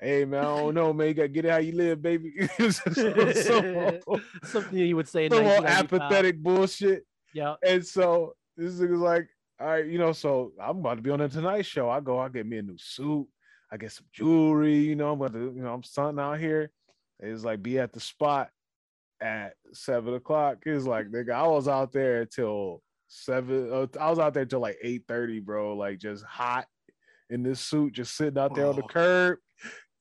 Hey 0.00 0.24
man, 0.24 0.40
I 0.44 0.56
don't 0.58 0.74
know, 0.74 0.92
man. 0.92 1.08
You 1.08 1.14
gotta 1.14 1.28
get 1.28 1.44
it 1.46 1.50
how 1.50 1.56
you 1.58 1.72
live, 1.72 2.02
baby. 2.02 2.32
It's 2.36 2.56
just 2.56 2.84
some, 2.94 3.32
some, 3.34 4.00
old- 4.06 4.22
Something 4.44 4.78
you 4.78 4.94
would 4.96 5.08
say 5.08 5.28
some 5.28 5.44
apathetic 5.66 6.40
bullshit. 6.42 7.04
Yeah. 7.34 7.54
And 7.66 7.84
so 7.84 8.32
this 8.56 8.74
nigga's 8.74 9.00
like, 9.00 9.28
all 9.60 9.66
right, 9.66 9.86
you 9.86 9.98
know, 9.98 10.12
so 10.12 10.52
I'm 10.60 10.78
about 10.78 10.96
to 10.96 11.02
be 11.02 11.10
on 11.10 11.18
the 11.18 11.28
Tonight 11.28 11.66
Show. 11.66 11.90
I 11.90 12.00
go, 12.00 12.18
I 12.18 12.28
get 12.28 12.46
me 12.46 12.58
a 12.58 12.62
new 12.62 12.78
suit, 12.78 13.26
I 13.70 13.76
get 13.76 13.92
some 13.92 14.06
jewelry, 14.12 14.76
you 14.78 14.96
know, 14.96 15.12
I'm 15.12 15.20
about 15.20 15.34
to, 15.34 15.52
you 15.54 15.62
know, 15.62 15.74
I'm 15.74 15.82
stunting 15.82 16.18
out 16.20 16.40
here. 16.40 16.70
It's 17.20 17.44
like 17.44 17.62
be 17.62 17.78
at 17.78 17.92
the 17.92 18.00
spot 18.00 18.50
at 19.20 19.54
seven 19.72 20.14
o'clock. 20.14 20.58
It's 20.66 20.86
like 20.86 21.08
nigga, 21.08 21.32
I 21.32 21.46
was 21.46 21.68
out 21.68 21.92
there 21.92 22.24
till 22.26 22.82
seven. 23.06 23.70
Uh, 23.72 23.86
I 24.00 24.10
was 24.10 24.18
out 24.18 24.34
there 24.34 24.44
till 24.44 24.60
like 24.60 24.78
eight 24.82 25.04
thirty, 25.06 25.38
bro. 25.40 25.76
Like 25.76 25.98
just 25.98 26.24
hot 26.24 26.66
in 27.30 27.42
this 27.42 27.60
suit, 27.60 27.92
just 27.94 28.16
sitting 28.16 28.38
out 28.38 28.54
there 28.54 28.66
on 28.66 28.76
the 28.76 28.82
Oh. 28.82 28.88
curb. 28.88 29.38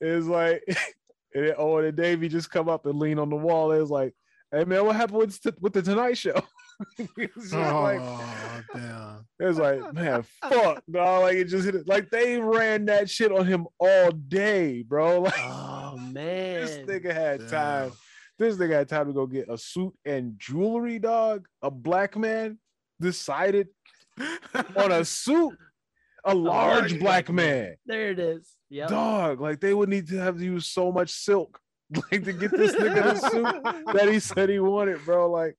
It's 0.02 0.26
like, 0.26 0.64
and 1.36 1.48
then 1.48 1.54
Owen 1.58 1.86
and 1.86 1.96
Davey 1.96 2.28
just 2.28 2.50
come 2.50 2.68
up 2.68 2.86
and 2.88 2.98
lean 3.00 3.20
on 3.20 3.30
the 3.30 3.36
wall. 3.36 3.72
It 3.72 3.80
was 3.80 3.92
like, 3.92 4.14
hey 4.52 4.66
man, 4.66 4.86
what 4.86 4.96
happened 4.96 5.20
with, 5.20 5.40
with 5.62 5.74
the 5.74 5.82
Tonight 5.84 6.18
Show? 6.18 6.42
it's 7.18 7.36
just 7.36 7.54
like, 7.54 8.00
oh 8.02 8.62
damn. 8.74 9.26
it 9.40 9.46
was 9.46 9.58
like, 9.58 9.94
man, 9.94 10.24
fuck, 10.42 10.84
no, 10.88 11.22
like 11.22 11.36
it 11.36 11.46
just 11.46 11.66
hit 11.66 11.76
it. 11.76 11.88
Like 11.88 12.10
they 12.10 12.38
ran 12.38 12.86
that 12.86 13.10
shit 13.10 13.32
on 13.32 13.46
him 13.46 13.68
all 13.80 14.12
day, 14.12 14.84
bro. 14.84 15.22
Like 15.22 15.34
Oh 15.40 15.98
man. 15.98 16.66
this 16.66 16.78
nigga 16.88 17.14
had 17.14 17.48
time. 17.50 17.92
This 18.40 18.56
nigga 18.56 18.74
had 18.74 18.90
time 18.90 19.08
to 19.08 19.14
go 19.14 19.28
get 19.28 19.50
a 19.50 19.58
suit 19.58 19.94
and 20.06 20.34
jewelry, 20.38 21.00
dog. 21.00 21.48
A 21.62 21.70
black 21.70 22.18
man 22.18 22.58
decided 23.00 23.68
on 24.76 24.92
a 24.92 25.06
suit, 25.06 25.54
a 26.26 26.32
oh, 26.32 26.36
large 26.36 27.00
black 27.00 27.30
man, 27.30 27.76
There 27.86 28.12
it 28.12 28.20
is. 28.20 28.50
Yeah. 28.70 28.88
dog. 28.88 29.40
Like 29.40 29.60
they 29.60 29.74
would 29.74 29.90
need 29.90 30.08
to 30.10 30.18
have 30.18 30.38
to 30.38 30.44
use 30.44 30.68
so 30.68 30.92
much 30.92 31.12
silk, 31.12 31.60
like 32.12 32.24
to 32.24 32.34
get 32.34 32.52
this 32.52 32.76
nigga 32.76 33.04
the 33.04 33.30
suit 33.30 33.94
that 33.94 34.10
he 34.12 34.20
said 34.20 34.50
he 34.50 34.60
wanted, 34.60 35.04
bro. 35.06 35.30
Like, 35.30 35.56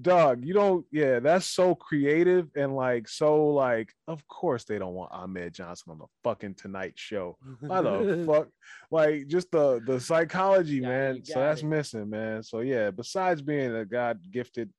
dog, 0.00 0.44
you 0.44 0.52
don't, 0.54 0.84
yeah, 0.90 1.20
that's 1.20 1.46
so 1.46 1.74
creative 1.74 2.48
and 2.56 2.74
like 2.74 3.08
so 3.08 3.48
like, 3.48 3.92
of 4.08 4.26
course 4.28 4.64
they 4.64 4.78
don't 4.78 4.94
want 4.94 5.12
Ahmed 5.12 5.54
Johnson 5.54 5.92
on 5.92 5.98
the 5.98 6.06
fucking 6.24 6.54
Tonight 6.54 6.94
Show. 6.96 7.36
Why 7.60 7.80
the 7.80 8.24
fuck? 8.26 8.48
Like 8.90 9.26
just 9.28 9.50
the 9.50 9.80
the 9.86 10.00
psychology, 10.00 10.80
man. 10.80 11.16
you 11.16 11.24
So 11.24 11.40
that's 11.40 11.62
it. 11.62 11.66
missing, 11.66 12.10
man. 12.10 12.42
So 12.42 12.60
yeah, 12.60 12.90
besides 12.90 13.40
being 13.42 13.74
a 13.74 13.84
god 13.84 14.20
gifted 14.30 14.70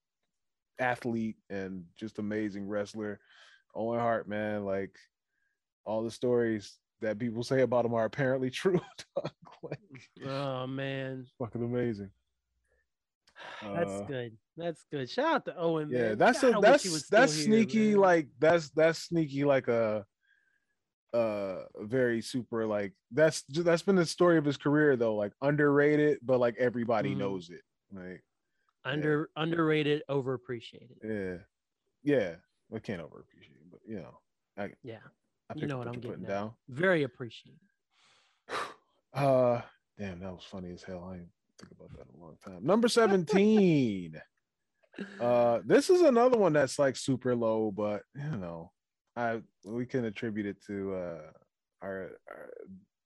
athlete 0.80 1.38
and 1.50 1.84
just 1.98 2.20
amazing 2.20 2.68
wrestler, 2.68 3.20
Owen 3.74 4.00
Hart, 4.00 4.28
man, 4.28 4.66
like 4.66 4.96
all 5.86 6.04
the 6.04 6.12
stories 6.12 6.78
that 7.02 7.20
people 7.20 7.44
say 7.44 7.62
about 7.62 7.86
him 7.86 7.94
are 7.94 8.06
apparently 8.06 8.50
true. 8.62 8.82
like, 9.64 9.80
Oh 10.26 10.68
man. 10.68 11.26
fucking 11.40 11.64
amazing. 11.64 12.10
That's 13.62 13.92
Uh, 13.92 14.04
good. 14.06 14.38
That's 14.58 14.86
good. 14.92 15.10
Shout 15.10 15.26
out 15.26 15.46
to 15.46 15.58
Owen. 15.58 15.90
Yeah, 15.90 16.10
man. 16.10 16.18
that's 16.18 16.42
God, 16.42 16.54
a 16.54 16.56
I 16.56 16.72
wish 16.72 16.84
he 16.84 16.90
that's 16.90 17.10
that's 17.10 17.34
sneaky. 17.34 17.96
Like 17.96 18.28
that's 18.40 18.70
that's 18.70 19.00
sneaky. 19.00 19.44
Like 19.46 19.68
a 19.68 20.06
uh 21.14 21.64
very 21.80 22.22
super 22.22 22.66
like 22.66 22.94
that's 23.12 23.44
that's 23.50 23.82
been 23.84 23.96
the 23.96 24.06
story 24.06 24.38
of 24.38 24.46
his 24.46 24.58
career 24.58 24.96
though. 24.96 25.16
Like 25.16 25.34
underrated, 25.42 26.20
but 26.22 26.40
like 26.40 26.56
everybody 26.58 27.14
Mhm. 27.16 27.18
knows 27.20 27.50
it. 27.50 27.62
Like 27.92 28.24
under 28.84 29.30
underrated, 29.36 30.04
overappreciated. 30.10 30.98
yeah, 31.04 31.38
yeah. 32.04 32.36
I 32.74 32.80
can't 32.80 33.02
overappreciate, 33.02 33.62
it, 33.62 33.72
but 33.72 33.80
you 33.88 33.98
know, 33.98 34.20
I 34.58 34.72
Yeah, 34.84 35.00
I 35.50 35.54
You 35.56 35.68
know 35.68 35.78
what 35.78 35.88
what 35.88 35.96
I'm 35.96 36.02
getting 36.02 36.24
down. 36.24 36.54
very 36.68 37.04
appreciated. 37.04 37.60
Uh, 39.14 39.62
damn, 39.98 40.20
that 40.20 40.34
was 40.34 40.44
funny 40.44 40.74
as 40.74 40.84
hell. 40.84 41.06
I 41.06 41.26
think 41.60 41.72
about 41.72 41.92
that 41.98 42.08
a 42.16 42.20
long 42.22 42.38
time. 42.44 42.66
Number 42.66 42.88
seventeen. 42.88 44.22
uh, 45.22 45.60
this 45.66 45.90
is 45.90 46.02
another 46.02 46.38
one 46.38 46.54
that's 46.54 46.80
like 46.80 46.96
super 46.96 47.36
low, 47.36 47.72
but 47.72 48.04
you 48.16 48.38
know, 48.38 48.72
I 49.16 49.42
we 49.66 49.86
can 49.86 50.06
attribute 50.06 50.46
it 50.46 50.58
to 50.68 50.94
uh 50.94 51.32
our 51.82 52.12
our, 52.30 52.50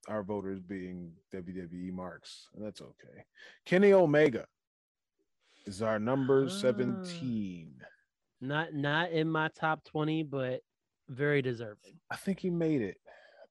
our 0.08 0.24
voters 0.24 0.60
being 0.60 1.12
WWE 1.34 1.92
marks, 1.92 2.48
and 2.56 2.64
that's 2.66 2.82
okay. 2.82 3.24
Kenny 3.66 3.94
Omega 3.94 4.46
is 5.66 5.82
our 5.82 6.00
number 6.00 6.46
Ah. 6.46 6.50
seventeen. 6.50 7.74
Not 8.42 8.74
not 8.74 9.12
in 9.12 9.30
my 9.30 9.50
top 9.50 9.84
twenty, 9.84 10.24
but 10.24 10.62
very 11.10 11.42
deserving. 11.42 12.00
I 12.12 12.16
think 12.16 12.40
he 12.40 12.50
made 12.50 12.82
it. 12.82 12.98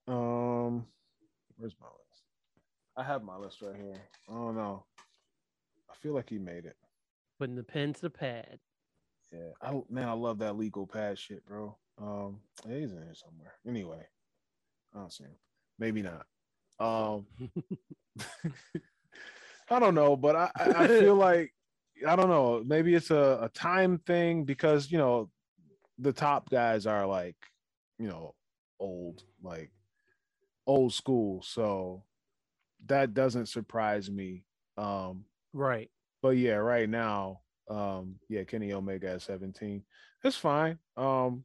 Um, 0.07 0.85
where's 1.57 1.75
my 1.79 1.87
list? 1.87 2.23
I 2.97 3.03
have 3.03 3.21
my 3.23 3.37
list 3.37 3.61
right 3.61 3.75
here. 3.75 4.01
I 4.29 4.33
don't 4.33 4.55
know. 4.55 4.85
I 5.89 5.95
feel 5.95 6.13
like 6.13 6.29
he 6.29 6.37
made 6.37 6.65
it. 6.65 6.75
Putting 7.37 7.55
the 7.55 7.63
pen 7.63 7.93
to 7.93 8.01
the 8.01 8.09
pad. 8.09 8.59
Yeah, 9.31 9.51
I 9.61 9.79
man, 9.89 10.07
I 10.07 10.13
love 10.13 10.39
that 10.39 10.57
legal 10.57 10.87
pad 10.87 11.17
shit, 11.17 11.45
bro. 11.45 11.77
Um, 12.01 12.39
he's 12.67 12.91
in 12.91 13.03
here 13.03 13.13
somewhere. 13.13 13.53
Anyway, 13.67 14.05
I 14.93 14.99
don't 14.99 15.13
see 15.13 15.25
him. 15.25 15.35
Maybe 15.77 16.01
not. 16.01 16.25
Um, 16.79 17.27
I 19.69 19.79
don't 19.79 19.95
know, 19.95 20.15
but 20.15 20.35
I, 20.35 20.51
I 20.57 20.87
feel 20.87 21.15
like 21.29 21.53
I 22.07 22.15
don't 22.15 22.29
know. 22.29 22.63
Maybe 22.65 22.95
it's 22.95 23.11
a, 23.11 23.39
a 23.43 23.49
time 23.53 23.99
thing 23.99 24.45
because 24.45 24.91
you 24.91 24.97
know 24.97 25.29
the 25.99 26.13
top 26.13 26.49
guys 26.49 26.85
are 26.85 27.05
like 27.05 27.35
you 27.99 28.07
know 28.07 28.33
old, 28.79 29.23
like 29.43 29.71
old 30.65 30.93
school, 30.93 31.43
so 31.43 32.03
that 32.87 33.13
doesn't 33.13 33.47
surprise 33.47 34.09
me. 34.09 34.45
Um, 34.77 35.25
Right. 35.53 35.89
but 36.21 36.37
yeah, 36.37 36.55
right 36.55 36.89
now, 36.89 37.41
um, 37.69 38.15
yeah, 38.29 38.43
Kenny 38.43 38.73
Omega 38.73 39.11
at 39.11 39.21
17. 39.21 39.83
That's 40.23 40.35
fine. 40.35 40.79
Um, 40.97 41.43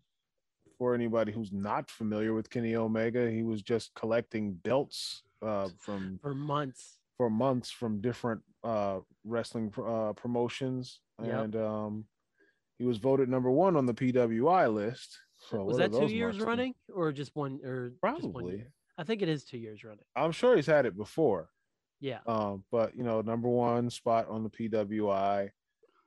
for 0.79 0.95
anybody 0.95 1.31
who's 1.33 1.53
not 1.53 1.91
familiar 1.91 2.35
with 2.35 2.51
Kenny 2.51 2.75
Omega, 2.75 3.31
he 3.31 3.43
was 3.43 3.63
just 3.63 3.95
collecting 3.95 4.55
belts 4.55 5.23
uh 5.43 5.69
from 5.79 6.19
For 6.23 6.35
months. 6.35 6.99
for 7.19 7.29
months 7.31 7.71
from 7.71 8.01
different 8.01 8.41
uh 8.65 9.01
wrestling 9.25 9.73
uh 9.79 10.15
promotions. 10.15 11.01
Yep. 11.23 11.45
And 11.45 11.57
um 11.57 12.05
he 12.79 12.85
was 12.85 12.97
voted 12.99 13.29
number 13.29 13.51
one 13.51 13.77
on 13.77 13.87
the 13.87 13.95
PWI 13.95 14.73
list. 14.73 15.19
So 15.51 15.63
Was 15.65 15.77
that 15.77 15.93
two 15.93 16.07
years 16.07 16.41
running 16.41 16.75
or 16.93 17.13
just 17.13 17.37
one 17.37 17.61
or 17.63 17.91
just 17.91 18.01
one 18.03 18.21
Probably. 18.21 18.57
year? 18.57 18.73
I 18.99 19.05
think 19.05 19.23
it 19.23 19.29
is 19.29 19.45
two 19.45 19.59
years 19.59 19.85
running. 19.85 20.05
I'm 20.17 20.33
sure 20.33 20.57
he's 20.57 20.67
had 20.67 20.87
it 20.87 20.97
before. 20.97 21.51
Yeah. 22.01 22.19
Um, 22.27 22.65
but 22.71 22.97
you 22.97 23.03
know, 23.05 23.21
number 23.21 23.49
one 23.49 23.91
spot 23.91 24.29
on 24.29 24.43
the 24.43 24.51
PWI. 24.51 25.51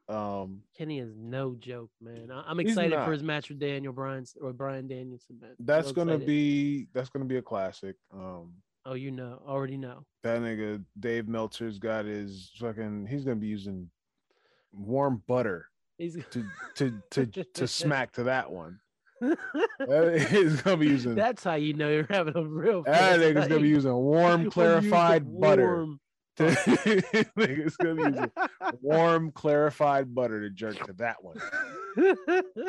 Um, 0.09 0.61
Kenny 0.77 0.99
is 0.99 1.13
no 1.17 1.55
joke, 1.55 1.89
man. 2.01 2.31
I- 2.31 2.43
I'm 2.47 2.59
excited 2.61 2.97
for 3.03 3.11
his 3.11 3.23
match 3.23 3.49
with 3.49 3.59
Daniel 3.59 3.91
Bryan 3.91 4.25
or 4.41 4.53
Bryan 4.53 4.88
Danielson. 4.88 5.38
Man. 5.41 5.55
that's 5.59 5.88
Real 5.88 5.93
gonna 5.95 6.17
be 6.17 6.88
that's 6.93 7.09
gonna 7.09 7.25
be 7.25 7.38
a 7.38 7.41
classic. 7.41 7.95
Um, 8.13 8.53
Oh, 8.85 8.93
you 8.93 9.11
know, 9.11 9.41
already 9.45 9.75
know. 9.75 10.05
that 10.23 10.39
nigga 10.41 10.81
Dave 10.97 11.27
Meltzer's 11.27 11.77
got 11.77 12.05
his 12.05 12.51
fucking. 12.57 13.05
He's 13.07 13.25
gonna 13.25 13.35
be 13.35 13.47
using 13.47 13.89
warm 14.71 15.23
butter 15.27 15.67
He's 15.97 16.13
to 16.31 16.45
to 16.75 17.01
to 17.11 17.25
to 17.25 17.67
smack 17.67 18.13
to 18.13 18.23
that 18.23 18.49
one. 18.49 18.79
That- 19.22 20.28
He's 20.30 20.61
gonna 20.61 20.78
be 20.78 20.88
using. 20.88 21.15
That's 21.15 21.43
how 21.43 21.55
you 21.55 21.74
know 21.74 21.89
you're 21.89 22.07
having 22.09 22.36
a 22.38 22.43
real. 22.43 22.84
That 22.84 23.20
nigga's 23.20 23.47
gonna 23.47 23.61
be 23.61 23.70
using 23.70 23.93
warm, 23.93 24.24
When 24.24 24.39
you 24.39 24.45
use 24.45 24.53
the 24.53 24.61
clarified 24.61 25.39
butter. 25.39 25.63
warm- 25.65 25.99
To, 26.38 26.43
nigga's 26.45 27.76
gonna 27.78 27.95
be 27.95 28.03
using 28.03 28.32
warm, 28.82 29.32
clarified 29.32 30.13
butter 30.13 30.41
to 30.41 30.49
jerk 30.51 30.78
to 30.86 30.93
that 30.93 31.24
one. 31.24 31.38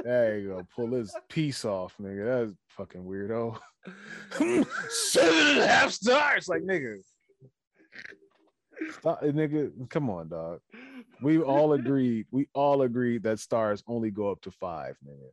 There 0.04 0.38
you 0.38 0.48
go. 0.48 0.66
Pull 0.74 0.92
his 0.92 1.14
piece 1.28 1.64
off, 1.66 1.94
nigga. 2.00 2.46
That's 2.46 2.56
fucking 2.70 3.02
weirdo. 3.04 3.58
Seven 4.90 5.46
and 5.48 5.58
a 5.60 5.66
half 5.66 5.90
stars. 5.92 6.48
Like, 6.48 6.62
nigga. 6.62 6.96
Stop, 8.92 9.22
nigga, 9.22 9.90
come 9.90 10.08
on, 10.08 10.28
dog. 10.28 10.60
We 11.20 11.38
all 11.40 11.72
agreed. 11.74 12.26
We 12.30 12.48
all 12.54 12.82
agreed 12.82 13.22
that 13.24 13.40
stars 13.40 13.82
only 13.86 14.10
go 14.10 14.30
up 14.30 14.40
to 14.42 14.50
five, 14.52 14.96
nigga. 15.06 15.28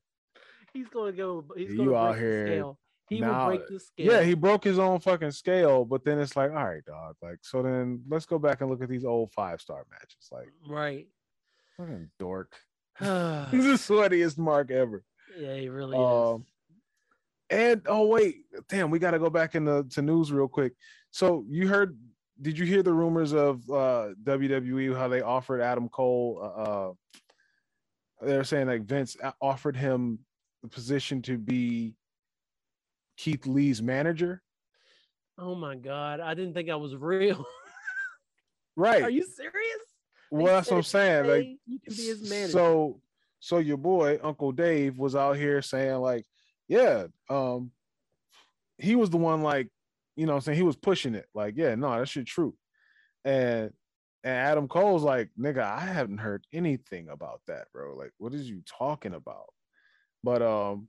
He's 0.76 0.88
gonna 0.89 1.11
go. 1.13 1.43
He's 1.55 1.73
gonna 1.73 1.89
break 1.89 1.97
out 1.97 2.13
the 2.13 2.19
here 2.19 2.47
scale. 2.47 2.80
He 3.07 3.19
now- 3.19 3.39
will 3.39 3.57
break 3.57 3.67
the 3.67 3.80
scale. 3.80 4.11
Yeah, 4.11 4.23
he 4.23 4.34
broke 4.34 4.63
his 4.63 4.80
own 4.80 4.99
fucking 4.99 5.32
scale, 5.32 5.86
but 5.86 6.03
then 6.03 6.19
it's 6.19 6.36
like, 6.36 6.51
all 6.51 6.65
right, 6.65 6.84
dog. 6.86 7.15
Like, 7.21 7.39
so 7.41 7.61
then 7.61 8.03
let's 8.07 8.26
go 8.26 8.39
back 8.39 8.61
and 8.61 8.69
look 8.69 8.82
at 8.82 8.89
these 8.89 9.05
old 9.05 9.32
five 9.32 9.61
star 9.61 9.86
matches. 9.91 10.30
Like, 10.32 10.49
right. 10.67 11.07
fucking 11.78 12.09
dork. 12.19 12.55
yeah, 13.01 13.47
the 13.51 13.57
sweatiest 13.57 14.38
mark 14.38 14.71
ever. 14.71 15.03
Yeah, 15.38 15.55
he 15.55 15.69
really 15.69 15.97
Um, 15.97 16.45
and 17.49 17.82
oh 17.88 18.07
wait, 18.07 18.45
damn, 18.69 18.89
we 18.89 18.99
got 18.99 19.11
to 19.11 19.19
go 19.19 19.30
back 19.30 19.55
into 19.55 19.84
to 19.91 20.01
news 20.01 20.32
real 20.32 20.47
quick. 20.47 20.73
So 21.11 21.45
you 21.47 21.67
heard? 21.67 21.97
Did 22.41 22.57
you 22.57 22.65
hear 22.65 22.84
the 22.84 22.91
rumors 22.91 23.34
of 23.34 23.61
uh, 23.69 24.09
WWE 24.23 24.97
how 24.97 25.07
they 25.07 25.21
offered 25.21 25.61
Adam 25.61 25.88
Cole? 25.88 26.39
Uh, 26.41 26.61
uh, 26.61 26.93
they're 28.21 28.43
saying 28.43 28.67
like 28.67 28.84
Vince 28.84 29.15
offered 29.39 29.78
him 29.78 30.19
the 30.66 30.74
position 30.76 31.22
to 31.22 31.38
be 31.38 31.95
Keith 33.18 33.45
Lee's 33.45 33.82
manager. 33.82 34.41
Oh 35.38 35.53
my 35.53 35.76
god, 35.76 36.20
I 36.20 36.34
didn't 36.34 36.53
think 36.53 36.70
I 36.70 36.76
was 36.76 36.95
real. 36.95 37.45
Right. 38.78 39.03
Are 39.03 39.09
you 39.09 39.24
serious? 39.24 39.80
Well, 40.30 40.53
that's 40.53 40.70
what 40.70 40.76
I'm 40.76 40.84
saying. 40.84 41.28
Like, 41.30 41.47
you 41.66 41.80
can 41.80 41.95
be 41.95 42.07
his 42.07 42.30
manager. 42.30 42.51
So, 42.51 42.99
so 43.39 43.59
your 43.59 43.78
boy 43.78 44.20
Uncle 44.22 44.51
Dave 44.51 44.97
was 44.97 45.16
out 45.16 45.38
here 45.38 45.61
saying 45.61 45.95
like, 45.99 46.26
yeah, 46.68 47.05
um, 47.30 47.72
he 48.78 48.97
was 48.97 49.09
the 49.09 49.16
one 49.16 49.43
like, 49.43 49.70
you 50.18 50.26
know, 50.26 50.34
what 50.34 50.39
I'm 50.39 50.41
saying 50.41 50.57
he 50.57 50.63
was 50.63 50.76
pushing 50.76 51.16
it. 51.16 51.26
Like, 51.34 51.53
yeah, 51.55 51.76
no, 51.76 51.97
that 51.97 52.09
shit 52.09 52.26
true. 52.26 52.53
And 53.24 53.72
and 54.26 54.34
Adam 54.34 54.68
Cole's 54.68 55.03
like, 55.03 55.30
nigga, 55.39 55.63
I 55.63 55.80
haven't 55.80 56.18
heard 56.18 56.45
anything 56.51 57.07
about 57.07 57.39
that, 57.47 57.72
bro. 57.72 57.95
Like, 57.95 58.11
what 58.18 58.34
is 58.34 58.49
you 58.49 58.61
talking 58.66 59.13
about? 59.13 59.53
But 60.26 60.41
um, 60.41 60.88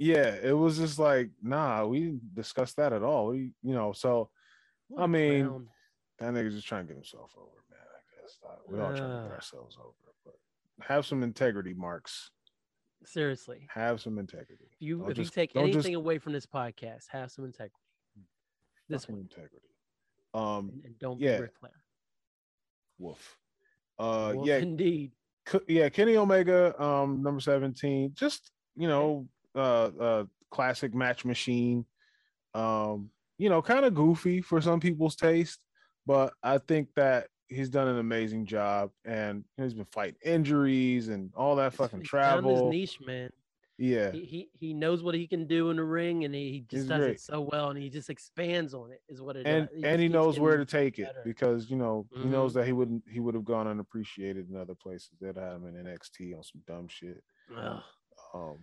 yeah, 0.00 0.34
it 0.42 0.52
was 0.52 0.78
just 0.78 0.98
like, 0.98 1.30
nah, 1.40 1.86
we 1.86 2.00
didn't 2.00 2.34
discuss 2.34 2.74
that 2.74 2.92
at 2.92 3.04
all. 3.04 3.28
We, 3.28 3.52
you 3.62 3.72
know, 3.72 3.92
so 3.92 4.30
What 4.88 5.04
I 5.04 5.06
mean, 5.06 5.46
clown. 5.46 5.68
that 6.18 6.34
nigga's 6.34 6.54
just 6.56 6.66
trying 6.66 6.82
to 6.82 6.88
get 6.88 6.96
himself 6.96 7.30
over, 7.36 7.62
man. 7.70 7.78
I 7.80 8.20
guess 8.20 8.36
Uh, 8.44 8.56
we 8.68 8.80
all 8.80 8.88
trying 8.96 9.22
to 9.22 9.28
get 9.28 9.32
ourselves 9.32 9.78
over, 9.80 9.94
but 10.24 10.34
have 10.84 11.06
some 11.06 11.22
integrity, 11.22 11.72
Marks. 11.72 12.32
seriously. 13.04 13.68
Have 13.72 14.00
some 14.00 14.18
integrity. 14.18 14.64
If 14.72 14.82
you 14.82 14.98
Don't 14.98 15.10
if 15.12 15.16
just- 15.16 15.36
you 15.36 15.40
take 15.42 15.54
anything 15.54 15.82
just- 15.82 15.94
away 15.94 16.18
from 16.18 16.32
this 16.32 16.46
podcast, 16.46 17.04
have 17.10 17.30
some 17.30 17.44
integrity. 17.44 17.74
This 18.88 19.06
one, 19.08 19.20
integrity. 19.20 19.68
Um, 20.34 20.70
and, 20.70 20.84
and 20.86 20.98
don't 20.98 21.20
yeah. 21.20 21.36
be 21.36 21.42
Ric 21.42 21.52
woof. 22.98 23.36
Uh, 24.00 24.32
Wolf 24.34 24.46
yeah, 24.48 24.56
indeed. 24.56 25.12
Yeah, 25.66 25.88
Kenny 25.88 26.16
Omega, 26.16 26.80
um, 26.82 27.22
number 27.22 27.40
17, 27.40 28.12
just 28.14 28.50
you 28.76 28.88
know, 28.88 29.26
uh 29.54 29.90
uh 30.00 30.24
classic 30.50 30.94
match 30.94 31.24
machine. 31.24 31.84
Um, 32.54 33.10
you 33.38 33.48
know, 33.48 33.62
kind 33.62 33.84
of 33.84 33.94
goofy 33.94 34.40
for 34.40 34.60
some 34.60 34.80
people's 34.80 35.16
taste, 35.16 35.60
but 36.06 36.32
I 36.42 36.58
think 36.58 36.88
that 36.96 37.28
he's 37.48 37.68
done 37.68 37.88
an 37.88 37.98
amazing 37.98 38.46
job 38.46 38.90
and 39.04 39.44
he's 39.56 39.74
been 39.74 39.86
fighting 39.86 40.16
injuries 40.24 41.08
and 41.08 41.30
all 41.34 41.56
that 41.56 41.72
fucking 41.74 42.00
He's 42.00 42.10
found 42.10 42.44
his 42.46 42.54
travel. 42.54 42.70
niche, 42.70 42.98
man. 43.06 43.30
Yeah, 43.80 44.10
He, 44.10 44.24
he 44.24 44.48
he 44.54 44.74
knows 44.74 45.04
what 45.04 45.14
he 45.14 45.28
can 45.28 45.46
do 45.46 45.70
in 45.70 45.76
the 45.76 45.84
ring, 45.84 46.24
and 46.24 46.34
he, 46.34 46.50
he 46.50 46.60
just 46.62 46.72
He's 46.82 46.88
does 46.88 46.98
great. 46.98 47.10
it 47.12 47.20
so 47.20 47.40
well, 47.42 47.70
and 47.70 47.78
he 47.78 47.88
just 47.88 48.10
expands 48.10 48.74
on 48.74 48.90
it. 48.90 49.00
Is 49.08 49.22
what 49.22 49.36
it 49.36 49.46
and 49.46 49.68
does. 49.72 49.84
and 49.84 50.02
he 50.02 50.08
knows 50.08 50.40
where 50.40 50.56
to 50.56 50.64
take 50.64 50.98
it 50.98 51.14
because 51.24 51.70
you 51.70 51.76
know 51.76 52.04
he 52.12 52.24
knows 52.24 52.50
Mhm. 52.50 52.54
that 52.56 52.66
he 52.66 52.72
wouldn't 52.72 53.04
he 53.08 53.20
would 53.20 53.34
have 53.36 53.44
gone 53.44 53.68
unappreciated 53.68 54.50
in 54.50 54.56
other 54.56 54.74
places 54.74 55.10
that 55.20 55.36
had 55.36 55.52
him 55.54 55.66
in 55.68 55.74
NXT 55.76 56.34
on 56.36 56.42
some 56.42 56.60
dumb 56.66 56.88
shit. 56.88 57.22
Ugh, 57.56 57.80
Um, 58.34 58.58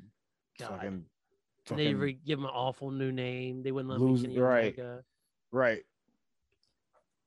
God. 0.60 0.70
fucking, 0.72 1.06
they 1.70 1.86
fucking- 1.86 1.98
re- 1.98 2.20
give 2.26 2.40
him 2.40 2.46
an 2.46 2.52
awful 2.54 2.92
new 2.92 3.14
name. 3.14 3.64
They 3.64 3.72
wouldn't 3.72 3.90
let 3.92 4.02
Lose- 4.02 4.24
me 4.24 4.28
Kenny 4.28 4.40
right. 4.42 4.78
Omega, 4.78 5.06
right. 5.52 5.84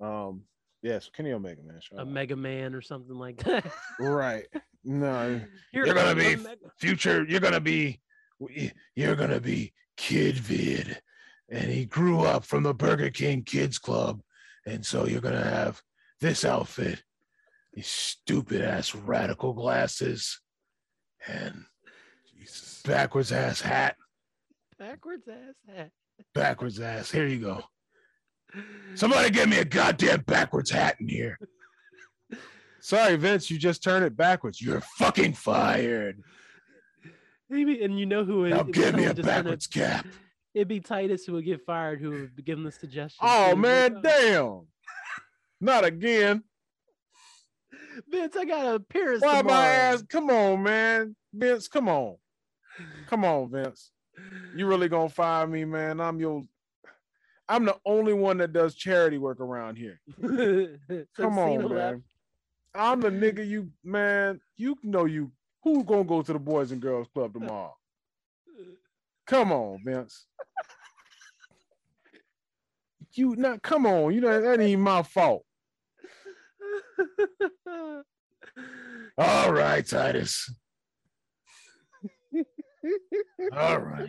Um, 0.01 0.45
yeah, 0.82 0.99
so 0.99 1.11
Kenny 1.12 1.32
Omega, 1.32 1.62
man, 1.62 1.80
a. 1.97 2.05
Mega 2.05 2.36
Man 2.36 2.74
or 2.74 2.82
something 2.82 3.16
like 3.16 3.36
that. 3.45 3.64
right? 3.99 4.47
No, 4.89 5.39
Here 5.70 5.84
You're 5.84 5.95
gonna 5.95 6.14
comes 6.14 6.24
be 6.24 6.32
a 6.32 6.36
Mega- 6.39 6.70
future. 6.80 7.22
You're 7.28 7.41
gonna 7.41 7.61
be, 7.61 8.01
you're 8.97 9.16
gonna 9.16 9.39
be 9.41 9.74
Kid 9.99 10.36
Vid, 10.36 11.03
and 11.51 11.70
he 11.70 11.84
grew 11.84 12.22
up 12.22 12.43
from 12.47 12.62
the 12.62 12.72
Burger 12.72 13.11
King 13.11 13.43
Kids 13.43 13.78
Club, 13.78 14.22
and 14.64 14.84
so 14.86 15.07
you're 15.07 15.20
gonna 15.20 15.45
have 15.45 15.82
this 16.22 16.43
outfit, 16.43 17.03
these 17.74 17.86
stupid 17.86 18.62
ass 18.62 18.95
radical 18.95 19.53
glasses, 19.53 20.41
and 21.26 21.66
Jesus. 22.34 22.80
backwards 22.82 23.30
ass 23.30 23.61
hat, 23.61 23.97
backwards 24.78 25.28
ass 25.28 25.55
hat. 25.76 25.91
backwards 26.34 26.80
ass. 26.80 27.11
Here 27.11 27.26
you 27.26 27.41
go. 27.41 27.62
Somebody 28.95 29.28
get 29.28 29.51
me 29.51 29.59
a 29.59 29.66
goddamn 29.66 30.22
backwards 30.22 30.70
hat 30.70 30.97
in 30.99 31.09
here. 31.09 31.39
Sorry, 32.89 33.16
Vince, 33.16 33.51
you 33.51 33.59
just 33.59 33.82
turned 33.82 34.07
it 34.07 34.16
backwards. 34.16 34.62
You're 34.62 34.80
fucking 34.80 35.34
fired. 35.34 36.22
Maybe, 37.51 37.82
and 37.84 37.99
you 38.01 38.07
know 38.07 38.24
who? 38.24 38.47
it- 38.47 38.49
Now 38.51 38.61
it- 38.61 38.72
give 38.72 38.95
me 38.95 39.05
a 39.05 39.12
gonna- 39.12 39.22
backwards 39.26 39.66
cap. 39.66 40.07
It'd 40.55 40.68
be 40.68 40.80
Titus 40.80 41.26
who 41.26 41.34
would 41.34 41.45
get 41.45 41.66
fired, 41.66 42.01
who 42.01 42.11
would 42.12 42.45
give 42.47 42.57
him 42.57 42.64
the 42.64 42.72
suggestion. 42.72 43.18
Oh 43.20 43.55
man, 43.55 43.93
Like, 43.93 44.03
damn. 44.05 44.68
Not 45.61 45.84
again. 45.84 46.43
Vince, 48.09 48.34
I 48.36 48.47
got 48.47 48.64
a 48.64 48.74
appearance 48.76 49.22
Why 49.22 49.43
tomorrow. 49.43 49.59
my 49.59 49.66
ass? 49.66 50.03
Come 50.09 50.30
on, 50.30 50.62
man. 50.62 51.14
Vince, 51.34 51.68
come 51.68 51.91
on. 51.91 52.16
Come 53.09 53.22
on, 53.26 53.51
Vince. 53.51 53.91
You 54.57 54.66
really 54.66 54.89
gonna 54.89 55.11
fire 55.11 55.47
me, 55.47 55.66
man? 55.66 56.01
I'm 56.01 56.18
your 56.20 56.43
I'm 57.51 57.66
the 57.66 57.76
only 57.84 58.14
one 58.14 58.39
that 58.39 58.55
does 58.55 58.74
charity 58.74 59.18
work 59.18 59.41
around 59.41 59.76
here. 59.76 60.01
Come 61.16 61.39
on, 61.39 61.59
man. 61.59 61.68
left. 61.68 62.01
I'm 62.75 63.01
the 63.01 63.11
nigga 63.11 63.47
you 63.47 63.71
man. 63.85 64.41
You 64.57 64.77
know 64.83 65.05
you 65.07 65.33
who 65.64 65.85
gonna 65.85 66.05
go 66.05 66.23
to 66.23 66.33
the 66.33 66.39
Boys 66.39 66.71
and 66.73 66.81
Girls 66.81 67.09
Club 67.12 67.33
tomorrow? 67.33 67.75
Come 69.27 69.53
on, 69.53 69.81
Vince. 69.85 70.27
You 73.12 73.35
not 73.37 73.62
come 73.62 73.87
on, 73.87 74.14
you 74.14 74.21
know 74.21 74.41
that 74.41 74.61
ain't 74.61 74.81
my 74.81 75.03
fault. 75.03 75.45
All 79.19 79.53
right, 79.53 79.85
Titus. 79.85 80.53
All 83.53 83.79
right. 83.79 84.09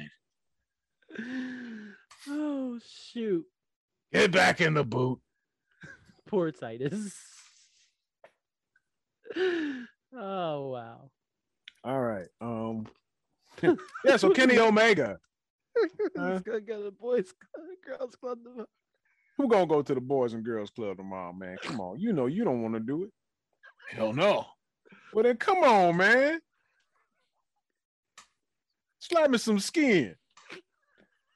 oh 2.27 2.79
shoot, 2.85 3.45
Get 4.13 4.31
back 4.31 4.61
in 4.61 4.75
the 4.75 4.83
boot. 4.83 5.19
poor 6.27 6.51
Titus. 6.51 7.15
oh 10.17 10.69
wow. 10.69 11.09
All 11.83 12.01
right. 12.01 12.27
Um 12.41 12.87
yeah, 14.05 14.17
so 14.17 14.29
Kenny 14.31 14.59
Omega. 14.59 15.17
Huh? 16.17 16.33
He's 16.33 16.41
gonna 16.41 16.59
go 16.59 16.77
to 16.79 16.83
the 16.85 16.91
boys' 16.91 17.31
club, 17.31 17.67
girls' 17.85 18.15
club. 18.15 18.39
tomorrow. 18.43 18.67
Who 19.39 19.47
gonna 19.47 19.67
go 19.67 19.81
to 19.81 19.95
the 19.95 20.01
Boys 20.01 20.33
and 20.33 20.43
Girls 20.43 20.69
Club 20.69 20.97
tomorrow, 20.97 21.31
man? 21.31 21.55
Come 21.63 21.79
on. 21.79 21.97
You 21.97 22.11
know 22.11 22.25
you 22.25 22.43
don't 22.43 22.61
want 22.61 22.73
to 22.73 22.81
do 22.81 23.03
it. 23.03 23.11
Hell 23.89 24.11
no. 24.11 24.45
Well 25.13 25.23
then 25.23 25.37
come 25.37 25.59
on, 25.59 25.95
man. 25.95 26.41
Slap 28.99 29.29
me 29.29 29.37
some 29.37 29.59
skin. 29.59 30.15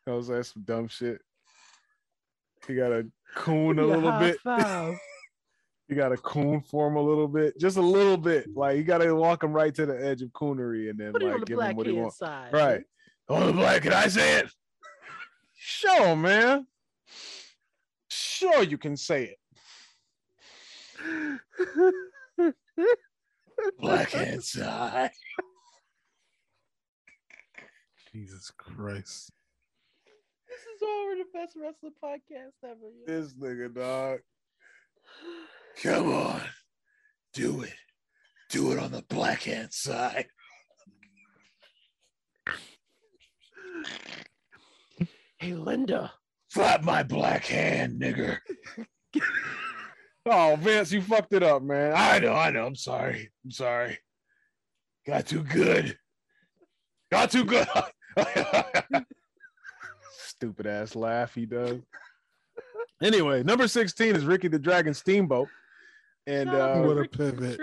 I 0.05 0.11
was 0.11 0.27
like 0.27 0.43
some 0.43 0.63
dumb 0.63 0.89
shit. 0.89 1.21
He 2.67 2.75
got 2.75 2.91
a 2.91 3.05
coon 3.35 3.79
a 3.79 3.85
little 3.85 4.11
bit. 4.19 4.37
You 5.89 5.97
got 5.97 6.09
to 6.09 6.17
coon 6.17 6.61
for 6.61 6.87
him 6.87 6.95
a 6.95 7.01
little 7.01 7.27
bit, 7.27 7.59
just 7.59 7.77
a 7.77 7.81
little 7.81 8.17
bit. 8.17 8.55
Like 8.55 8.77
you 8.77 8.83
got 8.83 8.99
to 8.99 9.13
walk 9.13 9.43
him 9.43 9.51
right 9.51 9.73
to 9.75 9.85
the 9.85 10.05
edge 10.05 10.21
of 10.21 10.29
coonery, 10.29 10.89
and 10.89 10.97
then 10.97 11.11
Put 11.11 11.23
it 11.23 11.25
on 11.25 11.31
like 11.31 11.39
the 11.41 11.45
give 11.45 11.59
him 11.59 11.75
what 11.75 11.87
he 11.87 11.93
wants. 11.93 12.17
side. 12.17 12.53
Right. 12.53 12.83
On 13.29 13.43
oh, 13.43 13.47
the 13.47 13.53
black, 13.53 13.83
can 13.83 13.93
I 13.93 14.07
say 14.07 14.39
it? 14.39 14.49
Sure, 15.55 16.15
man. 16.15 16.67
Sure, 18.09 18.63
you 18.63 18.77
can 18.77 18.95
say 18.95 19.35
it. 19.35 19.39
black 23.79 24.11
hand 24.11 24.43
side. 24.43 25.11
Jesus 28.11 28.51
Christ. 28.57 29.31
This 30.47 30.59
is 30.59 30.81
we're 30.81 31.17
the 31.17 31.25
best 31.33 31.57
wrestling 31.59 31.93
podcast 32.03 32.53
ever. 32.63 32.91
This 33.05 33.33
nigga, 33.33 33.73
dog. 33.73 34.19
Come 35.81 36.13
on. 36.13 36.41
Do 37.33 37.61
it. 37.61 37.73
Do 38.49 38.71
it 38.71 38.79
on 38.79 38.91
the 38.91 39.03
black 39.09 39.43
hand 39.43 39.73
side. 39.73 40.27
Hey, 45.39 45.53
Linda. 45.55 46.13
Flap 46.51 46.83
my 46.83 47.03
black 47.03 47.45
hand, 47.45 47.99
nigger. 47.99 48.37
oh, 50.25 50.55
Vince, 50.61 50.91
you 50.91 51.01
fucked 51.01 51.33
it 51.33 51.43
up, 51.43 51.63
man. 51.63 51.93
I 51.95 52.19
know, 52.19 52.33
I 52.33 52.51
know. 52.51 52.65
I'm 52.65 52.75
sorry. 52.75 53.31
I'm 53.43 53.51
sorry. 53.51 53.97
Got 55.05 55.25
too 55.25 55.43
good. 55.43 55.97
Got 57.11 57.31
too 57.31 57.43
good. 57.43 57.67
Stupid 60.17 60.67
ass 60.67 60.95
laugh 60.95 61.33
he 61.33 61.45
does. 61.45 61.81
Anyway, 63.01 63.43
number 63.43 63.67
16 63.67 64.15
is 64.15 64.25
Ricky 64.25 64.47
the 64.47 64.59
Dragon 64.59 64.93
Steamboat. 64.93 65.49
And 66.27 66.49
Shout 66.49 66.77
uh 66.77 66.81
What 66.83 66.97
a 66.97 67.07
pivot. 67.07 67.59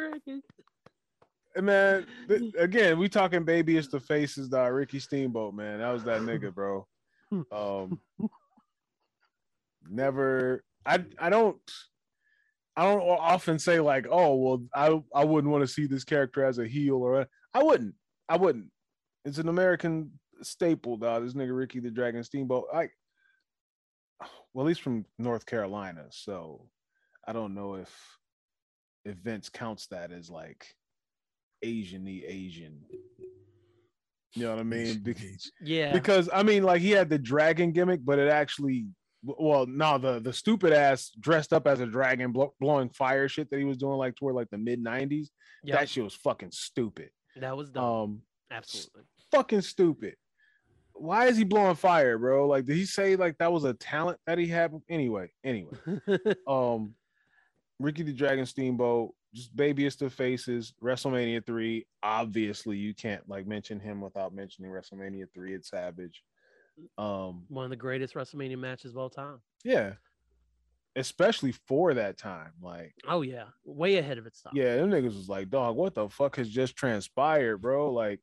And 1.56 1.66
man, 1.66 2.06
th- 2.28 2.54
again, 2.58 2.98
we 2.98 3.08
talking 3.08 3.44
babyest 3.44 3.90
the 3.90 4.00
faces, 4.00 4.48
dog. 4.48 4.72
Ricky 4.72 4.98
Steamboat, 4.98 5.54
man. 5.54 5.78
That 5.78 5.90
was 5.92 6.04
that 6.04 6.22
nigga, 6.22 6.54
bro. 6.54 6.86
Um 7.52 8.00
never 9.88 10.64
I 10.84 11.04
I 11.18 11.30
don't 11.30 11.60
I 12.76 12.84
don't 12.84 13.02
often 13.02 13.58
say 13.58 13.78
like, 13.78 14.06
oh 14.10 14.34
well, 14.34 14.62
I 14.74 15.00
I 15.14 15.24
wouldn't 15.24 15.52
want 15.52 15.62
to 15.62 15.72
see 15.72 15.86
this 15.86 16.04
character 16.04 16.44
as 16.44 16.58
a 16.58 16.66
heel 16.66 16.96
or 16.96 17.26
I 17.54 17.62
wouldn't. 17.62 17.94
I 18.28 18.36
wouldn't. 18.36 18.66
It's 19.24 19.38
an 19.38 19.48
American 19.48 20.12
staple, 20.42 20.96
dog. 20.96 21.24
This 21.24 21.34
nigga 21.34 21.56
Ricky 21.56 21.80
the 21.80 21.90
Dragon 21.90 22.24
Steamboat. 22.24 22.66
I 22.72 22.88
well, 24.54 24.66
he's 24.66 24.78
from 24.78 25.04
North 25.18 25.46
Carolina, 25.46 26.06
so 26.10 26.68
I 27.26 27.32
don't 27.32 27.54
know 27.54 27.74
if 27.74 28.18
if 29.04 29.16
Vince 29.16 29.48
counts 29.48 29.86
that 29.88 30.12
as 30.12 30.30
like 30.30 30.66
Asian-y 31.62 32.22
Asian. 32.26 32.80
You 34.34 34.44
know 34.44 34.50
what 34.50 34.60
I 34.60 34.64
mean? 34.64 35.00
Because, 35.02 35.50
Yeah. 35.60 35.92
because 35.92 36.28
I 36.32 36.42
mean, 36.42 36.62
like 36.62 36.80
he 36.80 36.90
had 36.90 37.10
the 37.10 37.18
dragon 37.18 37.72
gimmick, 37.72 38.00
but 38.04 38.18
it 38.18 38.28
actually, 38.30 38.86
well, 39.24 39.66
no, 39.66 39.98
the 39.98 40.20
the 40.20 40.32
stupid 40.32 40.72
ass 40.72 41.10
dressed 41.18 41.52
up 41.52 41.66
as 41.66 41.80
a 41.80 41.86
dragon, 41.86 42.30
blow, 42.32 42.54
blowing 42.60 42.90
fire 42.90 43.28
shit 43.28 43.50
that 43.50 43.58
he 43.58 43.64
was 43.64 43.76
doing 43.76 43.98
like 43.98 44.14
toward 44.16 44.34
like 44.36 44.48
the 44.50 44.58
mid 44.58 44.82
'90s. 44.84 45.28
Yep, 45.64 45.78
That 45.78 45.88
shit 45.88 46.04
was 46.04 46.14
fucking 46.14 46.52
stupid. 46.52 47.10
that 47.36 47.56
was 47.56 47.70
dumb. 47.70 47.84
Um, 47.84 48.22
Absolutely. 48.52 49.02
fucking 49.32 49.60
stupid. 49.62 50.14
Why 50.92 51.26
is 51.26 51.36
he 51.36 51.44
blowing 51.44 51.76
fire, 51.76 52.16
bro? 52.18 52.46
Like, 52.46 52.66
did 52.66 52.76
he 52.76 52.84
say 52.84 53.16
like 53.16 53.36
that 53.38 53.52
was 53.52 53.64
a 53.64 53.74
talent 53.74 54.18
that 54.26 54.38
he 54.38 54.46
had? 54.46 54.72
Anyway, 54.88 55.30
anyway, 55.44 55.72
um, 56.46 56.94
Ricky 57.80 58.02
the 58.02 58.12
Dragon 58.12 58.44
Steamboat, 58.46 59.12
just 59.34 59.56
babyest 59.56 60.02
of 60.02 60.12
faces, 60.12 60.74
WrestleMania 60.82 61.44
three. 61.44 61.86
Obviously, 62.02 62.76
you 62.76 62.94
can't 62.94 63.26
like 63.28 63.46
mention 63.46 63.80
him 63.80 64.00
without 64.00 64.34
mentioning 64.34 64.70
WrestleMania 64.70 65.24
three 65.34 65.54
at 65.54 65.64
Savage. 65.64 66.22
Um, 66.98 67.44
One 67.48 67.64
of 67.64 67.70
the 67.70 67.76
greatest 67.76 68.14
WrestleMania 68.14 68.58
matches 68.58 68.92
of 68.92 68.98
all 68.98 69.10
time. 69.10 69.40
yeah, 69.64 69.94
especially 70.96 71.52
for 71.66 71.94
that 71.94 72.18
time. 72.18 72.52
Like, 72.62 72.94
Oh 73.08 73.22
yeah, 73.22 73.44
way 73.64 73.96
ahead 73.96 74.18
of 74.18 74.26
its 74.26 74.42
time. 74.42 74.52
yeah, 74.54 74.76
them 74.76 74.90
niggas 74.90 75.16
was 75.16 75.28
like, 75.28 75.48
dog, 75.50 75.76
what 75.76 75.94
the 75.94 76.08
fuck 76.08 76.36
has 76.36 76.48
just 76.48 76.76
transpired, 76.76 77.58
bro? 77.58 77.92
Like, 77.92 78.20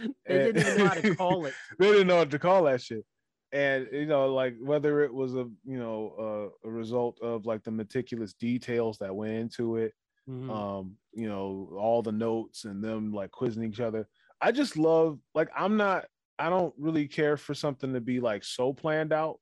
they 0.26 0.52
didn't 0.52 0.78
know 0.78 0.86
how 0.86 0.94
to 0.94 1.14
call 1.14 1.46
it. 1.46 1.54
they 1.78 1.86
didn't 1.90 2.06
know 2.08 2.16
what 2.16 2.30
to 2.30 2.38
call 2.38 2.64
that 2.64 2.82
shit. 2.82 3.04
And 3.52 3.88
you 3.92 4.06
know, 4.06 4.32
like 4.34 4.56
whether 4.60 5.02
it 5.02 5.12
was 5.12 5.34
a 5.34 5.50
you 5.64 5.78
know 5.78 6.52
uh, 6.64 6.68
a 6.68 6.70
result 6.70 7.20
of 7.22 7.46
like 7.46 7.64
the 7.64 7.70
meticulous 7.70 8.34
details 8.34 8.98
that 8.98 9.14
went 9.14 9.32
into 9.34 9.76
it, 9.76 9.94
Mhm. 10.26 10.50
um, 10.52 10.98
you 11.12 11.28
know, 11.28 11.70
all 11.78 12.02
the 12.02 12.12
notes 12.12 12.64
and 12.64 12.84
them 12.84 13.12
like 13.12 13.30
quizzing 13.30 13.64
each 13.64 13.80
other. 13.80 14.08
I 14.40 14.52
just 14.52 14.76
love 14.76 15.20
like 15.34 15.50
I'm 15.56 15.76
not 15.78 16.08
I 16.38 16.50
don't 16.50 16.74
really 16.78 17.08
care 17.08 17.36
for 17.38 17.54
something 17.54 17.94
to 17.94 18.00
be 18.02 18.20
like 18.20 18.44
so 18.44 18.72
planned 18.74 19.12
out, 19.12 19.40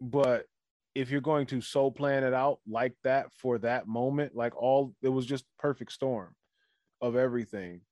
but 0.00 0.46
if 0.94 1.10
you're 1.10 1.20
going 1.20 1.46
to 1.46 1.60
so 1.60 1.90
plan 1.90 2.22
it 2.24 2.32
out 2.34 2.60
like 2.66 2.96
that 3.02 3.32
for 3.32 3.58
that 3.58 3.86
moment, 3.86 4.34
like 4.34 4.56
all 4.56 4.94
it 5.02 5.08
was 5.08 5.26
just 5.26 5.44
perfect 5.58 5.92
storm 5.92 6.34
of 7.00 7.16
everything. 7.16 7.82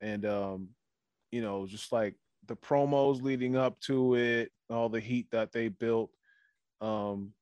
And 0.00 0.26
um, 0.26 0.70
you 1.32 1.42
know, 1.42 1.66
just 1.66 1.92
like 1.92 2.16
the 2.46 2.56
promos 2.56 3.22
leading 3.22 3.56
up 3.56 3.80
to 3.82 4.16
it, 4.16 4.52
all 4.70 4.88
the 4.88 5.00
heat 5.00 5.30
that 5.32 5.52
they 5.52 5.68
built. 5.68 6.10
Um, 6.80 7.34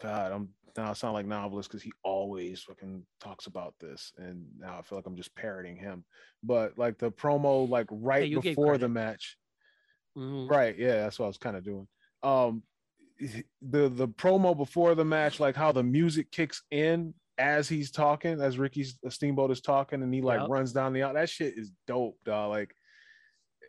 God, 0.00 0.32
I'm 0.32 0.54
now 0.76 0.90
I 0.90 0.92
sound 0.94 1.12
like 1.14 1.26
novelist 1.26 1.68
because 1.68 1.82
he 1.82 1.92
always 2.02 2.62
fucking 2.62 3.04
talks 3.20 3.46
about 3.46 3.74
this, 3.78 4.12
and 4.16 4.46
now 4.58 4.78
I 4.78 4.82
feel 4.82 4.96
like 4.98 5.06
I'm 5.06 5.16
just 5.16 5.34
parroting 5.34 5.76
him. 5.76 6.04
But 6.42 6.78
like 6.78 6.98
the 6.98 7.10
promo, 7.10 7.68
like 7.68 7.86
right 7.90 8.30
gave 8.30 8.42
before 8.42 8.78
the 8.78 8.88
match, 8.88 9.36
Mhm. 10.16 10.48
right? 10.48 10.76
Yeah, 10.76 10.96
that's 11.02 11.18
what 11.18 11.26
I 11.26 11.28
was 11.28 11.38
kind 11.38 11.56
of 11.56 11.64
doing. 11.64 11.88
Um, 12.22 12.62
the 13.18 13.88
the 13.88 14.08
promo 14.08 14.56
before 14.56 14.94
the 14.94 15.04
match, 15.04 15.40
like 15.40 15.54
how 15.56 15.72
the 15.72 15.82
music 15.82 16.30
kicks 16.30 16.62
in 16.70 17.14
as 17.38 17.68
he's 17.68 17.90
talking, 17.90 18.40
as 18.40 18.58
Ricky's 18.58 18.98
Steamboat 19.08 19.50
is 19.50 19.60
talking, 19.60 20.02
and 20.02 20.12
he 20.12 20.22
like 20.22 20.40
Yep. 20.40 20.48
runs 20.48 20.72
down 20.72 20.92
the 20.94 21.02
aisle. 21.02 21.14
That 21.14 21.28
shit 21.28 21.56
is 21.58 21.70
dope, 21.86 22.18
dog. 22.24 22.50
Like 22.50 22.74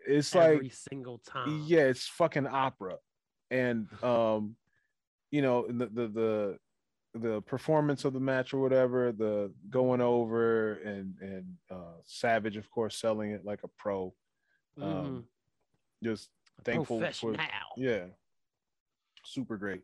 it's 0.07 0.35
Every 0.35 0.47
like 0.47 0.55
every 0.57 0.69
single 0.69 1.17
time. 1.19 1.63
yeah, 1.65 1.81
it's 1.81 2.07
fucking 2.07 2.47
opera, 2.47 2.97
and 3.51 3.87
um, 4.03 4.55
you 5.31 5.41
know 5.41 5.65
the 5.67 5.87
the 5.87 6.07
the 6.07 6.57
the 7.15 7.41
performance 7.41 8.05
of 8.05 8.13
the 8.13 8.19
match 8.19 8.53
or 8.53 8.61
whatever, 8.61 9.11
the 9.11 9.51
going 9.69 10.01
over 10.01 10.73
and 10.75 11.15
and 11.21 11.45
uh 11.69 11.93
Savage, 12.05 12.57
of 12.57 12.69
course, 12.71 12.97
selling 12.97 13.31
it 13.31 13.45
like 13.45 13.63
a 13.63 13.67
pro. 13.77 14.13
Um, 14.81 14.87
Mhm. 14.89 15.23
just 16.03 16.29
thankful 16.63 16.99
for 17.13 17.35
yeah, 17.77 18.05
super 19.25 19.57
great. 19.57 19.83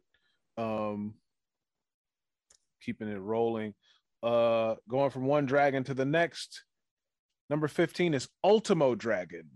Um, 0.57 1.13
keeping 2.81 3.07
it 3.07 3.19
rolling. 3.19 3.73
Uh, 4.21 4.75
going 4.89 5.11
from 5.11 5.25
one 5.25 5.45
dragon 5.45 5.83
to 5.85 5.93
the 5.93 6.05
next. 6.05 6.65
Number 7.49 7.67
fifteen 7.67 8.13
is 8.13 8.27
Ultimo 8.43 8.95
Dragon. 8.95 9.49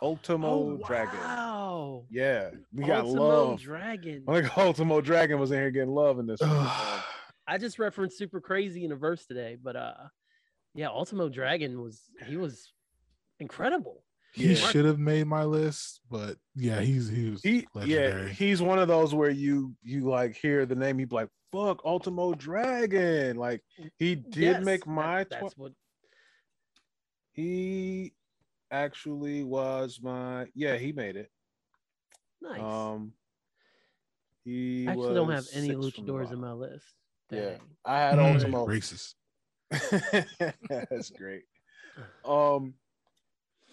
Ultimo 0.00 0.48
Oh, 0.48 0.80
Dragon. 0.86 1.18
wow. 1.20 2.04
Yeah, 2.10 2.50
we 2.72 2.84
got 2.84 3.04
Ultimo 3.04 3.22
love. 3.50 3.60
Dragon. 3.60 4.24
I 4.28 4.40
think 4.42 4.56
Ultimo 4.58 5.00
Dragon 5.00 5.38
was 5.40 5.50
in 5.50 5.58
here 5.58 5.70
getting 5.70 5.90
love 5.94 6.18
in 6.18 6.26
this. 6.26 6.40
one. 6.40 6.50
I 7.46 7.58
just 7.58 7.78
referenced 7.78 8.16
Super 8.18 8.40
Crazy 8.40 8.84
in 8.84 8.92
a 8.92 8.96
verse 8.96 9.26
today, 9.26 9.56
but 9.60 9.74
uh, 9.76 9.94
yeah, 10.74 10.88
Ultimo 10.88 11.28
Dragon 11.28 11.80
was 11.82 12.00
he 12.26 12.36
was 12.36 12.72
incredible. 13.40 14.04
He 14.34 14.50
Yeah. 14.54 14.54
should 14.54 14.84
have 14.86 14.98
made 14.98 15.26
my 15.26 15.44
list, 15.44 16.00
but 16.10 16.36
yeah, 16.54 16.80
he's 16.80 17.08
he 17.08 17.30
was 17.30 17.42
he 17.42 17.66
yeah, 17.84 18.28
he's 18.28 18.62
one 18.62 18.78
of 18.78 18.88
those 18.88 19.14
where 19.14 19.30
you 19.30 19.74
you 19.82 20.02
like 20.08 20.36
hear 20.36 20.64
the 20.64 20.76
name, 20.76 21.00
you 21.00 21.06
be 21.06 21.16
like, 21.16 21.28
fuck 21.50 21.84
Ultimo 21.84 22.32
Dragon. 22.34 23.36
Like 23.36 23.62
he 23.98 24.14
did 24.14 24.36
Yes, 24.36 24.64
make 24.64 24.84
that- 24.84 24.90
my 24.90 25.24
that's 25.28 25.56
what 25.58 25.72
he 27.32 28.12
actually 28.72 29.44
was 29.44 30.00
my 30.02 30.46
yeah, 30.54 30.76
he 30.76 30.92
made 30.92 31.16
it. 31.16 31.30
nice. 32.40 32.60
Um 32.60 33.12
he 34.44 34.88
I 34.88 34.92
actually 34.92 35.14
don't 35.14 35.30
have 35.30 35.46
any 35.52 35.68
six 35.68 35.78
luchadors 35.78 36.32
in 36.32 36.40
my 36.40 36.52
list. 36.52 36.86
Yeah. 37.30 37.50
Dang. 37.50 37.60
I 37.84 37.98
had 37.98 38.18
Ultimo. 38.18 38.66
racist. 38.66 39.14
That's 40.90 41.10
great. 41.10 41.42
Um, 42.24 42.74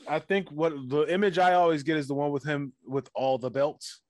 I 0.07 0.19
think 0.19 0.49
what 0.49 0.73
the 0.87 1.11
image 1.11 1.37
I 1.37 1.53
always 1.53 1.83
get 1.83 1.97
is 1.97 2.07
the 2.07 2.13
one 2.13 2.31
with 2.31 2.43
him 2.43 2.73
with 2.85 3.09
all 3.13 3.37
the 3.37 3.49
belts. 3.49 4.01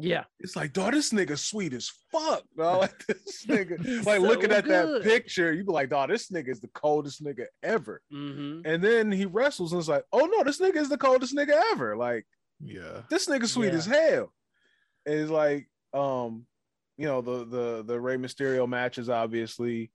Yeah. 0.00 0.24
It's 0.38 0.54
like, 0.54 0.72
dog, 0.72 0.92
this 0.92 1.12
nigga 1.12 1.36
sweet 1.36 1.72
as 1.72 1.90
fuck, 2.12 2.42
dog. 2.56 2.82
Like 2.82 3.06
this 3.06 3.44
nigga, 3.48 3.84
He's 3.84 4.06
like 4.06 4.20
so 4.20 4.26
looking 4.26 4.52
at 4.52 4.64
good. 4.64 5.02
that 5.02 5.02
picture, 5.02 5.52
you 5.52 5.64
be 5.64 5.72
like, 5.72 5.88
dog, 5.90 6.08
this 6.10 6.30
nigga 6.30 6.48
is 6.50 6.60
the 6.60 6.68
coldest 6.68 7.22
nigga 7.24 7.46
ever. 7.64 8.00
hmm 8.10 8.60
And 8.64 8.82
then 8.82 9.10
he 9.10 9.26
wrestles 9.26 9.72
and 9.72 9.80
it's 9.80 9.88
like, 9.88 10.04
oh 10.12 10.26
no, 10.26 10.44
this 10.44 10.60
nigga 10.60 10.76
is 10.76 10.88
the 10.88 10.96
coldest 10.98 11.34
nigga 11.34 11.60
ever. 11.72 11.96
Like 11.96 12.24
Yeah. 12.62 13.02
this 13.10 13.26
nigga 13.26 13.46
sweet 13.48 13.72
Yeah. 13.72 13.78
as 13.78 13.86
hell. 13.86 14.32
And 15.04 15.14
it's 15.20 15.30
like, 15.30 15.68
um, 15.92 16.46
you 16.96 17.06
know, 17.06 17.20
the 17.20 17.44
the 17.44 17.84
the 17.84 18.00
Rey 18.00 18.16
Mysterio 18.16 18.68
matches, 18.68 19.08
obviously. 19.08 19.90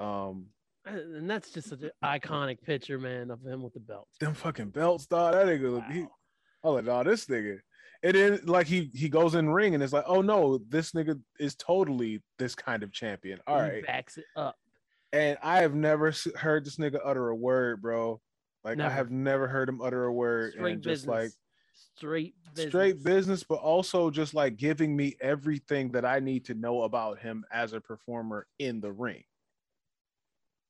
Um, 0.00 0.46
And 0.84 1.30
that's 1.30 1.50
just 1.52 1.68
such 1.68 1.82
an 1.82 1.90
iconic 2.02 2.60
picture, 2.62 2.98
man, 2.98 3.30
of 3.30 3.40
him 3.44 3.62
with 3.62 3.74
the 3.74 3.80
belt. 3.80 4.08
them 4.20 4.34
fucking 4.34 4.70
belts, 4.70 5.06
dog. 5.06 5.34
That 5.34 5.46
nigga, 5.46 5.70
look- 5.72 5.84
he, 5.92 6.00
Wow. 6.02 6.10
I 6.64 6.66
was 6.68 6.74
like, 6.76 6.84
dog, 6.86 7.06
this 7.06 7.26
nigga. 7.26 7.58
And 8.04 8.14
then 8.14 8.40
like 8.44 8.66
he 8.66 8.90
he 8.94 9.08
goes 9.08 9.34
in 9.34 9.48
ring 9.48 9.74
and 9.74 9.82
it's 9.82 9.94
like, 9.94 10.04
oh 10.06 10.20
no, 10.20 10.58
this 10.68 10.92
nigga 10.92 11.18
is 11.40 11.54
totally 11.56 12.20
this 12.38 12.54
kind 12.54 12.82
of 12.82 12.92
champion. 12.92 13.40
All 13.46 13.56
He 13.56 13.62
right. 13.62 13.86
backs 13.86 14.18
it 14.18 14.26
up. 14.36 14.56
And 15.14 15.38
I 15.42 15.62
have 15.62 15.74
never 15.74 16.12
heard 16.36 16.66
this 16.66 16.76
nigga 16.76 17.00
utter 17.02 17.28
a 17.30 17.34
word, 17.34 17.80
bro. 17.80 18.20
Like 18.62 18.78
I 18.78 18.90
have 18.90 19.10
never 19.10 19.48
heard 19.48 19.68
him 19.68 19.80
utter 19.80 20.04
a 20.04 20.12
word 20.12 20.52
Straight 20.52 20.72
and 20.74 20.82
just 20.82 21.06
business. 21.06 21.08
like 21.08 21.30
straight 21.96 22.34
business. 22.54 22.70
straight 22.70 23.04
business, 23.04 23.42
but 23.42 23.56
also 23.56 24.10
just 24.10 24.34
like 24.34 24.56
giving 24.56 24.94
me 24.94 25.16
everything 25.22 25.90
that 25.92 26.04
I 26.04 26.20
need 26.20 26.44
to 26.46 26.54
know 26.54 26.82
about 26.82 27.18
him 27.20 27.44
as 27.50 27.72
a 27.72 27.80
performer 27.80 28.46
in 28.58 28.80
the 28.80 28.92
ring. 28.92 29.24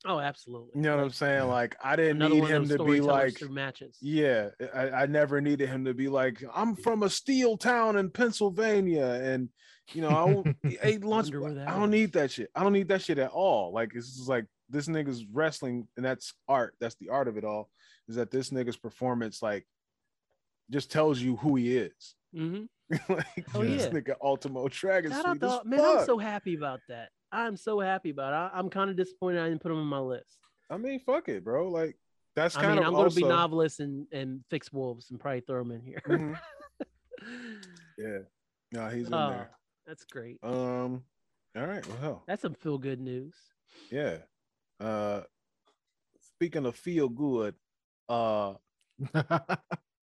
Oh, 0.07 0.21
absolutely. 0.21 0.73
You 0.75 0.83
know 0.83 0.97
what 0.97 1.05
I'm 1.05 1.11
saying? 1.11 1.49
Like 1.49 1.77
I 1.83 1.97
didn't 1.97 2.19
need 2.19 2.45
him 2.45 2.69
to 2.69 2.83
be 2.85 3.01
like 3.01 3.39
through 3.39 3.49
matches. 3.51 3.97
Yeah, 4.03 4.51
I, 4.75 4.91
I 4.91 5.07
never 5.07 5.41
needed 5.41 5.69
him 5.69 5.87
to 5.87 5.95
be 5.95 6.09
like, 6.09 6.43
I'm 6.55 6.77
from 6.77 7.03
a 7.03 7.09
steel 7.11 7.57
town 7.57 7.97
in 7.97 8.11
Pennsylvania, 8.11 9.07
and 9.23 9.49
you 9.93 10.03
know, 10.03 10.09
I 10.11 10.25
won't- 10.25 10.57
ate 10.83 11.05
lunch. 11.05 11.31
That 11.31 11.65
I 11.69 11.79
don't 11.79 11.91
need 11.91 12.13
that 12.13 12.31
shit. 12.31 12.51
I 12.55 12.63
don't 12.63 12.73
need 12.75 12.89
that 12.89 13.03
shit 13.03 13.19
at 13.19 13.31
all. 13.31 13.73
Like 13.73 13.93
it's 13.95 14.17
just 14.17 14.29
like 14.29 14.45
this 14.69 14.89
nigga's 14.89 15.25
wrestling, 15.33 15.89
and 15.97 16.05
that's 16.05 16.35
art. 16.49 16.75
That's 16.81 16.97
the 16.97 17.09
art 17.09 17.29
of 17.29 17.37
it 17.39 17.45
all. 17.45 17.71
Is 18.09 18.17
that 18.17 18.31
this 18.31 18.51
nigga's 18.51 18.77
performance 18.77 19.43
like 19.43 19.67
just 20.71 20.91
tells 20.91 21.19
you 21.21 21.37
who 21.37 21.57
he 21.57 21.77
is. 21.77 22.15
Mm-hmm. 22.37 22.65
like 23.13 23.47
Oh, 23.55 23.63
this 23.63 23.85
yeah. 23.85 23.89
nigga 23.91 24.15
Ultimo 24.23 24.69
Dragon 24.69 25.11
Shout 25.13 25.25
out 25.25 25.39
sweet 25.39 25.45
as 25.49 25.59
to, 25.61 25.69
man, 25.69 25.81
I'm 25.81 26.05
so 26.05 26.19
happy 26.19 26.55
about 26.55 26.81
that. 26.89 27.09
I'm 27.35 27.57
so 27.57 27.81
happy 27.81 28.11
about 28.11 28.33
it. 28.33 28.37
I, 28.55 28.59
I'm 28.59 28.71
kind 28.71 28.91
of 28.91 28.97
disappointed 28.97 29.41
I 29.41 29.49
didn't 29.49 29.61
put 29.63 29.73
him 29.73 29.79
on 29.79 29.87
my 29.87 29.99
list. 29.99 30.39
I 30.71 30.77
mean, 30.77 31.01
fuck 31.01 31.29
it, 31.29 31.45
bro. 31.45 31.69
Like 31.69 31.97
that's 32.37 32.57
I 32.57 32.63
kind 32.63 32.75
mean, 32.77 32.79
of 32.81 32.87
I'm 32.89 32.95
going 32.95 33.11
to 33.11 33.15
be 33.17 33.23
also- 33.25 33.35
novelist 33.37 33.81
and, 33.81 34.07
and 34.13 34.41
fix 34.51 34.73
wolves 34.73 35.11
and 35.11 35.19
probably 35.21 35.41
throw 35.41 35.61
him 35.63 35.71
in 35.73 35.81
here. 35.83 36.03
Mhm. 36.07 36.39
Yeah, 37.97 38.19
no, 38.73 38.89
he's 38.89 39.07
in 39.07 39.15
Oh, 39.15 39.31
there. 39.31 39.51
that's 39.87 40.05
great. 40.05 40.39
Um, 40.43 41.05
all 41.57 41.65
right, 41.67 41.87
well, 41.87 41.97
hell. 42.01 42.23
That's 42.27 42.43
some 42.43 42.55
feel 42.55 42.77
good 42.77 43.01
news. 43.01 43.35
Yeah. 43.91 44.19
Uh 44.81 45.23
speaking 46.21 46.67
of 46.67 46.75
feel 46.77 47.09
good, 47.09 47.55
uh 48.09 48.55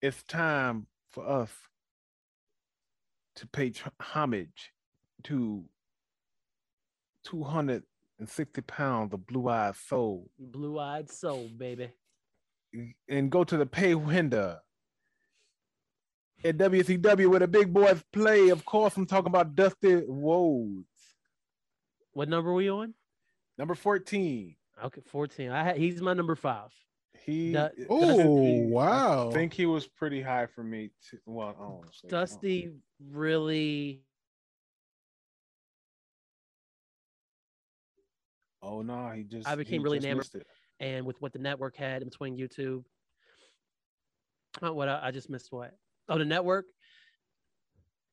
it's 0.02 0.22
time 0.24 0.86
for 1.10 1.28
us 1.28 1.50
to 3.36 3.46
pay 3.46 3.70
tr- 3.70 3.88
homage 4.00 4.72
to 5.24 5.64
260 7.24 8.60
pounds 8.62 9.12
of 9.14 9.26
blue-eyed 9.26 9.76
soul 9.76 10.30
Blue 10.38 10.78
eyed 10.78 11.10
soul, 11.10 11.48
baby. 11.56 11.90
and 13.08 13.30
go 13.30 13.44
to 13.44 13.56
the 13.56 13.66
pay 13.66 13.94
window 13.94 14.58
at 16.44 16.56
WCW 16.58 17.28
where 17.28 17.40
the 17.40 17.48
big 17.48 17.72
boys 17.72 18.02
play. 18.12 18.50
Of 18.50 18.64
course, 18.64 18.96
I'm 18.96 19.06
talking 19.06 19.28
about 19.28 19.54
Dusty 19.54 20.02
Rhodes, 20.06 20.84
What 22.12 22.28
number 22.28 22.52
are 22.52 22.60
you 22.62 22.76
on? 22.78 22.94
number 23.58 23.74
14. 23.74 24.54
Okay, 24.84 25.00
14. 25.06 25.50
I 25.50 25.64
had, 25.64 25.76
he's 25.76 26.00
my 26.02 26.12
number 26.14 26.34
five. 26.34 26.70
He 27.24 27.52
Du- 27.52 27.70
oh 27.88 28.66
wow! 28.66 29.30
I 29.30 29.32
think 29.32 29.54
he 29.54 29.64
was 29.64 29.86
pretty 29.86 30.20
high 30.20 30.44
for 30.46 30.62
me. 30.62 30.90
Too. 31.08 31.18
Well, 31.24 31.48
I 31.48 31.52
don't 31.52 31.70
want 31.76 31.92
to 31.92 31.98
say 32.00 32.08
Dusty 32.08 32.70
really 33.10 34.02
Oh 38.64 38.82
no, 38.82 39.10
he 39.10 39.24
just. 39.24 39.46
I 39.46 39.54
became 39.56 39.82
really 39.82 39.98
enamored. 39.98 40.26
and 40.80 41.04
with 41.06 41.20
what 41.20 41.32
the 41.32 41.38
network 41.38 41.76
had 41.76 42.02
in 42.02 42.08
between 42.08 42.36
YouTube. 42.36 42.84
Uh, 44.64 44.72
what 44.72 44.88
I, 44.88 45.00
I 45.04 45.10
just 45.10 45.28
missed 45.28 45.48
what? 45.52 45.72
Oh, 46.08 46.18
the 46.18 46.24
network. 46.24 46.66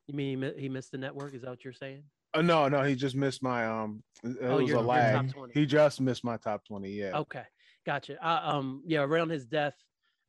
You 0.08 0.14
mean 0.14 0.42
he, 0.56 0.62
he 0.62 0.68
missed 0.68 0.90
the 0.92 0.98
network? 0.98 1.34
Is 1.34 1.42
that 1.42 1.50
what 1.50 1.64
you're 1.64 1.72
saying? 1.72 2.02
Oh 2.34 2.40
no, 2.40 2.68
no, 2.68 2.82
he 2.82 2.94
just 2.94 3.14
missed 3.14 3.42
my 3.42 3.66
um. 3.66 4.02
It 4.24 4.36
Oh, 4.42 4.60
was 4.60 4.70
a 4.72 4.80
lag. 4.80 5.26
top 5.28 5.34
20. 5.34 5.52
He 5.54 5.66
just 5.66 6.00
missed 6.00 6.24
my 6.24 6.36
top 6.36 6.64
twenty. 6.66 6.90
Yeah. 6.90 7.18
Okay, 7.18 7.44
gotcha. 7.86 8.16
Uh, 8.26 8.40
um, 8.42 8.82
yeah, 8.86 9.00
around 9.00 9.30
his 9.30 9.46
death, 9.46 9.74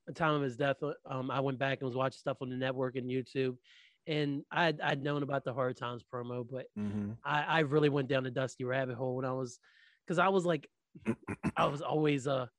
the 0.07 0.13
time 0.13 0.36
of 0.36 0.41
his 0.41 0.55
death, 0.57 0.78
uh, 0.84 0.93
um, 1.09 1.32
I 1.32 1.39
went 1.39 1.57
back 1.59 1.80
and 1.80 1.88
was 1.88 1.95
watching 1.95 2.17
stuff 2.19 2.38
on 2.41 2.49
the 2.49 2.55
network 2.57 2.95
and 2.97 3.09
YouTube, 3.09 3.55
and 4.05 4.43
I'd, 4.51 4.82
I'd 4.82 5.01
known 5.01 5.24
about 5.24 5.43
the 5.45 5.53
Hard 5.53 5.78
Times 5.78 6.03
promo, 6.13 6.45
but 6.49 6.65
Mm-hmm. 6.78 7.11
I, 7.24 7.43
I 7.43 7.59
really 7.61 7.89
went 7.89 8.09
down 8.09 8.24
the 8.24 8.32
Dusty 8.32 8.65
rabbit 8.65 8.95
hole 8.95 9.15
when 9.15 9.26
I 9.26 9.32
was, 9.34 9.59
because 10.06 10.20
I 10.20 10.30
was 10.30 10.45
like, 10.45 10.68
I 11.58 11.66
was 11.66 11.82
always 11.82 12.28
a 12.28 12.49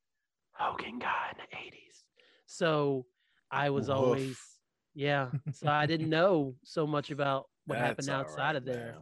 Hogan 0.53 0.99
guy 0.99 1.33
in 1.33 1.39
the 1.39 1.57
'80s, 1.57 2.03
so 2.47 3.07
I 3.51 3.71
was 3.71 3.89
Woof. 3.89 3.97
always, 3.97 4.39
yeah. 4.95 5.29
So 5.53 5.69
I 5.69 5.87
didn't 5.87 6.11
know 6.19 6.55
so 6.65 6.87
much 6.87 7.11
about 7.11 7.47
what 7.67 7.79
happened 7.79 8.09
outside 8.11 8.57
of 8.57 8.65
there, 8.65 8.97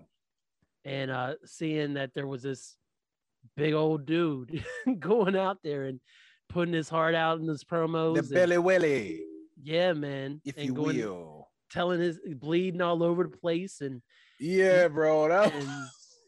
and 0.85 1.11
uh, 1.11 1.35
seeing 1.45 1.95
that 1.95 2.13
there 2.15 2.27
was 2.27 2.43
this 2.43 2.77
big 3.57 3.75
old 3.75 4.07
dude 4.07 4.65
going 4.99 5.37
out 5.37 5.59
there 5.65 5.85
and 5.85 6.01
putting 6.49 6.75
his 6.75 6.89
heart 6.89 7.15
out 7.15 7.41
in 7.41 7.49
his 7.49 7.65
promos, 7.65 8.15
The 8.15 8.21
and- 8.21 8.31
belly 8.31 8.59
willy, 8.59 9.23
yeah, 9.63 9.93
man, 9.95 10.41
if 10.45 10.57
and 10.57 10.67
you 10.67 10.73
going, 10.75 10.97
will. 10.97 11.49
telling 11.71 12.01
his 12.01 12.19
bleeding 12.37 12.81
all 12.83 13.03
over 13.03 13.25
the 13.25 13.37
place, 13.37 13.81
and 13.81 14.01
Yeah, 14.39 14.89
bro. 14.89 15.29
That 15.29 15.53
and 15.55 15.69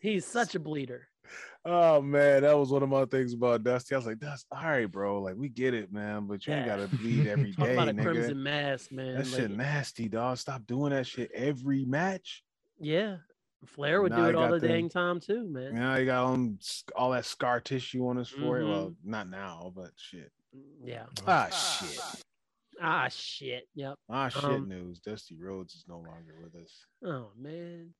he's 0.00 0.24
such 0.26 0.54
a 0.54 0.60
bleeder. 0.60 1.08
Oh 1.64 2.00
man, 2.02 2.42
that 2.42 2.56
was 2.58 2.70
one 2.70 2.82
of 2.82 2.88
my 2.88 3.04
things 3.06 3.32
about 3.32 3.62
Dusty. 3.64 3.94
I 3.94 3.98
was 3.98 4.06
like, 4.06 4.20
"That's 4.20 4.44
all 4.50 4.62
right, 4.62 4.90
bro. 4.90 5.20
Like 5.22 5.36
we 5.36 5.48
get 5.48 5.74
it, 5.74 5.92
man, 5.92 6.26
but 6.26 6.46
you 6.46 6.52
ain't 6.54 6.66
gotta 6.66 6.88
bleed 6.88 7.26
every 7.28 7.52
Talk 7.52 7.66
day, 7.66 7.72
about 7.74 7.88
a 7.88 7.92
nigga. 7.92 8.02
crimson 8.02 8.42
mask, 8.42 8.92
man. 8.92 9.14
that 9.16 9.26
like, 9.26 9.40
shit 9.40 9.50
nasty, 9.50 10.08
dog. 10.08 10.38
Stop 10.38 10.66
doing 10.66 10.90
that 10.92 11.06
shit 11.06 11.30
every 11.34 11.84
match. 11.84 12.42
yeah, 12.78 13.16
Flair 13.66 14.02
would 14.02 14.12
Now 14.12 14.18
do 14.18 14.24
it 14.26 14.34
all 14.34 14.50
the 14.50 14.58
them- 14.58 14.68
dang 14.70 14.88
time 14.90 15.20
too, 15.20 15.48
man. 15.48 15.74
Yeah, 15.76 15.98
he 15.98 16.04
got 16.04 16.24
on 16.26 16.58
all 16.96 17.10
that 17.12 17.24
scar 17.24 17.60
tissue 17.60 18.06
on 18.08 18.16
his 18.16 18.28
forehead. 18.28 18.68
Well, 18.68 18.90
Mhm. 18.90 18.96
not 19.04 19.28
now, 19.30 19.72
but 19.74 19.90
shit. 19.96 20.30
Yeah. 20.84 21.06
Ah, 21.26 21.48
shit. 21.48 22.22
Ah, 22.82 23.08
shit. 23.08 23.68
Yep. 23.74 23.94
Ah, 24.10 24.28
shit 24.28 24.44
Um, 24.44 24.68
news. 24.68 24.98
Dusty 25.00 25.36
Rhodes 25.36 25.74
is 25.74 25.84
no 25.88 25.96
longer 25.96 26.34
with 26.42 26.54
us. 26.62 26.84
Oh 27.04 27.30
man. 27.38 27.94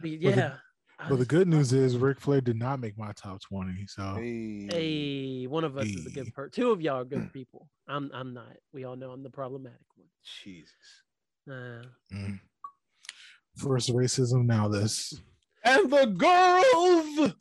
But 0.00 0.10
yeah. 0.10 0.56
I 0.98 1.08
But 1.10 1.18
the 1.18 1.26
good 1.26 1.46
news 1.46 1.72
is 1.72 1.96
Ric 1.98 2.20
Flair 2.20 2.40
did 2.40 2.56
not 2.56 2.80
make 2.80 2.96
my 2.96 3.12
top 3.12 3.40
twenty. 3.42 3.86
So 3.86 4.14
Hey. 4.14 4.68
Hey, 4.70 5.46
one 5.46 5.64
of 5.64 5.76
us 5.76 5.86
is 5.86 6.06
a 6.06 6.10
good 6.10 6.26
Hey. 6.26 6.30
per. 6.30 6.48
Two 6.48 6.70
of 6.70 6.80
y'all 6.80 7.00
are 7.00 7.04
good 7.04 7.32
people. 7.32 7.68
I'm. 7.86 8.10
I'm 8.14 8.32
not. 8.32 8.56
We 8.72 8.84
all 8.84 8.96
know 8.96 9.10
I'm 9.10 9.22
the 9.22 9.30
problematic 9.30 9.86
one. 9.94 10.08
Jesus. 10.42 10.72
Uh, 11.48 11.84
mm. 12.12 12.40
first 13.56 13.90
racism, 13.90 14.46
now 14.46 14.68
this. 14.68 15.14
And 15.64 15.90
the 15.90 16.06
girls. 16.06 17.34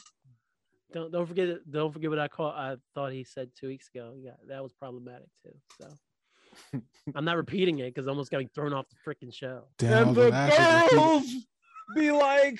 don't 0.93 1.11
don't 1.11 1.25
forget 1.25 1.47
it. 1.47 1.71
Don't 1.71 1.93
forget 1.93 2.09
what 2.09 2.19
I 2.19 2.27
call. 2.27 2.51
I 2.51 2.75
thought 2.93 3.13
he 3.13 3.23
said 3.23 3.51
two 3.57 3.67
weeks 3.67 3.89
ago. 3.93 4.15
Yeah, 4.17 4.35
that 4.49 4.61
was 4.61 4.73
problematic 4.73 5.27
too. 5.43 5.53
So 5.79 6.81
I'm 7.15 7.25
not 7.25 7.37
repeating 7.37 7.79
it 7.79 7.93
because 7.93 8.05
I'm 8.05 8.11
almost 8.11 8.31
got 8.31 8.39
me 8.39 8.49
thrown 8.53 8.73
off 8.73 8.85
the 8.89 8.95
freaking 9.05 9.33
show. 9.33 9.63
Damn, 9.77 10.09
and 10.09 10.15
the 10.15 10.29
gonna 10.29 10.35
ask 10.35 10.59
you 10.59 10.65
to 10.65 10.83
repeat 10.83 10.95
girls 10.95 11.45
be 11.93 12.11
like, 12.11 12.59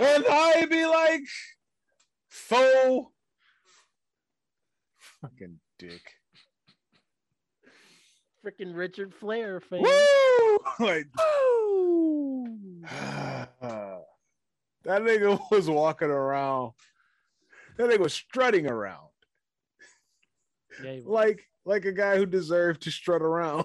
and 0.00 0.24
I 0.30 0.66
be 0.66 0.86
like, 0.86 1.22
so 2.28 3.12
fucking 5.20 5.58
dick. 5.78 6.02
Freaking 8.44 8.76
Richard 8.76 9.12
Flair 9.14 9.60
fan. 9.60 9.82
Woo! 9.82 10.58
Like 10.78 11.06
Woo! 11.18 12.46
that 12.82 14.04
nigga 14.86 15.40
was 15.50 15.68
walking 15.68 16.08
around. 16.08 16.72
That 17.76 17.90
nigga 17.90 18.00
was 18.00 18.14
strutting 18.14 18.66
around 18.68 19.08
Yeah, 20.82 20.94
was. 20.94 21.04
like 21.06 21.44
like 21.64 21.84
a 21.84 21.92
guy 21.92 22.16
who 22.16 22.26
deserved 22.26 22.82
to 22.82 22.90
strut 22.90 23.20
around. 23.20 23.64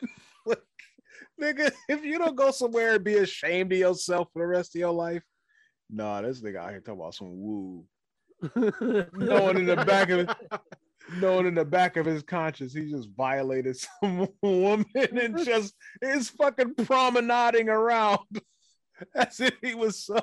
like, 0.46 0.62
nigga, 1.40 1.70
if 1.88 2.04
you 2.04 2.18
don't 2.18 2.36
go 2.36 2.50
somewhere 2.50 2.94
and 2.94 3.04
be 3.04 3.16
ashamed 3.16 3.72
of 3.72 3.78
yourself 3.78 4.28
for 4.32 4.38
the 4.38 4.46
rest 4.46 4.74
of 4.74 4.78
your 4.78 4.92
life, 4.92 5.22
nah, 5.90 6.22
this 6.22 6.40
nigga 6.40 6.56
out 6.56 6.70
here 6.70 6.80
talking 6.80 7.00
about 7.00 7.14
some 7.14 7.30
woo. 7.30 7.84
Knowing 9.12 9.58
in 9.58 9.66
the 9.66 9.84
back 9.86 10.10
of 10.10 10.20
it, 10.20 10.30
knowing 11.20 11.46
in 11.46 11.54
the 11.54 11.64
back 11.64 11.96
of 11.96 12.06
his 12.06 12.22
conscience, 12.22 12.72
he 12.72 12.90
just 12.90 13.08
violated 13.16 13.76
some 14.00 14.28
woman 14.42 14.84
and 14.94 15.38
just 15.44 15.74
is 16.02 16.30
fucking 16.30 16.74
promenading 16.74 17.68
around 17.68 18.20
as 19.14 19.40
if 19.40 19.54
he 19.62 19.74
was 19.74 20.04
some 20.04 20.22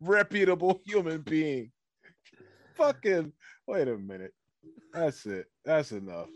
reputable 0.00 0.80
human 0.84 1.20
being. 1.22 1.70
Fucking 2.76 3.32
wait 3.66 3.88
a 3.88 3.98
minute. 3.98 4.32
That's 4.92 5.26
it. 5.26 5.46
That's 5.64 5.92
enough. 5.92 6.28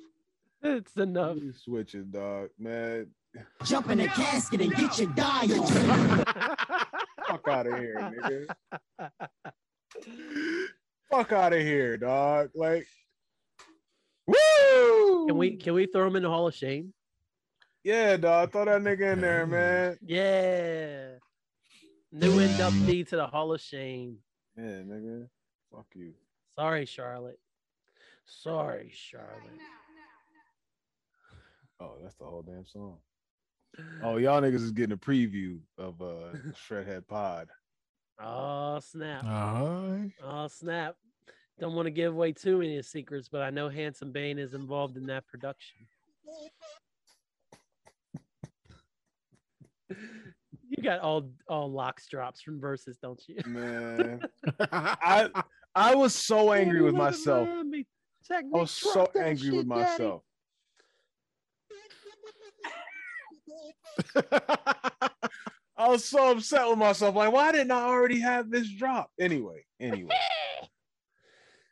it's 0.62 0.94
enough. 0.96 1.38
You 1.38 1.52
switching, 1.52 2.10
dog, 2.10 2.48
man. 2.58 3.08
Jump 3.64 3.90
in 3.90 3.98
the 3.98 4.06
casket 4.06 4.60
and 4.60 4.74
get 4.74 4.98
your 4.98 5.08
die 5.10 5.48
on. 5.48 6.84
Fuck 7.34 7.48
out 7.48 7.66
of 7.66 7.78
here, 7.78 7.96
nigga. 7.98 8.46
fuck 11.10 11.32
out 11.32 11.52
of 11.52 11.60
here, 11.60 11.96
dog. 11.96 12.50
Like, 12.54 12.86
woo! 14.24 15.26
Can 15.26 15.36
we 15.36 15.56
can 15.56 15.74
we 15.74 15.86
throw 15.86 16.06
him 16.06 16.14
in 16.14 16.22
the 16.22 16.28
Hall 16.28 16.46
of 16.46 16.54
Shame? 16.54 16.94
Yeah, 17.82 18.16
dog. 18.18 18.52
Throw 18.52 18.66
that 18.66 18.82
nigga 18.82 19.14
in 19.14 19.20
there, 19.20 19.46
man. 19.48 19.98
Yeah. 20.00 21.14
New 22.12 22.38
inductee 22.38 23.08
to 23.08 23.16
the 23.16 23.26
Hall 23.26 23.52
of 23.52 23.60
Shame. 23.60 24.18
Yeah, 24.56 24.82
nigga. 24.86 25.26
Fuck 25.72 25.86
you. 25.94 26.12
Sorry, 26.56 26.86
Charlotte. 26.86 27.40
Sorry, 28.26 28.92
Charlotte. 28.94 29.58
Oh, 31.80 31.96
that's 32.00 32.14
the 32.14 32.24
whole 32.26 32.42
damn 32.42 32.64
song. 32.64 32.98
Oh, 34.02 34.16
y'all 34.16 34.40
niggas 34.40 34.56
is 34.56 34.72
getting 34.72 34.92
a 34.92 34.96
preview 34.96 35.58
of 35.78 36.00
uh 36.00 36.32
Shredhead 36.68 37.06
Pod. 37.06 37.48
Oh 38.20 38.78
snap! 38.80 39.24
Uh-huh. 39.24 39.96
Oh 40.22 40.46
snap! 40.48 40.96
Don't 41.58 41.74
want 41.74 41.86
to 41.86 41.90
give 41.90 42.12
away 42.12 42.32
too 42.32 42.58
many 42.58 42.80
secrets, 42.82 43.28
but 43.28 43.42
I 43.42 43.50
know 43.50 43.68
Handsome 43.68 44.12
Bane 44.12 44.38
is 44.38 44.54
involved 44.54 44.96
in 44.96 45.06
that 45.06 45.26
production. 45.26 45.86
you 50.68 50.82
got 50.82 51.00
all 51.00 51.30
all 51.48 51.70
locks 51.70 52.06
drops 52.08 52.40
from 52.40 52.60
verses, 52.60 52.98
don't 52.98 53.20
you? 53.28 53.36
Man. 53.46 54.22
I 54.60 55.28
I 55.74 55.94
was 55.94 56.14
so 56.14 56.52
angry 56.52 56.82
with 56.82 56.94
myself. 56.94 57.48
I 57.48 58.42
was 58.50 58.70
so 58.70 59.08
angry 59.16 59.50
with 59.50 59.66
myself. 59.66 60.22
I 65.76 65.88
was 65.88 66.04
so 66.04 66.30
upset 66.32 66.68
with 66.68 66.78
myself. 66.78 67.14
Like, 67.16 67.32
why 67.32 67.50
didn't 67.52 67.72
I 67.72 67.82
already 67.84 68.20
have 68.20 68.50
this 68.50 68.68
drop? 68.70 69.10
Anyway, 69.20 69.64
anyway. 69.80 70.14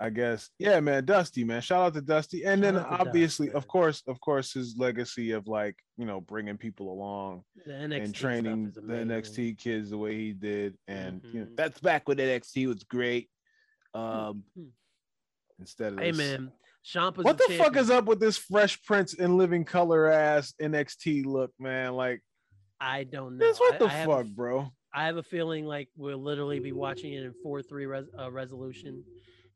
I 0.00 0.10
guess, 0.10 0.50
yeah, 0.58 0.80
man, 0.80 1.04
Dusty, 1.04 1.44
man. 1.44 1.60
Shout 1.60 1.80
out 1.86 1.94
to 1.94 2.00
Dusty. 2.00 2.42
And 2.44 2.60
then 2.60 2.74
Shout 2.74 2.90
out 2.92 2.96
to 3.04 3.08
obviously, 3.08 3.46
Dusty. 3.46 3.56
of 3.56 3.68
course, 3.68 4.02
of 4.08 4.20
course, 4.20 4.52
his 4.52 4.74
legacy 4.76 5.30
of 5.30 5.46
like, 5.46 5.76
you 5.96 6.04
know, 6.04 6.20
bringing 6.20 6.56
people 6.56 6.92
along 6.92 7.44
and 7.66 8.12
training 8.12 8.72
the. 8.74 8.80
NXT 8.82 9.58
kids 9.58 9.90
the 9.90 9.98
way 9.98 10.16
he 10.16 10.32
did. 10.32 10.76
And 10.88 11.20
you 11.32 11.40
know, 11.40 11.46
Mhm. 11.46 11.56
that's 11.56 11.78
back 11.80 12.08
when 12.08 12.16
NXT 12.18 12.66
was 12.66 12.82
great. 12.82 13.30
Um 13.94 14.42
Hmm. 14.56 14.64
instead 15.60 15.92
of 15.92 16.00
Hey 16.00 16.10
this- 16.10 16.18
man, 16.18 16.52
Ciampa's 16.84 17.24
What 17.24 17.38
the 17.38 17.54
fuck 17.54 17.76
is 17.76 17.90
up 17.90 18.06
with 18.06 18.20
this 18.20 18.36
Fresh 18.36 18.82
Prince 18.84 19.14
in 19.14 19.36
living 19.36 19.64
color 19.64 20.06
ass 20.10 20.52
NXT 20.60 21.24
look, 21.24 21.52
man? 21.58 21.94
Like, 21.94 22.22
I 22.80 23.04
don't 23.04 23.38
know. 23.38 23.46
this 23.46 23.60
what 23.60 23.78
the 23.78 23.86
I 23.86 24.04
fuck, 24.04 24.26
bro? 24.26 24.72
I 24.92 25.06
have 25.06 25.16
a 25.16 25.22
feeling 25.22 25.64
like 25.64 25.88
we'll 25.96 26.22
literally 26.22 26.58
be 26.58 26.72
watching 26.72 27.12
it 27.12 27.22
in 27.22 27.32
four 27.42 27.62
three 27.62 27.86
res- 27.86 28.10
uh, 28.18 28.30
resolution, 28.30 29.04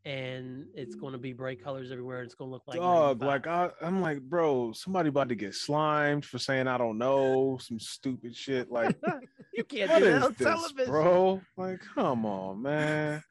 and 0.05 0.67
it's 0.75 0.95
going 0.95 1.13
to 1.13 1.19
be 1.19 1.33
bright 1.33 1.63
colors 1.63 1.91
everywhere. 1.91 2.19
And 2.21 2.27
it's 2.27 2.37
going 2.37 2.49
to 2.49 2.55
look 2.55 2.63
like 2.69 2.79
Dog, 2.79 3.21
95. 3.21 3.27
like 3.27 3.47
I, 3.49 3.85
I'm 3.85 4.01
like, 4.01 4.23
bro, 4.23 4.73
somebody 4.73 5.09
about 5.09 5.29
to 5.31 5.35
get 5.35 5.55
slimed 5.55 6.25
for 6.25 6.39
saying 6.39 6.69
I 6.69 6.79
don't 6.79 6.97
know 6.97 7.59
some 7.61 7.81
stupid 7.81 8.35
shit. 8.37 8.71
Like, 8.71 8.97
you 9.53 9.65
can't 9.65 9.91
do 9.99 10.05
that 10.05 10.23
on 10.23 10.35
this, 10.39 10.47
television, 10.47 10.87
bro? 10.87 11.41
Like, 11.57 11.81
come 11.95 12.25
on, 12.25 12.63
man. 12.63 13.23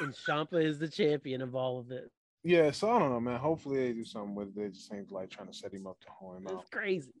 And 0.00 0.14
Ciampa 0.26 0.64
is 0.64 0.78
the 0.78 0.88
champion 0.88 1.42
of 1.42 1.54
all 1.54 1.78
of 1.78 1.90
it. 1.90 2.10
Yeah, 2.44 2.70
so 2.72 2.90
I 2.90 2.98
don't 2.98 3.10
know, 3.10 3.20
man. 3.20 3.40
Hopefully 3.40 3.78
they 3.78 3.92
do 3.94 4.04
something 4.04 4.34
with 4.34 4.48
it. 4.48 4.54
They 4.56 4.68
just 4.68 4.92
ain't 4.92 5.10
like 5.10 5.30
trying 5.30 5.48
to 5.48 5.54
set 5.54 5.72
him 5.72 5.86
up 5.86 5.98
to 6.00 6.08
hoe 6.10 6.34
him 6.36 6.44
It's 6.44 6.52
out. 6.52 6.70
crazy, 6.70 7.12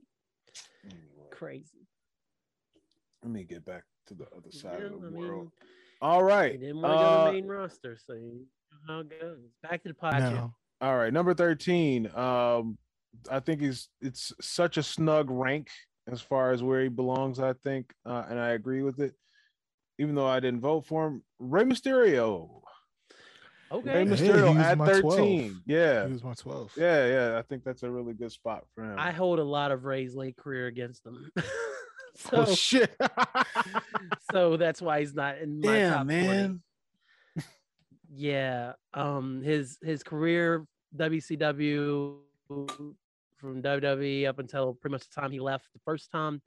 Anyway, 0.84 1.28
crazy. 1.32 1.86
let 3.22 3.32
me 3.32 3.44
get 3.44 3.64
back 3.64 3.84
to 4.08 4.14
the 4.14 4.24
other 4.36 4.50
side 4.52 4.80
Yeah, 4.80 4.86
of 4.94 5.00
the 5.00 5.06
I 5.08 5.10
world. 5.10 5.40
mean, 5.44 5.50
All 6.02 6.18
he 6.20 6.24
right. 6.26 6.60
didn't 6.60 6.80
want 6.82 6.92
to 6.92 6.98
go 6.98 7.04
to 7.04 7.06
uh, 7.06 7.24
the 7.24 7.32
main 7.32 7.46
roster, 7.46 7.96
so 7.96 8.12
you 8.12 8.44
know 8.86 8.94
how 8.94 9.00
it 9.00 9.18
goes. 9.20 9.38
Back 9.62 9.82
to 9.84 9.88
the 9.88 9.94
podcast. 9.94 10.32
No. 10.32 10.54
All 10.82 10.96
right, 10.98 11.12
number 11.12 11.32
13. 11.32 12.14
Um, 12.14 12.76
I 13.30 13.40
think 13.40 13.62
he's 13.62 13.88
it's 14.02 14.32
such 14.42 14.76
a 14.76 14.82
snug 14.82 15.30
rank 15.30 15.68
as 16.06 16.20
far 16.20 16.50
as 16.50 16.62
where 16.62 16.82
he 16.82 16.88
belongs, 16.88 17.40
I 17.40 17.54
think. 17.54 17.94
Uh, 18.04 18.24
and 18.28 18.38
I 18.38 18.50
agree 18.50 18.82
with 18.82 19.00
it. 19.00 19.14
Even 19.98 20.14
though 20.16 20.26
I 20.26 20.40
didn't 20.40 20.60
vote 20.60 20.84
for 20.84 21.06
him. 21.06 21.22
Rey 21.38 21.62
Mysterio. 21.64 22.60
Rey 23.82 23.90
Okay, 23.92 23.92
Hey, 23.92 24.04
he 24.04 24.10
Mysterio 24.10 24.54
was 24.56 24.64
at 24.66 24.78
my 24.78 24.86
13. 24.86 25.02
12. 25.02 25.52
Yeah. 25.66 26.06
He 26.06 26.12
was 26.12 26.24
my 26.24 26.34
12. 26.34 26.72
Yeah, 26.76 27.06
yeah. 27.06 27.38
I 27.38 27.42
think 27.42 27.64
that's 27.64 27.82
a 27.82 27.90
really 27.90 28.14
good 28.14 28.32
spot 28.32 28.64
for 28.74 28.84
him. 28.84 28.98
I 28.98 29.10
hold 29.12 29.38
a 29.38 29.44
lot 29.44 29.72
of 29.72 29.84
Rey's 29.84 30.14
late 30.14 30.36
career 30.36 30.66
against 30.66 31.04
him. 31.06 31.30
so, 32.16 32.44
oh 32.46 32.54
shit. 32.54 32.94
so 34.32 34.56
that's 34.56 34.80
why 34.82 35.00
he's 35.00 35.14
not 35.14 35.38
in 35.38 35.60
my 35.60 35.72
Damn, 35.72 35.92
top 35.92 36.02
20. 36.06 36.26
man. 36.26 36.62
yeah 38.16 38.72
um 38.92 39.42
his 39.42 39.76
his 39.82 40.04
career 40.04 40.64
wcw 40.96 42.14
from 42.46 43.62
wwe 43.62 44.28
up 44.28 44.38
until 44.38 44.74
pretty 44.74 44.92
much 44.92 45.08
the 45.08 45.20
time 45.20 45.32
he 45.32 45.40
left 45.40 45.66
the 45.72 45.80
first 45.84 46.12
time 46.12 46.40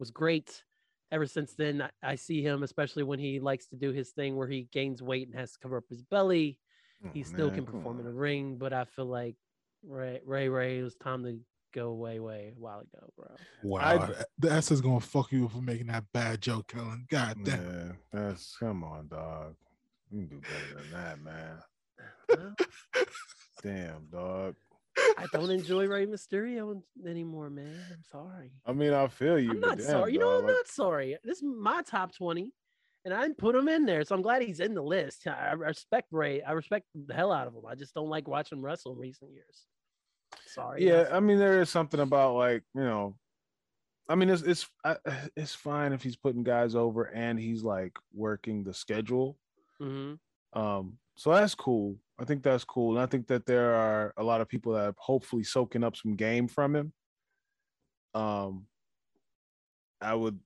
was 0.00 0.10
great 0.10 0.64
ever 1.12 1.26
since 1.26 1.54
then 1.54 1.82
I, 1.82 1.90
I 2.12 2.14
see 2.16 2.42
him 2.42 2.64
especially 2.64 3.04
when 3.04 3.20
he 3.20 3.38
likes 3.38 3.66
to 3.68 3.76
do 3.76 3.92
his 3.92 4.10
thing 4.10 4.34
where 4.34 4.48
he 4.48 4.66
gains 4.72 5.00
weight 5.00 5.28
and 5.28 5.38
has 5.38 5.52
to 5.52 5.58
cover 5.60 5.76
up 5.76 5.84
his 5.88 6.02
belly 6.02 6.58
Mm, 7.04 7.12
he 7.12 7.20
Oh, 7.20 7.24
still 7.24 7.46
man, 7.48 7.56
can 7.56 7.64
come 7.66 7.74
perform 7.76 8.00
in 8.00 8.06
on. 8.06 8.12
the 8.12 8.18
ring 8.18 8.56
but 8.58 8.72
i 8.72 8.84
feel 8.84 9.06
like 9.06 9.34
ray 9.84 10.20
ray 10.24 10.48
ray 10.48 10.78
it 10.78 10.82
was 10.82 10.94
time 10.96 11.24
to 11.24 11.38
go 11.74 11.92
way 11.94 12.20
way 12.20 12.52
a 12.56 12.60
while 12.60 12.80
ago 12.80 13.12
bro 13.16 13.28
Wow. 13.62 13.80
I- 13.80 14.24
the 14.38 14.52
S 14.52 14.70
is 14.70 14.80
gonna 14.80 15.00
fuck 15.00 15.32
you 15.32 15.48
for 15.48 15.62
making 15.62 15.86
that 15.88 16.04
bad 16.12 16.40
joke, 16.42 16.68
Kellen. 16.68 17.06
God 17.10 17.38
damn. 17.44 17.62
Yeah, 17.64 17.92
that's 18.12 18.56
come 18.58 18.84
on, 18.84 19.08
dog. 19.08 19.54
You 20.10 20.26
can 20.26 20.28
do 20.28 20.40
better 20.40 20.82
than 20.82 20.90
that, 20.92 21.20
man. 21.22 21.58
Well, 22.28 22.54
Damn, 23.62 24.06
dog. 24.10 24.54
i 25.16 25.26
don't 25.32 25.50
enjoy 25.50 25.86
rey 25.86 26.04
mysterio 26.06 26.72
an- 26.72 26.82
anymore 27.08 27.48
man 27.48 27.74
i'm 27.90 28.02
sorry 28.10 28.50
I 28.66 28.72
mean, 28.72 28.92
I 28.92 29.06
feel 29.08 29.38
you. 29.38 29.52
I'm 29.52 29.60
not 29.60 29.78
damn, 29.78 29.86
sorry. 29.86 30.12
You 30.12 30.18
know, 30.18 30.26
dog, 30.32 30.40
I'm 30.40 30.46
like- 30.48 30.56
not 30.56 30.68
sorry. 30.68 31.16
This 31.24 31.38
is 31.38 31.44
my 31.44 31.82
top 31.82 32.14
20, 32.14 32.50
and 33.04 33.12
I 33.14 33.22
didn't 33.22 33.38
put 33.38 33.54
him 33.54 33.68
in 33.68 33.84
there. 33.86 34.04
So 34.04 34.14
I'm 34.14 34.22
glad 34.22 34.42
he's 34.42 34.60
in 34.60 34.74
the 34.74 34.82
list. 34.82 35.26
I 35.26 35.52
respect 35.52 36.08
Rey. 36.12 36.42
I 36.42 36.52
respect 36.52 36.86
the 36.94 37.14
hell 37.14 37.32
out 37.32 37.46
of 37.48 37.54
him. 37.54 37.66
I 37.68 37.74
just 37.74 37.94
don't 37.94 38.08
like 38.08 38.28
watching 38.28 38.58
him 38.58 38.64
wrestle 38.64 38.92
in 38.92 38.98
recent 38.98 39.32
years. 39.32 39.66
Sorry. 40.46 40.86
yeah 40.86 41.08
i 41.12 41.20
mean 41.20 41.38
there 41.38 41.60
is 41.60 41.68
something 41.68 42.00
about 42.00 42.34
like 42.36 42.62
you 42.74 42.80
know 42.82 43.16
i 44.08 44.14
mean 44.14 44.30
it's 44.30 44.40
it's 44.42 44.66
I, 44.82 44.96
it's 45.36 45.54
fine 45.54 45.92
if 45.92 46.02
he's 46.02 46.16
putting 46.16 46.42
guys 46.42 46.74
over 46.74 47.04
and 47.04 47.38
he's 47.38 47.62
like 47.62 47.92
working 48.14 48.64
the 48.64 48.72
schedule 48.72 49.36
Mhm. 49.80 50.18
um 50.54 50.96
so 51.16 51.32
that's 51.32 51.54
cool 51.54 51.96
i 52.18 52.24
think 52.24 52.42
that's 52.42 52.64
cool 52.64 52.92
and 52.92 53.00
i 53.00 53.06
think 53.06 53.26
that 53.26 53.44
there 53.44 53.74
are 53.74 54.14
a 54.16 54.22
lot 54.24 54.40
of 54.40 54.48
people 54.48 54.72
that 54.72 54.86
are 54.86 54.94
hopefully 54.96 55.44
soaking 55.44 55.84
up 55.84 55.96
some 55.96 56.16
game 56.16 56.48
from 56.48 56.74
him 56.76 56.92
um 58.14 58.66
i 60.00 60.14
would 60.14 60.38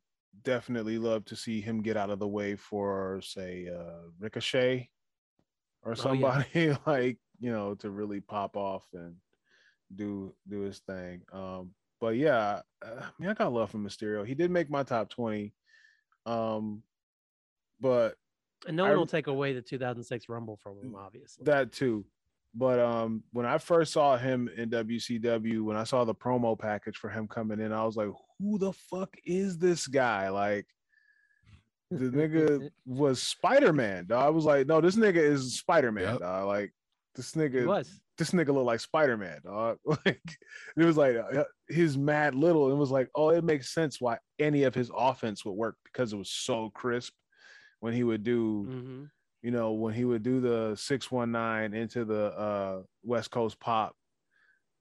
definitely 0.42 0.98
love 0.98 1.24
to 1.26 1.36
see 1.36 1.60
him 1.60 1.82
get 1.82 1.96
out 1.96 2.10
of 2.10 2.18
the 2.18 2.28
way 2.28 2.56
for 2.56 3.20
say 3.22 3.68
uh 3.68 4.08
ricochet 4.18 4.88
or 5.82 5.92
Oh, 5.92 6.12
yeah. 6.12 6.42
somebody 6.42 6.76
like 6.86 7.18
you 7.40 7.50
know 7.50 7.74
to 7.76 7.90
really 7.90 8.20
pop 8.20 8.56
off 8.56 8.84
and 8.94 9.16
do 9.94 10.34
do 10.48 10.60
his 10.60 10.78
thing 10.80 11.22
um 11.32 11.70
but 12.00 12.16
yeah 12.16 12.60
uh, 12.84 13.00
i 13.00 13.10
mean 13.18 13.30
i 13.30 13.34
got 13.34 13.52
love 13.52 13.70
for 13.70 13.78
mysterio 13.78 14.26
he 14.26 14.34
did 14.34 14.50
make 14.50 14.68
my 14.70 14.82
top 14.82 15.08
20 15.10 15.52
um 16.26 16.82
but 17.80 18.16
And 18.66 18.76
no 18.76 18.84
I- 18.86 18.88
one 18.90 18.98
will 18.98 19.06
take 19.06 19.26
away 19.28 19.52
the 19.52 19.62
2006 19.62 20.28
Rumble 20.28 20.56
from 20.56 20.80
him, 20.80 20.94
obviously. 20.96 21.44
that 21.44 21.72
too. 21.72 22.04
But 22.54 22.78
um, 22.80 23.22
when 23.32 23.44
I 23.44 23.58
first 23.58 23.92
saw 23.92 24.16
him 24.16 24.48
in 24.56 24.70
WCW, 24.70 25.62
when 25.62 25.76
I 25.76 25.84
saw 25.84 26.04
the 26.04 26.14
promo 26.14 26.58
package 26.58 26.96
for 26.96 27.10
him 27.10 27.28
coming 27.28 27.60
in, 27.60 27.70
I 27.70 27.84
was 27.84 27.96
like, 27.96 28.08
"Who 28.40 28.58
the 28.58 28.72
fuck 28.72 29.16
is 29.24 29.58
this 29.58 29.86
guy?" 29.86 30.28
Like, 30.28 30.66
the 31.90 32.10
nigga 32.10 32.70
was 32.86 33.22
Spider 33.22 33.72
Man. 33.72 34.06
I 34.12 34.28
was 34.30 34.44
like, 34.44 34.66
"No, 34.66 34.80
this 34.80 34.96
nigga 34.96 35.16
is 35.16 35.58
Spider 35.58 35.92
Man." 35.92 36.18
Yep. 36.20 36.46
Like, 36.46 36.72
this 37.14 37.32
He 37.32 37.40
nigga, 37.40 37.66
was. 37.66 38.00
this 38.18 38.30
nigga 38.32 38.48
looked 38.52 38.66
like 38.66 38.80
Spider 38.80 39.16
Man. 39.16 39.40
Dog. 39.44 39.78
Like, 40.04 40.20
it 40.76 40.84
was 40.84 40.96
like 40.96 41.16
uh, 41.16 41.44
his 41.68 41.96
mad 41.96 42.34
little. 42.34 42.70
It 42.70 42.76
was 42.76 42.90
like, 42.90 43.08
oh, 43.14 43.30
it 43.30 43.44
makes 43.44 43.72
sense 43.72 44.00
why 44.00 44.18
any 44.38 44.64
of 44.64 44.74
his 44.74 44.90
offense 44.94 45.44
would 45.44 45.52
work 45.52 45.76
because 45.84 46.12
it 46.12 46.16
was 46.16 46.30
so 46.30 46.70
crisp 46.70 47.14
when 47.80 47.92
he 47.94 48.04
would 48.04 48.22
do 48.22 48.64
hmm 48.64 49.04
you 49.42 49.52
know, 49.52 49.74
when 49.74 49.94
he 49.94 50.04
would 50.04 50.24
do 50.24 50.40
the 50.40 50.74
619 50.74 51.78
into 51.80 52.04
the 52.04 52.32
uh 52.36 52.82
West 53.04 53.30
Coast 53.30 53.60
pop 53.60 53.94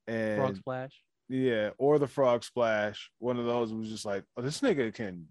and 0.08 0.38
Frog 0.38 0.56
Splash. 0.56 1.04
Yeah, 1.28 1.72
or 1.78 1.98
the 1.98 2.08
frog 2.08 2.44
splash, 2.44 3.10
one 3.20 3.40
of 3.40 3.46
those 3.46 3.74
was 3.74 3.90
just 3.90 4.06
like, 4.06 4.24
oh, 4.38 4.42
this 4.42 4.62
nigga 4.62 4.94
can 4.94 5.28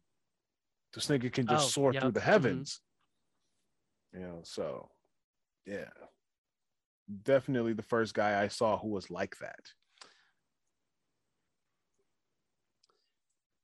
this 0.92 1.07
nigga 1.07 1.32
can 1.32 1.47
just 1.47 1.66
Oh, 1.66 1.68
soar 1.68 1.92
through 1.92 2.03
yep, 2.09 2.14
the 2.14 2.20
mhm. 2.20 2.24
heavens. 2.24 2.80
You 4.12 4.20
know, 4.20 4.40
so 4.45 4.90
yeah. 5.66 5.90
Definitely 7.22 7.74
the 7.74 7.82
first 7.82 8.14
guy 8.14 8.42
I 8.42 8.49
saw 8.49 8.78
who 8.78 8.88
was 8.88 9.11
like 9.11 9.36
that. 9.38 9.61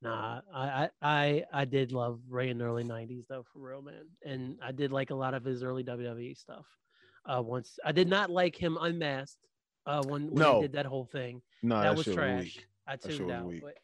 Nah, 0.03 0.41
I, 0.55 0.63
I 0.63 0.91
I 1.03 1.45
I 1.53 1.65
did 1.67 1.93
love 1.93 2.21
Rey 2.29 2.49
in 2.49 2.59
the 2.59 2.65
early 2.65 2.85
'90s 2.85 3.27
though, 3.29 3.45
for 3.53 3.59
real, 3.61 3.83
man. 3.83 4.05
And 4.25 4.59
I 4.63 4.73
did 4.73 4.93
like 4.93 5.11
a 5.11 5.15
lot 5.15 5.35
of 5.35 5.45
his 5.45 5.63
early 5.63 5.85
WWE 5.85 6.37
stuff. 6.37 6.65
Uh, 7.27 7.43
once 7.43 7.79
I 7.85 7.93
did 7.93 8.09
not 8.09 8.31
like 8.31 8.57
him 8.57 8.79
unmasked. 8.81 9.47
Uh, 9.87 10.03
when, 10.05 10.27
when 10.31 10.35
No. 10.43 10.57
he 10.57 10.63
did 10.63 10.73
that 10.75 10.85
whole 10.87 11.07
thing, 11.07 11.41
No, 11.63 11.77
that, 11.77 11.83
that, 11.83 11.97
was 11.97 12.07
trash. 12.15 12.43
weak. 12.43 12.67
I 12.87 12.97
tuned 12.97 13.31
out. 13.31 13.53
But 13.63 13.79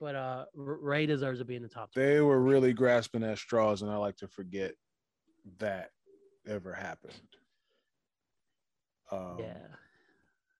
but 0.00 0.14
uh, 0.14 0.44
Rey 0.54 1.06
deserves 1.06 1.38
to 1.38 1.44
be 1.44 1.56
in 1.56 1.62
the 1.62 1.68
top. 1.68 1.92
20. 1.94 2.08
They 2.08 2.20
were 2.20 2.40
really 2.40 2.72
grasping 2.72 3.22
at 3.22 3.38
straws, 3.38 3.82
and 3.82 3.90
I 3.90 3.96
like 3.96 4.16
to 4.18 4.28
forget 4.28 4.74
that 5.58 5.90
ever 6.46 6.72
happened. 6.72 7.12
Um, 9.10 9.36
yeah, 9.38 9.54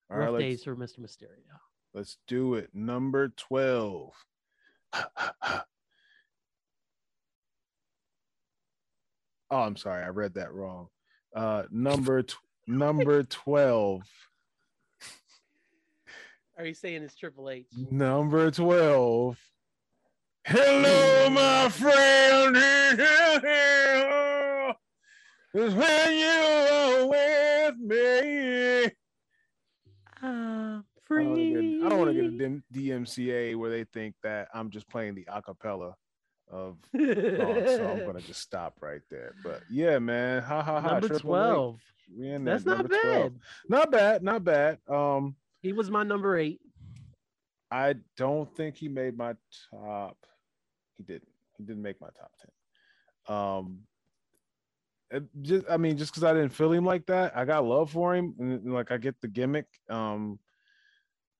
All 0.09 0.17
rough 0.17 0.33
right, 0.33 0.39
days 0.39 0.63
for 0.63 0.75
Mr. 0.75 0.99
Mysterio. 0.99 1.59
let's 1.93 2.17
do 2.27 2.55
it. 2.55 2.69
Number 2.73 3.29
12. 3.29 4.13
oh, 4.93 5.61
I'm 9.51 9.75
sorry. 9.75 10.03
I 10.03 10.09
read 10.09 10.35
that 10.35 10.53
wrong. 10.53 10.87
Uh, 11.35 11.63
number 11.71 12.23
tw- 12.23 12.37
number 12.67 13.23
12. 13.23 14.03
Are 16.57 16.65
you 16.65 16.73
saying 16.73 17.03
it's 17.03 17.15
Triple 17.15 17.49
H? 17.49 17.67
Number 17.91 18.49
12. 18.49 19.37
Hello, 20.45 21.29
my 21.29 21.69
friend. 21.69 22.55
It's 25.57 25.73
when 25.73 26.13
you 26.17 26.27
are 26.73 27.07
with 27.07 27.77
me. 27.79 28.91
I'm 30.21 30.83
don't 31.09 31.29
wanna 31.29 31.35
free. 31.35 31.53
get- 31.53 31.85
I 31.85 31.89
don't 31.89 31.99
want 31.99 32.09
to 32.09 32.13
get 32.13 32.25
a 32.25 32.37
dim- 32.37 32.63
DMCA 32.73 33.55
where 33.55 33.69
they 33.69 33.83
think 33.85 34.15
that 34.23 34.47
I'm 34.53 34.69
just 34.69 34.87
playing 34.89 35.15
the 35.15 35.25
acapella 35.25 35.93
of 36.49 36.77
songs, 36.95 37.05
so 37.05 37.89
I'm 37.91 38.05
gonna 38.05 38.21
just 38.21 38.41
stop 38.41 38.75
right 38.81 39.01
there. 39.09 39.33
But 39.43 39.61
yeah, 39.69 39.99
man, 39.99 40.41
ha 40.43 40.61
ha 40.61 40.81
ha. 40.81 40.87
Number 40.93 41.07
Triple 41.07 41.15
H, 41.17 41.21
twelve. 41.21 41.79
we 42.17 42.29
in 42.31 42.43
there, 42.43 42.55
That's 42.55 42.65
not 42.65 42.77
number 42.79 42.89
bad. 42.89 43.03
12. 43.03 43.33
Not 43.69 43.91
bad, 43.91 44.23
not 44.23 44.43
bad. 44.43 44.79
Um, 44.89 45.35
He 45.65 45.73
was 45.73 45.89
my 45.89 46.03
number 46.03 46.37
eight. 46.37 46.61
I 47.71 47.95
don't 48.17 48.55
think 48.55 48.75
he 48.75 48.87
made 48.87 49.17
my 49.17 49.33
top. 49.71 50.15
He 50.95 51.01
didn't. 51.01 51.27
He 51.57 51.63
didn't 51.63 51.81
make 51.81 51.99
my 51.99 52.09
top 52.15 52.31
ten. 52.39 53.35
Um, 53.35 53.79
just 55.41 55.65
I 55.67 55.77
mean, 55.77 55.97
just 55.97 56.11
because 56.11 56.23
I 56.23 56.33
didn't 56.33 56.53
feel 56.53 56.71
him 56.71 56.85
like 56.85 57.07
that, 57.07 57.35
I 57.35 57.45
got 57.45 57.65
love 57.65 57.89
for 57.89 58.13
him, 58.13 58.35
and, 58.37 58.73
like 58.75 58.91
I 58.91 58.97
get 58.97 59.19
the 59.21 59.27
gimmick. 59.27 59.65
Um, 59.89 60.37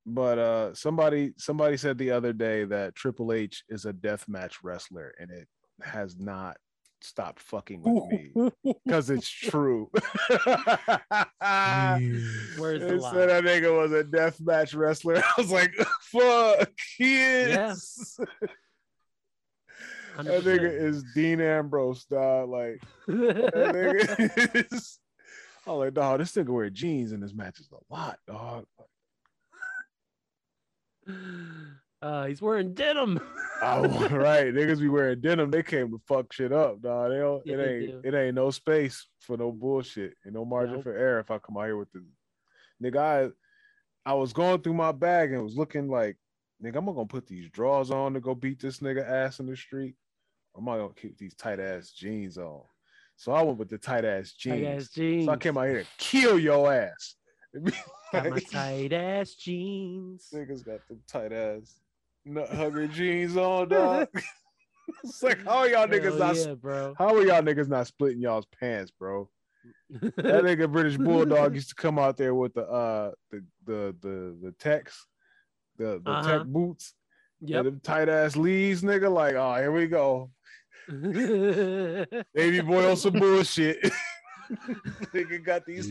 but 0.07 0.39
uh, 0.39 0.73
somebody 0.73 1.34
somebody 1.38 1.78
said 1.78 1.99
the 1.99 2.09
other 2.09 2.34
day 2.34 2.65
that 2.65 2.95
Triple 2.95 3.32
H 3.32 3.63
is 3.69 3.86
a 3.86 3.93
death 3.93 4.28
match 4.28 4.63
wrestler, 4.63 5.13
and 5.19 5.30
it 5.30 5.47
has 5.84 6.17
not 6.17 6.57
stopped 7.06 7.39
fucking 7.39 7.82
with 7.84 8.03
me 8.12 8.32
because 8.86 9.10
it's 9.10 9.30
true. 9.30 9.89
Where's 10.30 10.39
the 12.82 12.88
They 12.88 12.97
lie? 12.97 13.12
said 13.14 13.30
that 13.30 13.43
nigga 13.43 13.80
was 13.82 13.91
a 13.91 14.03
death 14.03 14.39
match 14.41 14.74
wrestler. 14.74 15.18
I 15.24 15.34
was 15.38 15.51
like, 15.51 15.74
fuck, 16.01 16.70
he 16.97 17.49
Yeah. 17.49 17.72
is. 17.72 18.20
That 20.18 20.43
nigga 20.43 20.72
is 20.72 21.03
Dean 21.14 21.41
Ambrose, 21.41 22.06
dog. 22.06 22.49
Like, 22.49 22.82
that 23.08 23.76
nigga 23.76 24.56
is. 24.74 24.99
I'm 25.68 25.76
like, 25.78 25.93
dog, 25.93 26.20
this 26.20 26.32
nigga 26.34 26.49
wear 26.49 26.70
jeans 26.70 27.12
in 27.12 27.22
his 27.22 27.34
matches 27.34 27.70
a 27.72 27.93
lot, 27.93 28.18
dog. 28.28 28.66
Uh, 32.02 32.26
he's 32.26 32.41
wearing 32.41 32.74
denim. 32.74 33.20
Oh, 33.62 33.88
right. 34.10 34.54
Niggas 34.54 34.82
be 34.82 34.89
wearing 34.89 35.22
denim. 35.22 35.50
They 35.50 35.64
came 35.64 35.89
to 35.89 35.98
fuck 36.06 36.34
shit 36.34 36.52
up, 36.52 36.82
dog. 36.82 37.10
They 37.10 37.20
don't, 37.20 37.41
Yeah, 37.46 37.56
it 37.56 37.68
ain't 37.84 38.04
do. 38.04 38.10
it 38.10 38.14
ain't 38.14 38.36
no 38.36 38.52
space 38.52 39.08
for 39.22 39.38
no 39.38 39.50
bullshit 39.50 40.14
and 40.26 40.34
no 40.34 40.43
margin 40.43 40.76
Nope. 40.76 40.84
for 40.84 40.93
error 40.93 41.20
if 41.22 41.32
I 41.32 41.38
come 41.38 41.56
out 41.56 41.64
here 41.64 41.78
with 41.78 41.88
the 41.93 42.04
nigga. 42.84 43.32
I, 44.06 44.10
I 44.12 44.14
was 44.14 44.34
going 44.34 44.62
through 44.62 44.74
my 44.74 44.91
bag 44.91 45.32
and 45.32 45.41
was 45.41 45.56
looking 45.56 45.88
like, 45.89 46.18
nigga, 46.62 46.76
I'm 46.76 46.86
gonna 46.86 47.06
put 47.06 47.28
these 47.28 47.50
drawers 47.50 47.91
on 47.91 48.14
to 48.14 48.20
go 48.20 48.36
beat 48.36 48.60
this 48.60 48.80
nigga 48.80 49.10
ass 49.10 49.39
in 49.39 49.46
the 49.46 49.56
street. 49.56 49.96
Or 50.54 50.62
am 50.62 50.68
I 50.68 50.76
gonna 50.78 50.93
keep 50.93 51.18
these 51.18 51.34
tight 51.34 51.62
ass 51.62 51.91
jeans 51.91 52.38
on? 52.38 52.62
So 53.16 53.32
I 53.32 53.41
went 53.41 53.58
with 53.58 53.70
the 53.70 53.78
tight 53.78 54.04
ass 54.04 54.34
jeans. 54.34 54.66
Tight 54.66 54.76
ass 54.76 54.89
jeans. 54.89 55.26
So 55.28 55.32
I 55.32 55.38
came 55.38 55.58
out 55.58 55.68
here 55.70 55.84
to 55.84 55.88
kill 55.98 56.38
your 56.38 56.72
ass. 56.74 57.16
Got 58.12 58.30
my 58.32 58.39
tight 58.52 58.91
ass 58.91 59.34
jeans. 59.36 60.28
Niggas 60.34 60.66
got 60.66 60.86
them 60.89 61.00
tight 61.08 61.32
ass 61.32 61.80
nut 62.26 62.49
hugger 62.49 62.88
jeans 62.88 63.38
on, 63.38 63.69
dog. 63.69 64.07
it's 65.03 65.21
like 65.23 65.43
how 65.45 65.59
are 65.59 65.69
y'all 65.69 65.88
niggas 65.88 66.17
Hell 66.17 66.17
not 66.19 66.36
yeah, 66.36 66.53
bro. 66.55 66.93
how 66.97 67.15
are 67.15 67.23
y'all 67.26 67.41
niggas 67.41 67.67
not 67.67 67.88
splitting 67.88 68.21
y'all's 68.21 68.45
pants, 68.59 68.91
bro? 68.91 69.30
That 69.89 70.15
nigga 70.43 70.71
British 70.71 70.97
Bulldog 70.97 71.55
used 71.55 71.69
to 71.69 71.76
come 71.76 71.97
out 71.99 72.17
there 72.17 72.34
with 72.36 72.53
the 72.53 72.63
uh 72.67 73.11
the 73.32 73.43
the 73.65 73.95
the 74.01 74.38
the 74.43 74.51
techs, 74.59 75.05
the 75.78 76.01
the 76.03 76.11
Uh-huh. 76.11 76.38
tech 76.39 76.47
boots, 76.47 76.93
yeah. 77.41 77.57
yep. 77.57 77.65
them 77.65 77.80
tight 77.84 78.09
ass 78.09 78.36
leads, 78.36 78.82
nigga. 78.84 79.11
Like, 79.11 79.36
oh, 79.36 79.55
here 79.55 79.71
we 79.71 79.88
go. 79.88 80.30
Baby 82.34 82.61
boy 82.61 82.89
on 82.89 82.97
some 82.97 83.13
bullshit. 83.13 83.91
nigga 85.13 85.43
got 85.43 85.65
these 85.65 85.89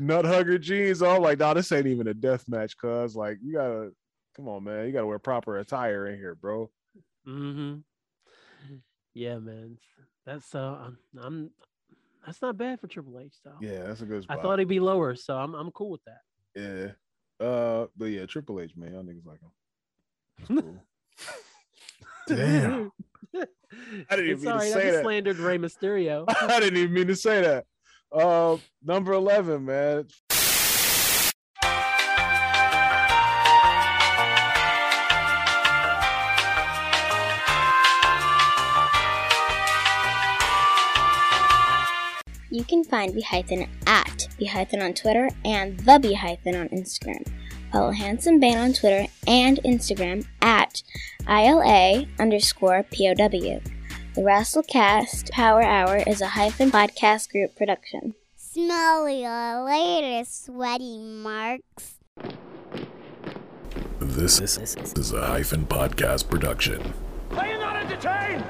nut 0.00 0.24
hugger 0.24 0.58
jeans 0.58 1.02
on. 1.02 1.20
Like, 1.20 1.38
nah, 1.38 1.52
this 1.54 1.70
ain't 1.72 1.86
even 1.86 2.08
a 2.08 2.14
death 2.14 2.44
match, 2.48 2.76
cuz 2.78 3.14
like 3.14 3.38
you 3.42 3.52
gotta 3.54 3.92
come 4.36 4.48
on, 4.48 4.64
man. 4.64 4.86
You 4.86 4.92
gotta 4.92 5.06
wear 5.06 5.18
proper 5.18 5.58
attire 5.58 6.06
in 6.06 6.16
here, 6.16 6.34
bro. 6.34 6.70
hmm 7.24 7.76
Yeah, 9.14 9.38
man. 9.38 9.78
That's 10.26 10.54
uh, 10.54 10.78
I'm, 10.86 10.98
I'm. 11.20 11.50
That's 12.24 12.40
not 12.40 12.56
bad 12.56 12.80
for 12.80 12.86
Triple 12.86 13.20
H, 13.20 13.34
though. 13.44 13.58
Yeah, 13.60 13.82
that's 13.84 14.00
a 14.00 14.06
good 14.06 14.22
spot. 14.22 14.38
I 14.38 14.42
thought 14.42 14.58
he'd 14.58 14.68
be 14.68 14.80
lower, 14.80 15.14
so 15.14 15.36
I'm 15.36 15.54
I'm 15.54 15.70
cool 15.72 15.90
with 15.90 16.00
that. 16.04 16.20
Yeah. 16.54 17.46
Uh, 17.46 17.86
but 17.96 18.06
yeah, 18.06 18.26
Triple 18.26 18.60
H, 18.60 18.72
man, 18.76 18.92
y'all 18.92 19.02
niggas 19.02 19.26
like 19.26 19.40
him. 19.40 19.50
Cool. 20.60 22.36
Damn. 22.36 22.90
I 23.34 24.16
didn't 24.16 24.30
even 24.30 24.42
mean 24.42 24.44
to 24.44 24.50
all 24.50 24.58
right. 24.58 24.72
Say 24.72 24.82
just 24.82 24.94
that. 24.94 25.02
slandered 25.02 25.38
Rey 25.38 25.58
Mysterio. 25.58 26.24
I 26.28 26.60
didn't 26.60 26.78
even 26.78 26.92
mean 26.92 27.06
to 27.08 27.16
say 27.16 27.40
that. 27.42 27.64
Uh, 28.12 28.56
number 28.82 29.12
eleven, 29.12 29.64
man. 29.64 30.06
You 42.54 42.62
can 42.62 42.84
find 42.84 43.12
Behython 43.12 43.68
at 43.84 44.28
Behython 44.38 44.80
on 44.80 44.94
Twitter 44.94 45.28
and 45.44 45.76
The 45.80 45.98
Behython 45.98 46.54
on 46.60 46.68
Instagram. 46.68 47.26
Follow 47.72 47.90
Handsome 47.90 48.38
Bane 48.38 48.58
on 48.58 48.72
Twitter 48.72 49.08
and 49.26 49.58
Instagram 49.64 50.24
at 50.40 50.84
ILA 51.28 52.04
underscore 52.20 52.84
POW. 52.84 53.16
The 53.16 53.60
Wrestlecast 54.18 55.32
Power 55.32 55.62
Hour 55.62 56.04
is 56.06 56.20
a 56.20 56.28
hyphen 56.28 56.70
podcast 56.70 57.32
group 57.32 57.56
production. 57.56 58.14
Smell 58.36 59.08
you 59.08 59.64
later, 59.64 60.24
sweaty 60.24 61.00
marks. 61.00 61.94
This, 63.98 64.38
is 64.38 65.12
a 65.12 65.26
hyphen 65.26 65.66
podcast 65.66 66.30
production. 66.30 66.94
Are 67.32 67.48
you 67.48 67.58
not 67.58 67.74
entertained? 67.84 68.44